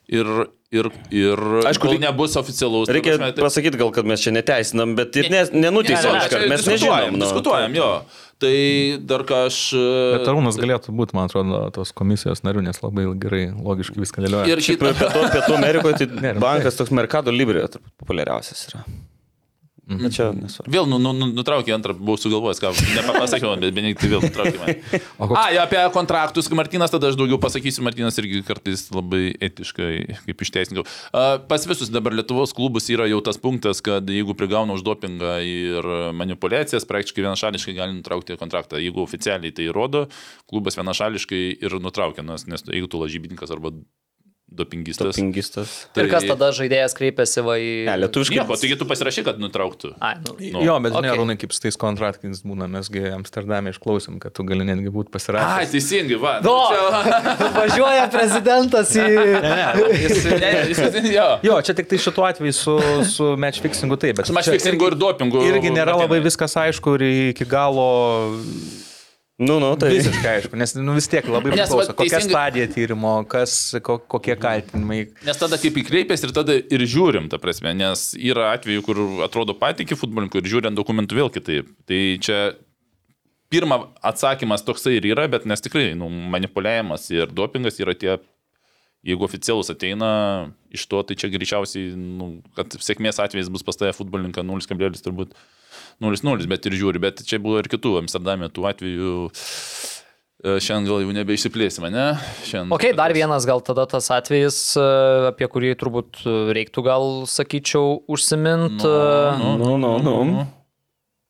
[0.08, 0.30] ir,
[0.72, 2.88] ir, ir Aišku, kol nebus oficialaus.
[2.88, 6.46] Reikia tai- pasakyti gal, kad mes čia neteisinam, bet ir ne, nenuteisim Ne, ne, čia
[6.48, 7.16] mes nežinom.
[7.16, 7.24] nu.
[7.24, 7.90] Diskutuojam, jo.
[8.38, 8.52] Tai
[9.00, 9.58] dar ką aš...
[10.18, 14.50] Bet Arūnas galėtų būti, man atrodo, tos komisijos nariu, nes labai gerai, logiškai viską dėlioja.
[14.52, 17.64] Ir Šiaip pietų, pietų Amerikoje tai Ne, bankas toks Mercado Libre
[17.96, 18.84] populiariausias yra.
[19.86, 20.72] Na čia nesvarbu.
[20.74, 24.58] Vėl nu, nu, nu, nutraukė antrą, buvau sugalvojęs, ką nepasakiau, bet beveik tai vėl nutraukė
[24.58, 24.74] mane.
[25.20, 29.92] Koks- A, ja, apie kontraktus, Martinas, tada aš daugiau pasakysiu, Martinas irgi kartais labai etiškai,
[30.26, 30.82] kaip išteisininkau.
[31.46, 35.86] Pas visus dabar Lietuvos klubus yra jau tas punktas, kad jeigu prigauna už dopingą ir
[36.18, 38.82] manipulacijas, praktiškai vienašališkai gali nutraukti kontraktą.
[38.82, 40.08] Jeigu oficialiai tai įrodo,
[40.50, 43.70] klubas vienašališkai ir nutraukia, nes, nes jeigu tu lažybininkas arba
[44.46, 45.16] dopingistas.
[45.18, 45.72] Pingistas.
[45.98, 47.70] Ir kas tada žaidėjas kreipiasi va į...
[47.88, 48.36] Ne, lietuviškai.
[48.38, 49.90] Nieko, taigi tu pasirašai, kad nutrauktų.
[50.00, 50.36] Ai, nu.
[50.54, 51.16] Nu, Jo, bet žinai, okei.
[51.18, 55.16] Arūnai, kaip su tais kontraktais būna, mesgi Amsterdame išklausim, kad tu gali netgi būti Ai,
[55.18, 55.74] pasirašęs.
[55.74, 56.36] teisingai, va.
[56.46, 59.06] Do, Čia- važiuoja prezidentas į...
[60.06, 61.26] Jis, ne, jis, jo.
[61.46, 62.76] Jo, čia tik tai šituo atveju su,
[63.10, 65.42] su match fixingu taip, bet Su matchfixingu ir dopingu.
[65.50, 67.04] irgi nėra labai viskas aišku ir
[67.34, 67.90] iki galo
[69.36, 69.90] Nu, nu, tai.
[69.92, 73.56] visiškai aišku, nes nu, vis tiek labai Nes, priklauso, va, kokia teisingai- stadija tyrimo, kas,
[73.84, 75.00] ko, kokie kaltinimai.
[75.28, 79.52] Nes tada kaip įkreipės ir tada ir žiūrim, ta prasme, nes yra atvejų, kur atrodo
[79.52, 81.68] patikė futbolininkų ir žiūrint dokumentų vėl kitaip.
[81.84, 82.38] Tai čia
[83.52, 88.16] pirma atsakymas toksai ir yra, bet nes tikrai nu, manipuliavimas ir dopingas yra tie,
[89.04, 93.92] jeigu oficialus ateina iš to, tai čia greičiausiai, nu, kad sėkmės atvejais bus pas tave
[94.00, 94.64] futbolininką 0,
[95.04, 95.36] turbūt
[96.02, 99.12] 0-0, bet ir žiūri, bet čia buvo ir kitų Amsterdame tų atvejų.
[100.44, 102.04] E, Šiandien gal jau nebeišsiplėsime, ne?
[102.44, 104.84] Šiandien, Ok, dar vienas gal tada tas atvejis, e,
[105.30, 108.84] apie kurį turbūt e, reiktų gal, sakyčiau, užsimint.
[108.84, 110.46] Nu, Nu, Nu, nu, nu.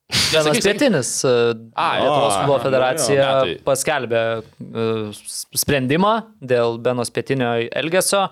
[0.07, 0.67] Vienas sakyk, sakyk.
[0.67, 1.09] pietinis.
[1.27, 1.31] e,
[1.75, 3.55] A, Lietuvos futbolo jo, federacija jo, metai.
[3.67, 4.85] paskelbė e,
[5.15, 6.13] s- sprendimą
[6.43, 8.27] dėl Benos pietinio elgesio.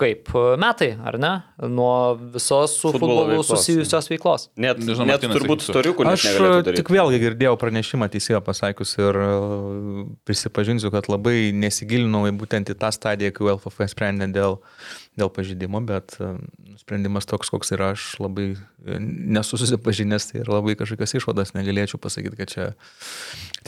[0.00, 1.32] Kaip e, metai, ar ne?
[1.68, 4.46] Nuo visos su futbolu veiklos, susijusios veiklos.
[4.60, 9.20] Net, Nežinau, net turbūt storiukų net Aš e, tik vėlgi girdėjau pranešimą teisėjo pasakius ir
[9.20, 9.28] e,
[10.28, 14.56] prisipažinsiu, kad labai nesigilinau į būtent į tą stadiją, kai LFF sprendė dėl,
[15.20, 16.16] dėl pažydimo, bet
[16.80, 22.00] sprendimas toks, koks yra, aš labai e, nesu susipažinęs tai ir labai kažkokios išvados negalėčiau
[22.02, 22.68] pasakyti, kad čia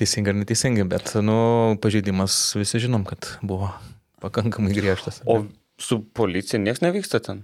[0.01, 1.41] teisingai ar neteisingai, bet, nu,
[1.83, 3.75] pažydimas visi žinom, kad buvo
[4.25, 5.21] pakankamai griežtas.
[5.27, 5.43] O
[5.83, 7.43] su policija niekas nevyksta ten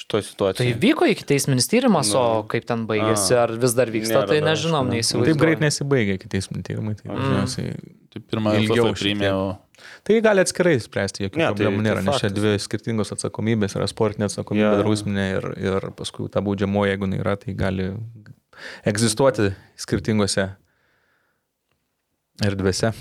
[0.00, 0.76] šitoje Tai situacijoje.
[0.80, 2.44] vyko iki teisminis tyrimas, o Nu.
[2.48, 4.96] kaip ten baigėsi, ar vis dar vyksta, Nėra tai nežinom, ne.
[4.96, 5.34] neįsivaizduoju.
[5.34, 7.74] Taip greit nesibaigia iki teismų tyrimai, tai dažniausiai
[8.10, 8.88] Tai pirmą Ilgiau
[9.38, 9.58] o-
[10.02, 13.76] Tai gali atskirai spręsti, jokių Ne, tai- problemų tai nėra, nes čia dvi skirtingos atsakomybės
[13.78, 14.80] yra sportinė atsakomybė, yeah.
[14.82, 17.86] drausminė ir, ir paskui ta baudžiamoji, jeigu jinai yra, tai gali
[18.84, 20.48] egzistuoti skirtingose
[22.42, 22.92] erdvėse.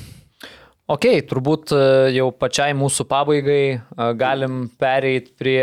[0.90, 1.82] Ok, turbūt e,
[2.16, 3.82] jau pačiai mūsų pabaigai e,
[4.18, 5.62] galim pereiti prie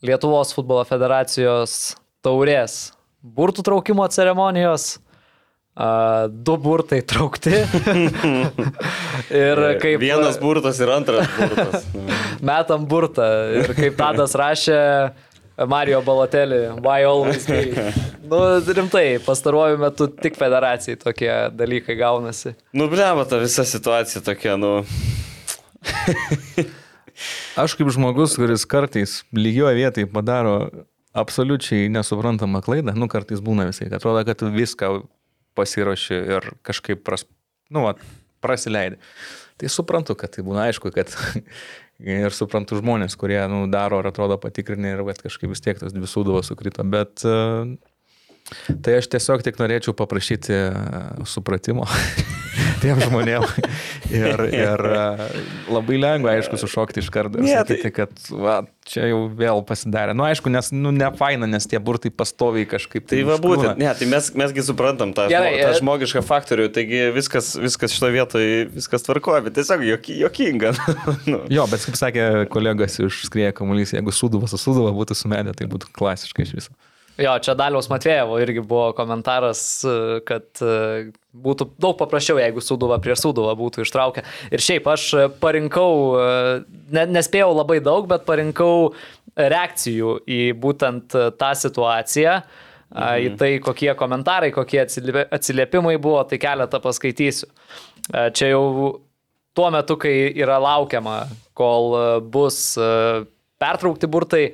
[0.00, 1.74] Lietuvos futbolo federacijos
[2.24, 2.78] taurės
[3.20, 4.96] burtų traukimo ceremonijos.
[5.76, 7.52] A, Du burtai traukti.
[9.44, 11.84] ir kaip Vienas burtas ir antras burtas.
[12.50, 13.28] metam burtą.
[13.60, 14.80] Ir kaip Tadas rašė,
[15.66, 17.64] Mario Balotelį, why always me.
[18.28, 22.52] Nu, rimtai, pastaruoju metu tik federacijai tokie dalykai gaunasi.
[22.76, 24.82] nu, bleba, ta visa situacija tokia, nu.
[27.62, 30.68] Aš kaip žmogus, kuris kartais lygioje vietoje padaro
[31.16, 34.92] absoliučiai nesuprantamą klaidą, nu kartais būna visai, atrodo, kad tu viską
[35.58, 37.24] pasiruoši ir kažkaip pras,
[37.72, 37.96] nu, va,
[38.44, 39.00] prasileidai.
[39.58, 41.10] Tai suprantu, kad tai būna aišku, kad
[41.98, 45.94] ir suprantu žmonės, kurie nu, daro ar atrodo patikrinę ir kad kažkaip vis tiek tas
[45.94, 47.36] dvi sūduvos sukrito, bet e,
[48.84, 50.66] tai aš tiesiog tik norėčiau paprašyti e,
[51.26, 51.88] supratimo.
[52.82, 53.44] tiem žmonėm.
[54.08, 55.00] Ir, ir e,
[55.72, 60.14] labai lengva, aišku, sušokti iš karto ir Ne, sakyti, kad va, čia jau vėl pasidarė.
[60.14, 63.60] Na, nu, aišku, nes, nu, ne faina, nes tie burtai pastoviai kažkaip Tai va užkliūna.
[63.60, 67.52] būtent, ne, tai mes, mesgi suprantam tą, Gerai, žmo, tą e- žmogišką faktorių, taigi viskas,
[67.60, 70.72] viskas šito vietoje, viskas tvarkoja, bet tiesiog joki, jokinga.
[71.30, 71.42] nu.
[71.52, 75.68] Jo, bet kaip sakė kolegas iš skrieja kamuolys, jeigu suduva su suduva būtų sumedę, tai
[75.68, 76.78] būtų klasiškai iš viso.
[77.18, 83.00] Jo, čia Daliaus Matvėjevo irgi buvo komentaras, e, kad e, būtų daug paprasčiau, jeigu Sūduva
[83.02, 84.22] prieš Sūduvą būtų ištraukę.
[84.54, 85.90] Ir šiaip aš e, parinkau,
[86.94, 88.92] ne, nespėjau labai daug, bet parinkau
[89.34, 92.38] reakcijų į būtent tą situaciją.
[92.88, 93.24] Mhm.
[93.26, 97.50] Į tai, kokie komentarai, kokie atsiliepimai buvo, tai keletą paskaitysiu.
[98.08, 98.62] Čia jau
[99.58, 101.18] tuo metu, kai yra laukiama,
[101.58, 101.92] kol
[102.32, 102.78] bus
[103.60, 104.46] pertraukti burtai,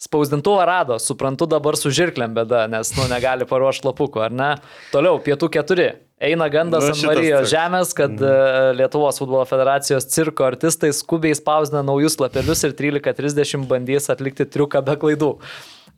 [0.00, 4.52] spausdintuvą rado, suprantu dabar su žirklėm bėda, nes, nu, negali paruošti lapukų, ar ne?
[4.94, 5.90] Toliau, pietų keturi.
[6.20, 7.52] Eina gandas Nu, ant Marijos toks.
[7.52, 8.74] žemės, kad mm.
[8.76, 14.98] Lietuvos futbolo federacijos cirko artistai skubiai spausdina naujus lapelius ir 13.30 bandys atlikti triuką be
[15.00, 15.30] klaidų.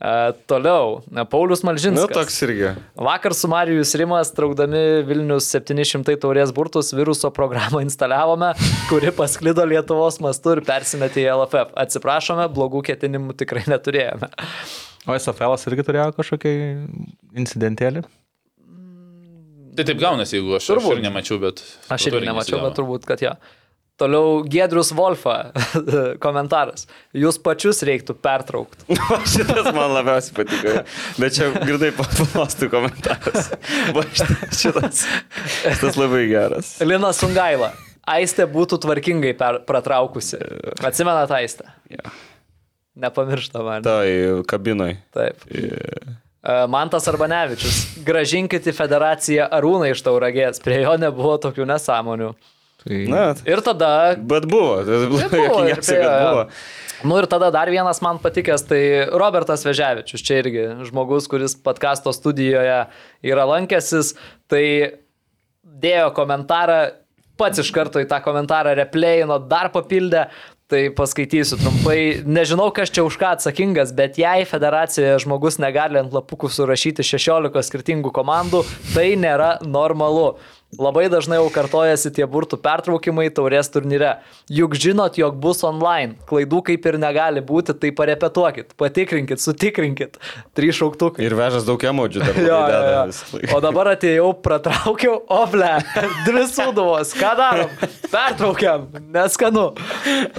[0.03, 2.11] E, Toliau, Paulius Nu, Malžinskas.
[2.11, 2.73] toks irgi.
[2.99, 8.51] Vakar su Marijus Rimas, traukdami Vilnius 700 taurės burtus, viruso programą instaliavome,
[8.91, 11.71] kuri pasklido Lietuvos mastu ir persimetė į LFF.
[11.85, 14.33] Atsiprašome, blogų ketinimų tikrai neturėjome.
[15.07, 16.57] O SFL irgi turėjo kažkokį
[17.39, 18.03] incidentėlį?
[19.73, 20.99] Tai taip gaunasi, jeigu aš, aš Turbūt.
[20.99, 21.63] ir nemačiau, bet...
[21.95, 23.33] Aš irgi nemačiau, bet turbūt, kad jo.
[24.03, 25.53] Toliau Gedrius Wolfa
[26.25, 26.89] komentaras.
[27.15, 28.97] Jūs pačius reiktų pertraukti.
[29.33, 30.73] Šitas man labiausiai patiko.
[31.23, 33.53] Bet čia girdai papalastų komentaras.
[33.95, 35.05] Va, šitas,
[35.63, 36.75] šitas, labai geras.
[36.83, 37.71] Lina Sungaila.
[38.11, 40.41] Aistė būtų tvarkingai per, pratraukusi.
[40.83, 41.69] Atsimena tą aistę?
[41.93, 42.03] Ja.
[42.99, 43.87] Nepamiršta man.
[43.87, 44.97] Tai kabinoj.
[45.15, 45.47] Taip.
[45.47, 47.79] E, Mantas Arbanevičius.
[48.03, 50.59] Gražinkit į federaciją Arūną iš Tauragės.
[50.65, 52.33] Prie jo nebuvo tokių nesąmonių.
[52.83, 53.03] Tai...
[53.11, 53.91] Na, Ir tada...
[54.19, 54.81] bet buvo.
[54.87, 56.47] Tai buvo, ir Jokingiausia, prie- kad buvo.
[57.03, 58.81] Nu ir tada dar vienas man patikęs, tai
[59.19, 62.77] Robertas Veževičius, čia irgi žmogus, kuris podkasto studijoje
[63.27, 64.13] yra lankęsis,
[64.51, 64.65] tai
[65.83, 66.93] dėjo komentarą,
[67.41, 70.29] pats iš karto į tą komentarą replayino, dar papildė,
[70.73, 72.23] tai paskaitysiu trumpai.
[72.25, 77.67] Nežinau, kas čia už ką atsakingas, bet jei federacijoje žmogus negali ant lapukų surašyti 16
[77.67, 78.63] skirtingų komandų,
[78.95, 80.37] tai nėra normalu.
[80.81, 84.15] Labai dažnai jau kartojasi tie burtų pertraukimai taurės turnyre.
[84.49, 86.17] Juk žinot, jog bus online.
[86.31, 90.17] Klaidų kaip ir negali būti, tai parepetuokit, patikrinkit, sutikrinkit.
[90.57, 91.27] Trys šauktukai.
[91.27, 92.25] Ir vežas daug emodžių.
[92.43, 93.53] Jo, jo, jo.
[93.55, 95.75] O dabar atėjau, pratraukiau, oble,
[96.27, 97.77] dvi suduvos, ką darom?
[98.09, 99.69] Pertraukiam, neskanu.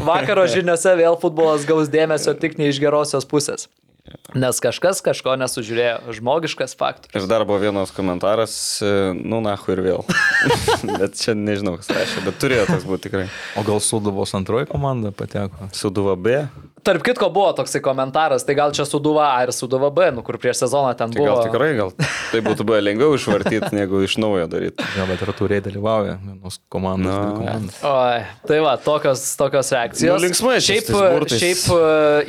[0.02, 3.70] Vakaro žiniuose vėl futbolas gaus dėmesio tik ne iš gerosios pusės.
[4.36, 7.16] Nes kažkas kažko nesužiūrėjo, žmogiškas faktorius.
[7.16, 10.04] Ir dar buvo vienas komentaras, e, nu, nahu ir vėl.
[11.00, 13.30] bet čia nežinau, kas reiškia, bet turėjo toks būti tikrai.
[13.56, 15.70] O gal Suduvos antroji komanda pateko?
[15.72, 16.42] Suduva B.
[16.84, 20.36] Tarp kitko buvo toksai komentaras, tai gal čia Suduva A ir Suduva B, nu kur
[20.42, 21.30] prieš sezoną ten Tai buvo.
[21.38, 21.94] gal tikrai, gal
[22.32, 24.84] tai būtų buvę lengviau išvartyti, negu iš naujo daryti.
[24.98, 27.16] Jo, bet ar turėjai dalyvauja vienos komandos?
[27.40, 27.80] Komandos.
[27.88, 30.18] Oi, tai va, tokios, tokios reakcijos.
[30.20, 30.92] Nu, linksmai šiaip,
[31.34, 31.84] šiaip e,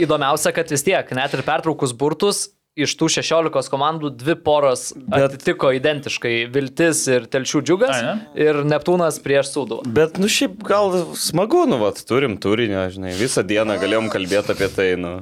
[0.06, 5.28] įdomiausia, kad vis tiek, net ir pertraukus burtus, iš tų 16 komandų dvi poros Bet-
[5.28, 8.14] atitiko identiškai Viltis ir Telšių džiugas Ai, ne?
[8.46, 9.86] ir Neptūnas prieš Sūduvą.
[9.94, 14.68] Bet, nu, šiaip gal smagu, nu, vat, turim turinį, žinai, visą dieną galėjom kalbėti apie
[14.74, 15.14] tai, nu.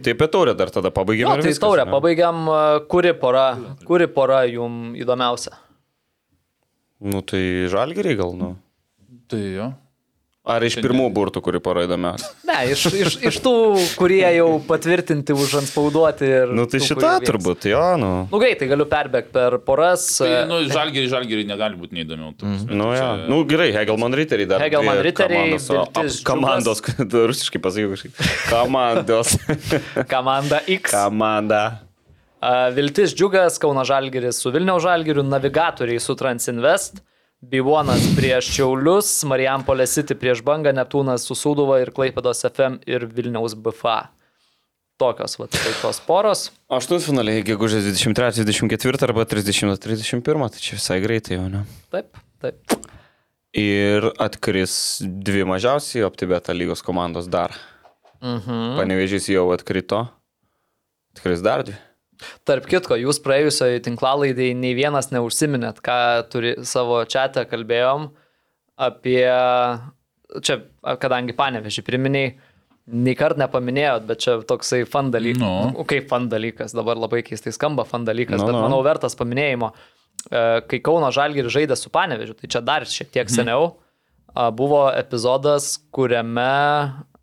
[0.00, 1.34] Tai apie taurę dar tada pabaigėme.
[1.34, 2.62] Na, tai taurė, pabaigiam, e,
[2.92, 3.48] kuri pora,
[3.88, 5.56] kuri pora jum įdomiausia.
[7.00, 8.54] Nu, tai žalgeriai gal, nu.
[9.30, 9.72] Tai jo.
[10.48, 12.30] Ar iš pirmų burtų, kuri pora įdomiausia?
[12.48, 13.52] Ne, iš, iš, iš tų,
[14.00, 16.54] kurie jau patvirtinti, užanspauduoti ir...
[16.56, 18.08] Nu, tai tų, šita turbūt, jo, nu.
[18.30, 20.06] Nu greitai galiu perbėgti per poras.
[20.16, 22.32] Tai, e, nu, žalgeriai, žalgeriai negali būti neįdomiau.
[22.40, 22.72] Mm.
[22.72, 23.10] Nu, jo.
[23.28, 24.64] Nu, gerai, Hegelman Riteriai dar.
[24.64, 26.82] Hegelman dvi riteriai, komandos, Komandos,
[27.34, 28.24] rusiškai pasakiau kažkaip.
[28.48, 29.36] Komandos.
[30.14, 30.88] Komanda X.
[30.96, 31.62] Komanda.
[32.40, 37.04] A, Viltis Džiugas, Kauno Žalgeris su Vilniaus Žalgeriu, navigatoriai su Transinvest,
[37.40, 43.54] Bivonas prieš Čiaulius, Marijampolė City prieš Bangą, Neptūnas su Sūduva ir Klaipėdos FM ir Vilniaus
[43.56, 44.10] BFA.
[45.00, 46.50] Tokios, va, tai tos poros.
[46.68, 51.64] Aštuntfinaliai, gegužės 23-24 arba 30-31, tai čia visai greitai jau, ne?
[51.88, 52.76] Taip, taip.
[53.56, 57.56] Ir atkris dvi mažiausiai OptiBeta lygos komandos dar.
[58.20, 58.76] Mhm.
[58.76, 60.04] Panevežys jau atkrito.
[61.16, 61.80] Atkris dar dvi.
[62.48, 65.98] Tarp kitko, jūs praėjusioje tinklalaidėje nei vienas neužsiminėt, ką
[66.32, 68.10] turi savo čia kalbėjom
[68.80, 69.24] apie,
[70.40, 70.56] čia,
[71.02, 72.32] kadangi panevežį priminiai,
[72.90, 75.42] nei kart nepaminėjot, bet čia toksai fan dalykas.
[75.42, 75.84] Nu.
[75.88, 78.62] Kaip fan dalykas, dabar labai keistai skamba fan dalykas, Nu, bet nu.
[78.64, 79.72] manau vertas paminėjimo.
[80.30, 83.76] e, kai Kauno Žalgiris žaidė su Panevežiu, tai čia dar šiek tiek seniau,
[84.34, 86.48] a, buvo epizodas, kuriame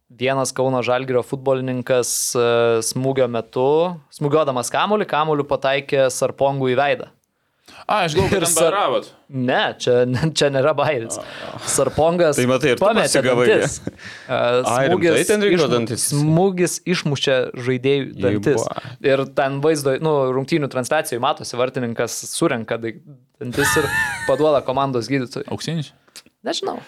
[0.10, 2.48] vienas Kauno Žalgirio futbolininkas e,
[2.88, 3.68] smūgio metu,
[4.16, 7.10] smūgiodamas kamuolį, kamuoliu pataikė Sarpongų į veidą.
[7.84, 9.08] A, aš galvoju, kad sar- bendravat.
[9.28, 9.94] Ne, čia,
[10.40, 11.18] čia nėra bairis.
[11.68, 13.76] Sarpongas Tai matai, ir pametė dantis.
[13.84, 16.06] E, Ai, rimtai ten reikėjo išmu- dantis?
[16.16, 17.36] Smūgis išmušė
[17.68, 18.64] žaidėjų dantis.
[18.64, 18.96] Jeiba.
[19.12, 23.90] Ir ten vaizdo, nu, rungtynių transliacijoje matosi, vartininkas surenka dantis ir
[24.30, 25.48] paduoda komandos gydytojui.
[25.52, 25.92] Auksinis?
[26.48, 26.80] Nežinau.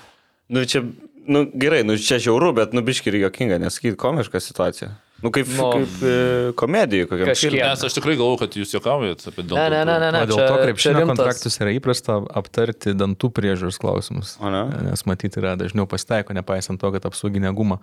[0.49, 0.81] Nu čia,
[1.29, 4.89] nu gerai, nu čia žiauru, bet nu biški ir jokinga, nesakyti komiška situacija.
[5.19, 6.11] Nu kaip, Nu, nu, kaip e,
[6.55, 7.57] komedijai kokiam kažkiek.
[7.59, 10.11] Nes aš tikrai galvoju, kad jūs juokaujat apie dėl Ne, ne, ne, ne.
[10.15, 14.37] ne dėl čia- to krepšinio kontraktus yra įprasta aptarti dantų priežiūros klausimus.
[14.39, 14.63] O ne?
[14.87, 17.81] Nes matyti yra dažniau pasitaiko, nepaisant to, kad apsauginė guma.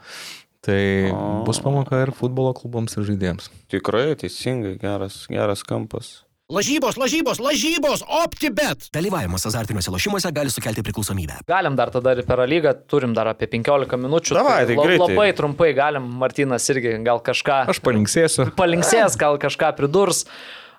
[0.64, 1.44] Tai o...
[1.44, 3.50] bus pamoka ir futbolo klubams ir žaidėjams.
[3.70, 6.22] Tikrai, teisingai, geras, geras kampas.
[6.46, 8.84] Lažybos, lažybos, lažybos, OptiBet.
[8.94, 11.40] Dalyvavimas azartiniuose lošimuose gali sukelti priklausomybę.
[11.50, 14.36] Galim dar tada ir per lygą, turim dar apie 15 minučių.
[14.38, 15.00] Davai, tai greitai.
[15.10, 17.64] Labai trumpai galim, Martinas irgi gal kažką.
[17.74, 18.46] Aš palinksėsiu.
[18.54, 20.22] palinksės, gal kažką pridurs.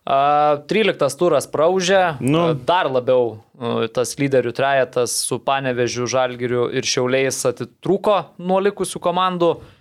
[0.07, 2.53] Uh, 13 turas praužė, Nu.
[2.55, 9.57] dar labiau uh, tas lyderių trejetas su Panevežiu, Žalgiriu ir Šiauliais atitrūko nuo likusių komandų.
[9.59, 9.73] Uh,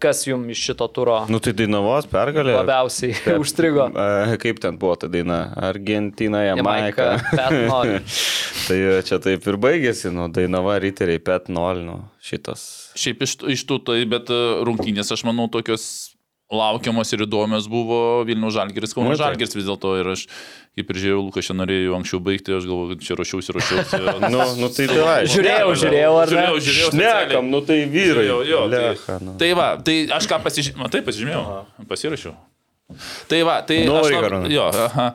[0.00, 2.54] kas jums iš šito turo Nu tai Dainavos pergalė.
[2.56, 3.88] labiausiai užstrigo?
[3.92, 5.40] E, Kaip ten buvo ta daina?
[5.68, 7.08] Argentina, Jamaika.
[7.68, 7.98] Nori.
[8.68, 8.78] tai
[9.08, 12.64] čia taip ir baigėsi, nu, Dainava riteriai, pet 0, nu, šitas.
[12.98, 15.84] Šiaip iš, iš tų tai, bet e, rungtynės, aš manau, tokios
[16.48, 19.12] laukiamos ir įdomios buvo Vilnių Žalgiris, Kauno.
[19.20, 20.22] Žalgiris vis dėlto ir aš,
[20.78, 24.00] kaip ir žiūrėjau, Lukas čia norėjo anksčiau baigti, aš galvoju, kad čia ruošiausi, ruošiausi.
[24.32, 25.18] Nu, nu tai tai.
[25.28, 26.32] Žiūrėjau, žiūrėjau, ar ne?
[26.32, 26.92] Žiūrėjau, žiūrėjau.
[26.94, 28.24] Šnekam, nu tai vyrai.
[28.28, 29.34] Žiūrėjau, jo, Lecha, tai, nu.
[29.42, 31.42] tai va, tai aš ką pasižymėjau, taip pasižymėjau,
[31.92, 32.34] pasirašiau.
[33.28, 34.48] Tai va, tai Nu, aš Arūnai.
[34.54, 35.10] jo, aha.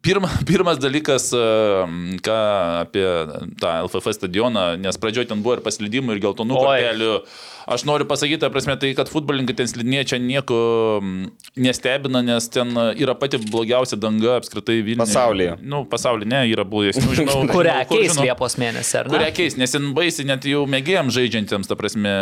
[0.00, 1.44] Pirma, pirmas dalykas, e,
[2.24, 2.36] ką
[2.80, 3.04] apie
[3.60, 7.14] tą LFF stadioną, nes pradžioje ten buvo ir paslydimų, ir geltonų kortelių.
[7.70, 10.56] Aš noriu pasakyti, ta prasme, tai, kad futbolininkai ten slidinėja čia nieko
[11.60, 15.04] nestebina, nes ten yra pati blogiausia danga apskritai Vilniuje.
[15.04, 15.52] Pasaulyje.
[15.60, 17.36] Nu, pasaulyje ne, yra blogesnių, žinau.
[17.52, 18.24] Kurią žinau, kur keis žinau.
[18.26, 19.14] Liepos mėnesį, ar ne?
[19.14, 22.16] Kurią keis, nes ten baisi net jau mėgėjams žaidžiantiems, ta prasme,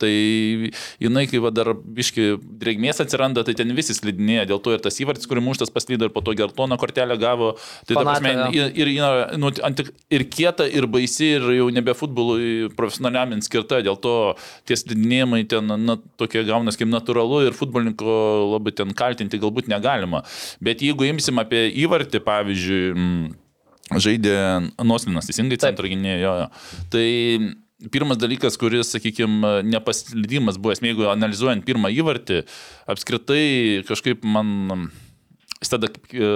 [0.00, 0.14] tai
[1.02, 2.30] jinai, kai va dar biški
[2.62, 6.14] drėgmės atsiranda, tai ten visi slidinėja, dėl to ir tas įvartis, kurį muštas paslydo ir
[6.14, 7.52] po to geltoną kortelę gavo,
[7.88, 8.90] tai ta prasme, ir, ir,
[9.40, 9.50] nu,
[10.10, 14.16] ir kieta, ir baisi, ir jau nebe futbolui profesionaliam skirta, dėl to
[14.68, 18.18] tie slidinėjimai ten na, tokie gaunas kaip natūralu ir futbolininko
[18.56, 20.24] labai ten kaltinti galbūt negalima.
[20.60, 24.36] Bet jeigu imsim apie įvartį, pavyzdžiui, mm, žaidė
[24.86, 26.20] Noslinas, teisingai centro gynėjo.
[26.20, 26.86] jo, jo.
[26.92, 27.06] Tai
[27.88, 32.42] pirmas dalykas, kuris, sakykime, nepaslydimas buvo, esmė, jeigu analizuojant pirmą įvartį,
[32.90, 33.44] apskritai
[33.88, 34.90] kažkaip man...
[35.60, 36.28] Jis tada e,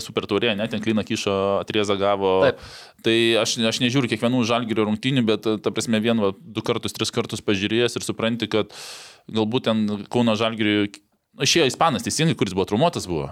[0.00, 2.30] super taurė, net ten Klina Kyšo atriezą gavo.
[2.46, 2.62] Taip.
[3.04, 7.12] Tai aš, aš nežiūriu kiekvienų žalgerio rungtynių, bet ta prasme vien va, du kartus, tris
[7.12, 8.72] kartus pažiūrėjęs ir supranti, kad
[9.28, 10.88] galbūt ten Kauno žalgerio...
[11.40, 13.28] Išėjo ispanas, teisingai, kuris buvo traumuotas buvo.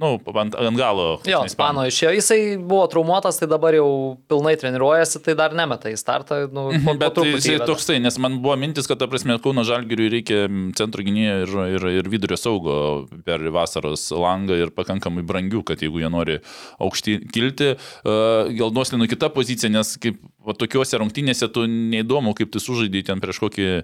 [0.00, 1.06] Nu, ant, ant galo.
[1.28, 1.42] Jo.
[1.50, 2.14] Spano išėjo.
[2.16, 3.90] Jisai buvo traumuotas, tai dabar jau
[4.30, 6.40] pilnai treniruojasi, tai dar nemeta į startą.
[6.48, 7.68] Nu, po, po Bet truputį jisai įveda.
[7.68, 10.40] toksai, nes man buvo mintis, kad, ta prasme, Kauno Žalgiriui reikia
[10.78, 12.78] centro gynėjo ir, ir, ir vidurio saugo
[13.26, 16.40] per vasaros langą ir pakankamai brangių, kad jeigu jie nori
[16.80, 22.52] aukšti kilti, uh, gal nuoslinu kitą poziciją, nes kaip va, tokiuose rungtynėse tu neįdomu, kaip
[22.52, 23.80] tu sužaidai ten prieš kokį e,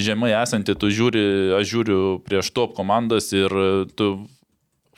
[0.00, 1.24] žemai esantį, tu žiūri,
[1.60, 4.12] aš žiūriu prieš top komandas ir e, tu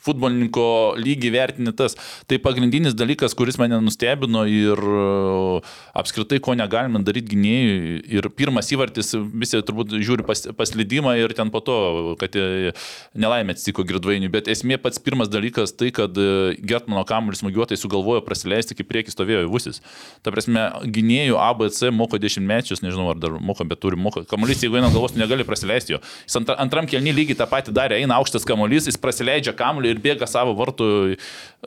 [0.03, 0.67] futbolininko
[1.01, 1.97] lygį vertini tas.
[2.31, 5.63] Tai pagrindinis dalykas, kuris mane nustebino ir e,
[5.99, 8.03] apskritai, ko negalime daryti gynėjui.
[8.13, 11.79] Ir pirmas įvartis, visi turbūt žiūri pas, paslydimą ir ten po to,
[12.21, 12.73] kad e,
[13.15, 14.33] nelaimė atsitiko girdvainiui.
[14.33, 19.15] Bet esmė pats pirmas dalykas tai, kad e, Gertmano kamuolis smūgiuotai sugalvojo praleisti, kaip prieki
[19.15, 19.83] stovėjo Vusis.
[20.25, 24.25] Ta prasme, gynėjų ABC moko dešimtmečius, nežinau ar dar moko, bet turi moko.
[24.29, 26.01] Kamuolys, jeigu eina galvos, negali praleisti jo.
[26.27, 30.03] Jis antra, antram kelny lygiai tą patį darė, eina aukštas kamuolys, jis praleidžia kamuolį ir
[30.03, 30.89] bėga savo vartų,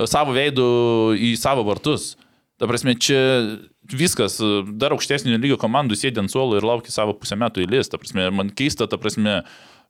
[0.09, 0.67] savo veidų
[1.17, 2.13] į savo vartus.
[2.59, 3.19] Ta prasme, čia
[3.91, 4.37] viskas,
[4.79, 7.91] dar aukštesnio lygio komandų sėdė ant suolo ir laukia savo pusę metų eilės.
[7.91, 9.41] Ta prasme, man keista, ta prasme,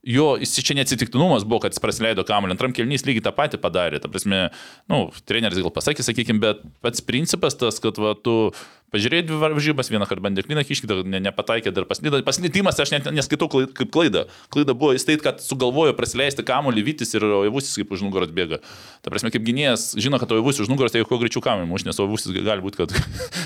[0.01, 4.01] jo, jis čia neatsitiktinumas buvo, kad jis praleido kamuolį, antram kelnys lygiai tą patį padarė.
[4.01, 4.47] Ta prasme,
[4.91, 8.49] nu, treneris gal pasakė, sakykime, bet pats principas tas, kad va, tu
[8.95, 12.21] pažiūrėjo dvi varžybas, vieną kartą bandė kliną kiškį, dar ne, nepataikė, dar paslydo.
[12.25, 14.25] Paslydimas aš net neskaitau klaid, kaip klaida.
[14.55, 18.61] Klaida buvo jis tai, kad sugalvojo praleisti kamuolį Vytis ir Oivusis kaip už nugaros bėga.
[19.03, 21.99] Ta prasme, kaip gynėjas žino, kad Oivusis už nugaros, tai kuo greičiau kamuolį muš, nes
[21.99, 22.95] Oivusis gali būti, kad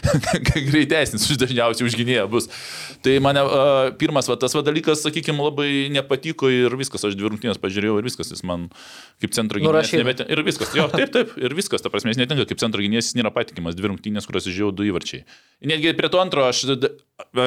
[0.71, 2.47] greitesnis už dažniausiai už gynėją bus.
[3.03, 7.31] Tai mane uh, pirmas va, tas va, dalykas, sakykime, labai nepatiko ir viskas, aš dvi
[7.34, 8.67] rungtynės pažiūrėjau ir viskas, jis man
[9.23, 9.71] kaip centro gynėjas.
[9.73, 10.03] Nurašyta.
[10.03, 13.09] nebet- Ir viskas, jo, taip, taip, ir viskas, ta prasme, jis netinka kaip centro gynėjas,
[13.09, 15.23] jis nėra patikimas, dvi rungtynės, kurios žiūrėjau du įvarčiai.
[15.60, 16.64] Netgi prie to antro, aš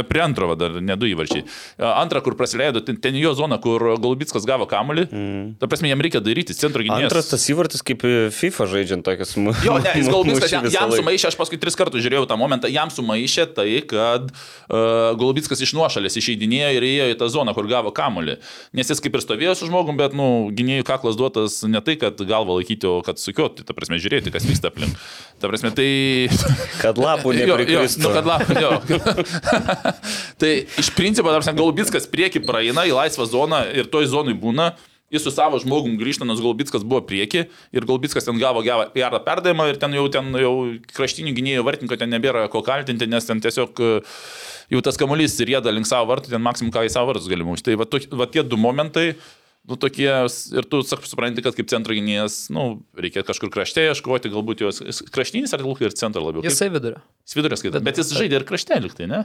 [0.09, 1.43] prie antro, va, dar ne du įvarčiai.
[1.81, 5.07] Antrą, kur praleido, ten, ten jo zona, kur Golubitskas gavo kamuolį.
[5.09, 5.47] Mm.
[5.61, 7.09] Ta prasme, jam reikia daryti centro gynėjas.
[7.09, 8.05] Antras tas įvartis kaip
[8.37, 9.65] FIFA žaidžiant tokias mūsų.
[9.67, 12.93] Jo, ne, jis Golubitskas jam, jam sumaišė, aš paskui tris kartus žiūrėjau tą momentą, jam
[12.93, 17.95] sumaišė tai, kad uh, Golubitskas iš nuošalės išeidinėjo ir ėjo į tą zoną, kur gavo
[17.97, 18.37] kamuolį.
[18.77, 22.21] Nes jis kaip ir stovėjo su žmogum, bet, nu, gynėjų kaklas duotas ne tai, kad
[22.21, 25.01] galvą laikyti, o kad sukioti, ta prasme, žiūrėti, kas vyksta aplink.
[25.41, 25.89] Ta prasme, tai...
[26.83, 28.05] Kad lapų Jo, jo, neprikristų.
[28.05, 28.71] nu, kad lapų, jo.
[30.41, 34.73] tai iš principo, ta prasme, Golubitskas prieki praeina į laisvą zoną ir toj zonai būna.
[35.13, 37.43] Jis su savo žmogum grįžta, nes Golbitskas buvo prieki
[37.77, 40.55] ir Golbitskas ten gavo gerą perdavimą ir ten jau, ten jau
[40.97, 43.91] kraštinių gynėjų vartininko ten nebėra ko kaltinti, nes ten tiesiog e,
[44.73, 47.53] jau tas kamuolys ir jėda link savo vartų, ten maksimum ką į savo vartus galima
[47.53, 47.65] už.
[47.67, 47.89] Tai va,
[48.23, 49.11] va tie du momentai,
[49.69, 50.09] nu tokie,
[50.59, 54.83] ir tu sak, supranti, kad kaip centro gynėjas, nu, reikia kažkur krašte ieškoti, galbūt jos
[55.15, 56.43] kraštinis ar ilgai ir centro labiau.
[56.43, 56.99] Kaip- Jisai vidurio.
[57.27, 59.23] Jis vidurio skaito, bet jis žaidė ir krašte liktai, ne?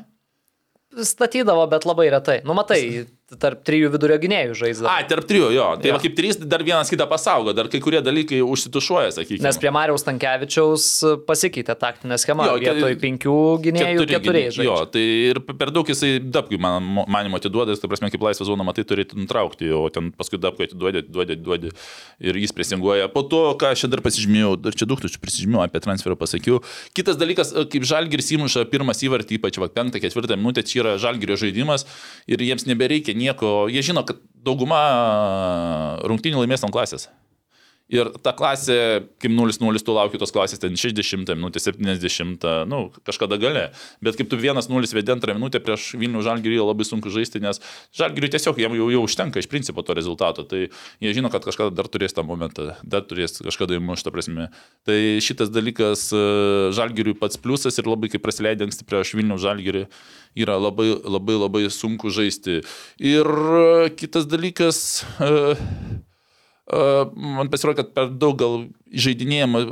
[0.97, 2.39] Statydavo, bet labai retai.
[2.47, 3.05] Nu, matai,
[3.35, 4.87] tarp trijų vidurio gynėjų žaisdavo.
[4.87, 5.65] A, tarp trijų, jo.
[5.83, 5.97] Tai Jo.
[5.99, 9.43] kaip trys dar vienas kitą pasaugo, dar kai kurie dalykai užsitušuoja, sakykime.
[9.43, 10.85] Nes prie Mariaus Tankievičiaus
[11.27, 12.45] pasikeitė taktinė schema.
[12.47, 13.35] Jo, tai- Vietoj penkių
[13.65, 14.63] gynėjų Keturi keturiai gynėjai.
[14.63, 14.91] Jo, žaidžia.
[14.93, 18.85] tai ir per daug jisai dapkui, man manimo, atiduoda, tai prasme, kaip laisvą zoną matai,
[18.87, 21.71] turėtų nutraukti, o ten paskui dapkui atiduodi, atiduodi, atiduodi
[22.21, 23.11] ir jis presinguoja.
[23.11, 26.61] Po to, ką aš dar pasižymėjau, dar čia daug tučių prisižymėjau apie transferą pasakiau.
[26.95, 31.35] Kitas dalykas, kaip Žalgiris įmuša pirmas įvartį, ypač va, penktą, ketvirtą minutę, čia yra Žalgirio
[31.35, 31.83] žaidimas
[32.27, 33.67] ir jiems nebereikia nieko.
[33.71, 34.81] Jie žino, kad dauguma
[36.07, 37.09] rungtynių laimės ant klasės.
[37.87, 38.75] Ir ta klasė,
[39.23, 43.69] kaip 0-0, tu lauki tos klasės ten 60 minutė, 70, nu, kažkada gale.
[44.03, 47.61] Bet kaip tu 1-0 vedi antrą minutę prieš Vilnių Žalgirį, labai sunku žaisti, nes
[47.95, 50.43] Žalgiriui tiesiog jam jau, jau užtenka iš principo to rezultato.
[50.43, 54.49] Tai jie žino, kad kažkada dar turės tą momentą, dar turės kažkada įmuštą prasme.
[54.87, 56.21] Tai šitas dalykas e,
[56.75, 59.85] Žalgiriui pats pliusas ir labai kaip prasileidė anksti prieš Vilnių Žalgirį
[60.43, 62.59] yra labai, labai, labai sunku žaisti.
[62.99, 63.31] Ir
[63.95, 64.83] kitas dalykas.
[65.23, 65.55] Uh,
[66.67, 68.55] man pasirodė, kad per daug gal
[68.91, 69.63] žaidinėjama,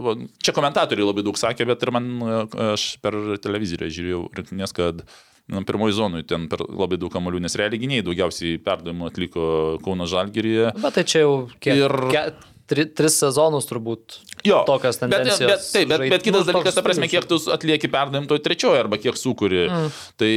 [0.44, 5.04] čia komentatoriai labai daug sakė, bet ir man, uh, aš per televiziją žiūrėjau rinkinės, kad
[5.52, 9.48] nu, pirmoji zonui ten per labai daug kamolių, nes realiai gynėjai daugiausiai perdavimų atliko
[9.86, 10.74] Kauno Žalgiryje.
[10.82, 12.24] Bet tai čia jau kiek, Ir- ke,
[12.70, 14.20] tri, tris sezonus turbūt.
[14.46, 17.40] Jo, Tokios bet, tendencijos bet, taip, bet, bet kitas nu, dalykas, ta prasme, kiek tu
[17.54, 19.66] atlieki perdavimą toj trečioje arba kiek sukuri.
[19.70, 19.96] Mm.
[20.22, 20.32] Tai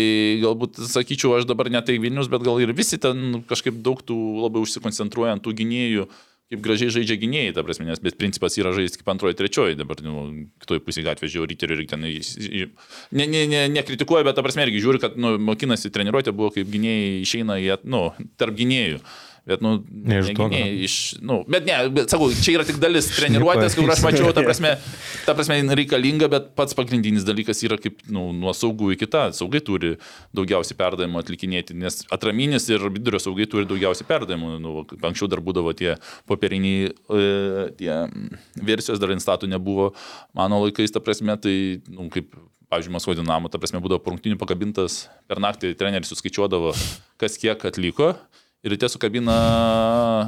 [0.45, 4.17] galbūt, sakyčiau, aš dabar ne tai Vilnius, bet gal ir visi ten kažkaip daug tų
[4.45, 6.09] labai užsikoncentruoja ant tų gynėjų.
[6.49, 10.47] Kaip gražiai žaidžia gynėjai, ta prasme, nes principas yra žaisti kaip antroji, trečioji, dabar, nu,
[10.63, 12.69] kitoj pusėje gatvės žiūri, ryterių ir ten, į-
[13.13, 16.71] ne, ne, ne, nekritikuoja, bet ta prasme irgi žiūri, kad, nu, mokinasi treniruotė buvo, kaip
[16.73, 18.07] gynėjai išeina į, nu,
[18.41, 19.03] tarp gynėjų.
[19.49, 20.21] Bet, nu, Ne
[20.85, 20.95] iš
[21.25, 24.75] nu, bet ne, bet, sakau, čia yra tik dalis treniruotės, kur aš mačiau, ta prasme,
[25.27, 29.23] ta prasme reikalinga, bet pats pagrindinis dalykas yra kaip nu, nuo saugų iki tą.
[29.39, 29.95] Saugai turi
[30.37, 34.51] daugiausiai perdavimų atlikinėti, nes atraminis ir vidurio saugai turi daugiausiai perdavimų.
[34.61, 34.75] Nu,
[35.09, 35.95] anksčiau dar būdavo tie
[36.29, 37.25] popieriniai, e,
[37.81, 39.95] tie mm, versijos dar instatų nebuvo.
[40.37, 41.57] Mano laikais, ta prasme, tai,
[41.89, 42.37] nu, kaip
[42.69, 46.75] pavyzdžiui, Maskvo dinamo, ta prasme, būdavo po rungtynių pakabintas, per naktį treneris suskaičiuodavo,
[47.21, 48.13] kas kiek atliko.
[48.67, 49.35] Ir tie sukabina,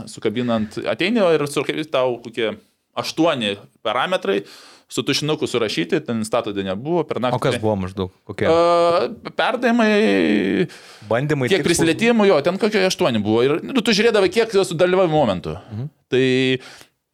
[0.06, 2.52] sukabinant, ateini ir sukabina tau kokie
[3.00, 4.44] aštuoni parametrai,
[4.90, 7.38] su tušinuku surašyti, ten statodė nebuvo, per naktį.
[7.38, 8.10] O kas buvo maždaug?
[8.26, 8.46] Kokie?
[8.50, 9.06] Uh,
[9.38, 10.66] perdavimai,
[11.10, 11.50] Bandymai.
[11.50, 13.44] kiek prisilietimų, jo, ten kokie aštuoni buvo.
[13.46, 15.54] Ir nu, tu žiūrėdavai, kiek sudalyvavai momentų.
[15.70, 15.90] Mhm.
[16.10, 16.24] Tai,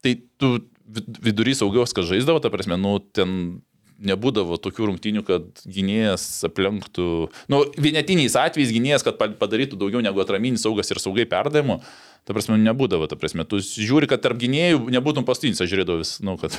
[0.05, 0.53] tai tu
[0.89, 3.61] vid- vidury saugios, kas žaisdavo, ta prasme, nu, ten
[4.03, 7.07] nebūdavo tokių rungtynių, kad gynėjas aplenktų,
[7.53, 11.81] nu, vienetiniais atvejais gynėjas, kad pa- padarytų daugiau negu atraminis saugas ir saugai perdavimų.
[12.27, 16.17] Ta prasme, nebūdavo, ta prasme, tu žiūri, kad tarp gynėjų nebūtum pastinis, aš žiūrėdavau vis,
[16.27, 16.57] nu, kad,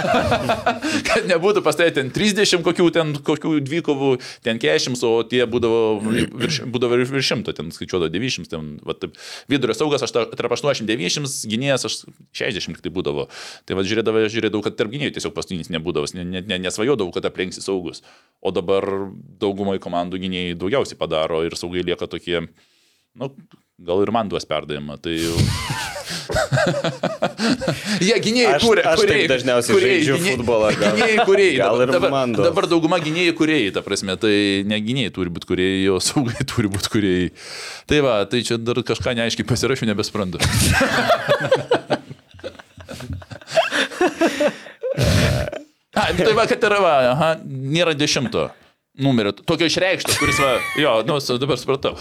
[1.08, 4.14] kad nebūtų pastatę ten 30 kokių, ten kokių dvikovų,
[4.46, 8.96] ten 40, o tie būdavo virš, būdavo virš virš 100, ten skaičiuodavo 90, ten, va,
[8.96, 9.20] taip,
[9.52, 12.00] vidurio saugas, aš ta- tarp 80-90, gynėjas aš
[12.40, 13.28] 60 tik tai būdavo.
[13.68, 17.28] Tai va, žiūrėdavau, žiūrėdavau, kad tarp gynėjų tiesiog pastinis nebūdavo, ne, ne, ne, nesvajodavau, kad
[17.28, 18.00] aplenksi saugus.
[18.40, 18.88] O dabar
[19.44, 22.46] daugumai komandų gynėjai daugiausiai padaro ir saugai lieka tokie,
[23.20, 23.34] nu,
[23.86, 24.96] gal ir man duos perdavimą.
[25.02, 25.36] Tai jau...
[28.00, 28.82] Jie gynėjai Aš- kūrė.
[28.86, 31.56] aš taip kūrėjai- dažniausiai kūrėjai, žaidžiu gynėjai- futbolą, gal- Gynėjai kūrėjai.
[31.58, 32.44] gal dabar- ir dabar, Mandos.
[32.46, 34.34] dabar dauguma gynėjai kūrėjai, ta prasme, tai
[34.70, 37.28] ne gynėjai turi būti kūrėjai, o saugai turi būti kūrėjai.
[37.90, 40.38] Tai va, tai čia dar kažką neaiškiai pasirašiau, nebesprantu.
[45.94, 48.46] A, tai va, kad yra, va, aha, nėra dešimto
[49.02, 51.94] numerio, tokio išreikšto, kuris, va, jo, nu, dabar supratau,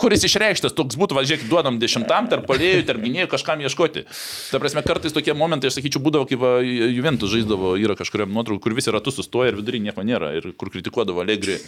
[0.00, 4.04] kuris išreikštas, toks būtų, va, žiūrėk, duodam dešimtam, tarp polėjų, tarp gynėjų kažkam ieškoti.
[4.52, 8.62] Ta prasme, kartais tokie momentai, aš sakyčiau, būdavo, kaip va, Juventus žaisdavo, yra kažkuriam nuotraukų,
[8.66, 11.58] kur visi ratus sustoja ir vidury nieko nėra, ir kur kritikuodavo Allegri.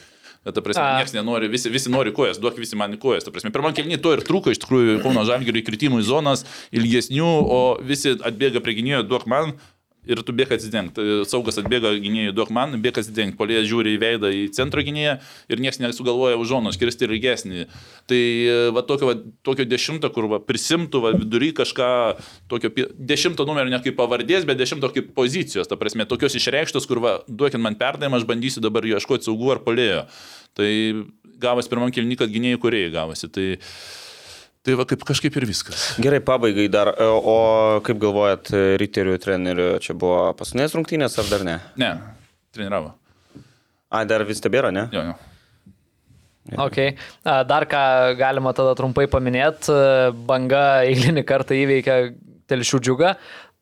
[0.44, 3.24] Ta prasme, niekas nenori, visi, visi nori kojas, duok visi man kojas.
[3.24, 6.44] Ta prasme, pirmam kelniui to ir trūko, iš tikrųjų, Kauno Žalgiriui kritimų į zonas
[6.76, 9.54] ilgesnių, o visi atbėga prie gynėjo, duok man.
[10.04, 11.04] Ir tu bėg atsidengti.
[11.28, 13.38] Saugas atbėga gynėjai, duok man, bėg atsidengti.
[13.38, 15.16] Polėjas žiūri į veidą į centro gynėją
[15.48, 17.64] ir niekas nesugalvoja už zonos, kirsti ir ilgesnį.
[18.10, 18.20] Tai
[18.76, 19.16] va tokio, va,
[19.46, 21.90] tokio dešimto, kur va, prisimtų va, vidury kažką,
[22.52, 25.70] tokio dešimto numerio ne kaip pavardės, bet dešimto kaip pozicijos.
[25.70, 29.64] Ta prasme, tokios išreikštos, kur va, duokit man perdavimą, aš bandysiu dabar ieškoti saugų ar
[29.64, 30.04] polėjo.
[30.54, 30.70] Tai
[31.40, 33.32] gavas pirmam kilny, kad gynėjai kuriejai gavosi.
[33.32, 33.46] Tai,
[34.64, 35.84] tai va kaip kažkaip ir viskas.
[36.02, 36.94] Gerai, pabaigai dar.
[36.96, 37.36] e, O
[37.84, 41.58] kaip galvojat, e, riterių trenerių čia buvo paskutinės rungtynės ar dar ne?
[41.80, 41.92] Ne,
[42.56, 42.94] treniravo.
[43.94, 44.88] A, dar vis tebėra, ne?
[44.92, 45.14] Jo, jo.
[46.66, 46.92] Okay.
[47.24, 47.80] Dar ką
[48.20, 49.72] galima tada trumpai paminėti,
[50.28, 51.94] banga eilinį kartą įveikia
[52.52, 53.14] telšių džiugą.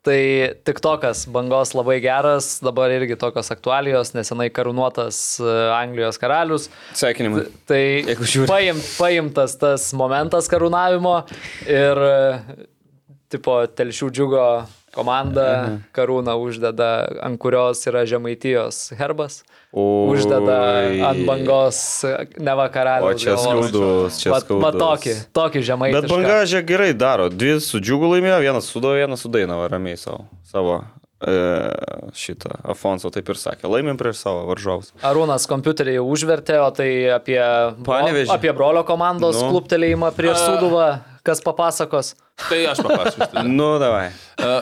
[0.02, 0.18] Tai
[0.66, 6.66] tik tokas bangos labai geras, dabar irgi tokios aktualijos, nesenai karūnuotas e, Anglijos karalius.
[6.98, 7.44] Sveikinimai.
[7.70, 7.82] Tai
[8.50, 11.14] paim, paimtas tas momentas karūnavimo
[11.70, 12.18] ir e,
[13.30, 14.46] tipo telšių džiugo
[14.94, 16.88] komanda karūną uždeda,
[17.24, 19.42] ant kurios yra Žemaitijos herbas.
[19.72, 20.12] Oi.
[20.12, 20.56] Uždeda
[21.08, 21.78] ant bangos
[22.36, 23.16] neva karaliaus.
[23.16, 24.76] O čia skaudus, čia skaudus.
[24.82, 26.02] tokį, tokį žemaitišką.
[26.02, 27.30] Bet banga žiūrėk gerai daro.
[27.32, 30.26] Dvi su džiugu laimėjo, vienas su Dau, vienas su Dainava ramiai savo.
[30.44, 30.82] savo
[31.24, 31.32] e,
[32.18, 32.50] šitą.
[32.74, 33.70] Afonso taip ir sakė.
[33.72, 34.92] Laimėm prieš savo varžovus.
[35.06, 37.40] Arūnas kompiuterį jau užvertė, o tai apie,
[37.86, 38.28] Panevėžį.
[38.34, 39.48] apie brolio komandos Nu.
[39.54, 40.90] kluptelėjimą prieš Suduvą,
[41.24, 42.12] kas papasakos.
[42.50, 43.46] Tai aš papasakosiu.
[43.48, 44.10] Nu, davai.
[44.36, 44.60] Uh,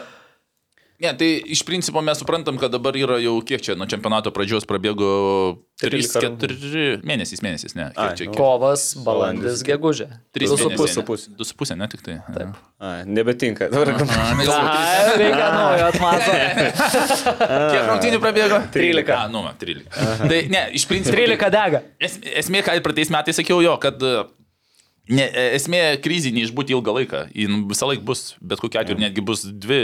[1.00, 4.66] Ne, tai iš principo mes suprantam, kad dabar yra jau kiek čia, nuo čempionato pradžios
[4.68, 5.06] prabėgo
[5.80, 7.86] 13 3-4 mėnesiais, mėnesiais, ne.
[7.94, 8.26] Ai, Kiek čia?
[8.28, 8.34] nu.
[8.34, 8.36] Kiek?
[8.36, 10.10] Kovas, balandis, gegužė.
[10.36, 11.32] 3 du su puse.
[11.40, 12.18] 2,5 pusė, ne tik tai.
[12.34, 12.58] Taip.
[12.76, 13.70] A, nebetinka.
[13.72, 16.36] Dabar Aha, reikia naujo atmato.
[17.72, 18.60] Kiek rungtynių prabėgo?
[18.76, 19.14] 13.
[19.16, 19.88] A, nu, va, 13.
[20.26, 21.16] Tai ne, iš principo.
[21.16, 21.82] 13 dega.
[21.96, 24.04] Es, esmė, ką ir praeitais metais sakiau jo, kad
[25.10, 27.20] ne, e, esmė krizį neišbūti ilgą laiką.
[27.36, 29.80] Jin visą laiką bus, bet kokiu atveju netgi bus dvi,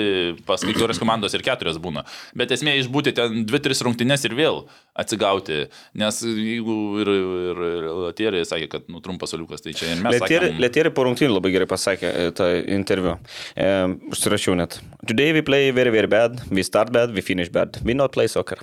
[0.49, 2.05] pas kai kurias komandos ir keturios būna.
[2.39, 4.63] Bet esmė išbūti ten dvi, tris rungtynes ir vėl
[4.99, 5.67] atsigauti.
[5.99, 10.17] Nes jeigu ir, ir, ir Latierė sakė, kad nu, trumpas soliukas, tai čia ir mes.
[10.17, 13.17] Letieri, sakėm- Letieri po rungtynių labai gerai pasakė e, tą interviu.
[13.57, 13.69] E,
[14.15, 14.79] užsirašiau net.
[15.07, 16.41] Today we play very, very bad.
[16.51, 17.81] We start bad, we finish bad.
[17.85, 18.59] We not play soccer.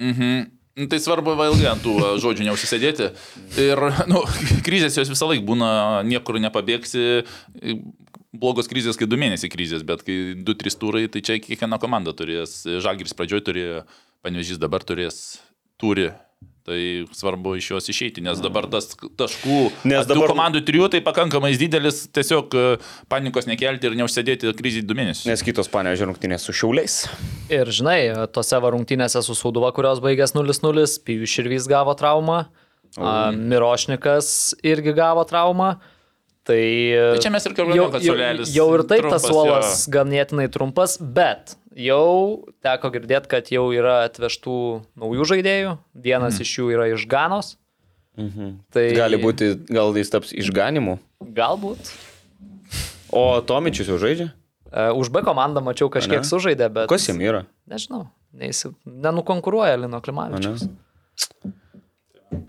[0.00, 0.30] Mhm.
[0.40, 3.10] Nu, Tai svarbu vėlgi ant tų žodžių neužsisėdėti.
[3.58, 4.22] Ir nu,
[4.66, 5.70] krizės jos visą laiką būna,
[6.06, 7.24] niekur nepabėgsi.
[8.30, 12.14] Blogos krizės, kai du mėnesiai krizės, bet kai du, trys turai, tai čia kiekviena komanda
[12.14, 12.62] turės.
[12.62, 13.82] Žalgiris pradžioj turėjo,
[14.22, 15.40] panežys dabar turės,
[15.82, 16.12] turi.
[16.68, 16.78] Tai
[17.16, 22.02] svarbu iš jos išeiti, nes dabar tas taškų, Nes dabar komandų trijų tai pakankamai didelis,
[22.12, 22.64] tiesiog e,
[23.08, 25.24] panikos nekelti ir neužsėdėti krizį du mėnesius.
[25.30, 26.98] Nes kitos panežė rungtynės su šiauliais.
[27.48, 27.98] Ir žinai,
[28.34, 32.42] tose varungtynėse su Suduva, kurios baigės 0-0, Pijus Širvys gavo traumą,
[32.98, 35.78] a, Mirošnikas irgi gavo traumą.
[36.48, 36.60] Tai,
[37.14, 39.72] Tai čia mes ir kalbėjome, jau, kad jau, suolelis jau ir taip tas trumpas, suolas
[39.84, 39.92] jo.
[39.92, 44.54] ganėtinai trumpas, bet jau teko girdėti, kad jau yra atvežtų
[44.98, 45.74] naujų žaidėjų.
[45.94, 46.42] Vienas Mhm.
[46.46, 47.56] iš jų yra iš Ganos.
[48.16, 48.54] Mhm.
[48.72, 50.98] Tai Gali būti, gal jis taps išganimu.
[51.22, 51.92] Galbūt.
[53.12, 54.32] O Tomičius jau žaidžia?
[54.72, 56.28] E, Už B komandą mačiau kažkiek Ane?
[56.28, 56.88] sužaidė, bet...
[56.88, 57.44] Kas jam yra?
[57.68, 58.72] Nežinau, neįsi...
[58.86, 60.66] nenukonkuruoja Lino Klimavičius.
[60.66, 61.52] Ane?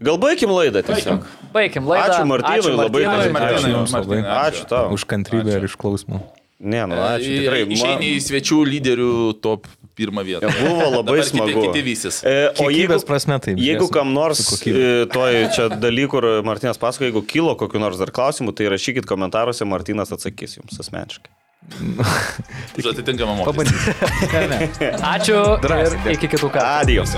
[0.02, 1.26] Gal baigim laidą tiesiog.
[1.54, 2.14] Baigim laidą.
[2.14, 3.26] Ačiū Martynui, labai Martynui.
[3.26, 3.34] daug.
[3.34, 3.92] Martynai, labai.
[3.96, 4.92] Martynai, Ačiū tau.
[4.94, 6.22] Už kantrybę ir išklausimą.
[6.62, 7.32] Ne, nu, ačiū.
[7.42, 7.62] Tikrai.
[7.74, 9.66] Išeini į svečių lyderių top
[9.98, 10.52] pirmą vietą.
[10.62, 11.64] Buvo labai kiti- smagu.
[11.66, 12.22] Kiti vysis.
[12.22, 13.56] E, o jeigu, prasme tai.
[13.58, 18.14] jeigu kam nors e, toj čia dalykų, kur Martinas pasako, jeigu kilo kokiu nors dar
[18.14, 21.34] klausimu, tai rašykit komentaruose, Martinas atsakys jums asmeniškai.
[22.78, 23.42] Už atitinkamą
[24.54, 24.70] ne.
[25.16, 26.70] Ačiū Drąsiai, iki kitų kartų.
[26.82, 27.18] Adijos.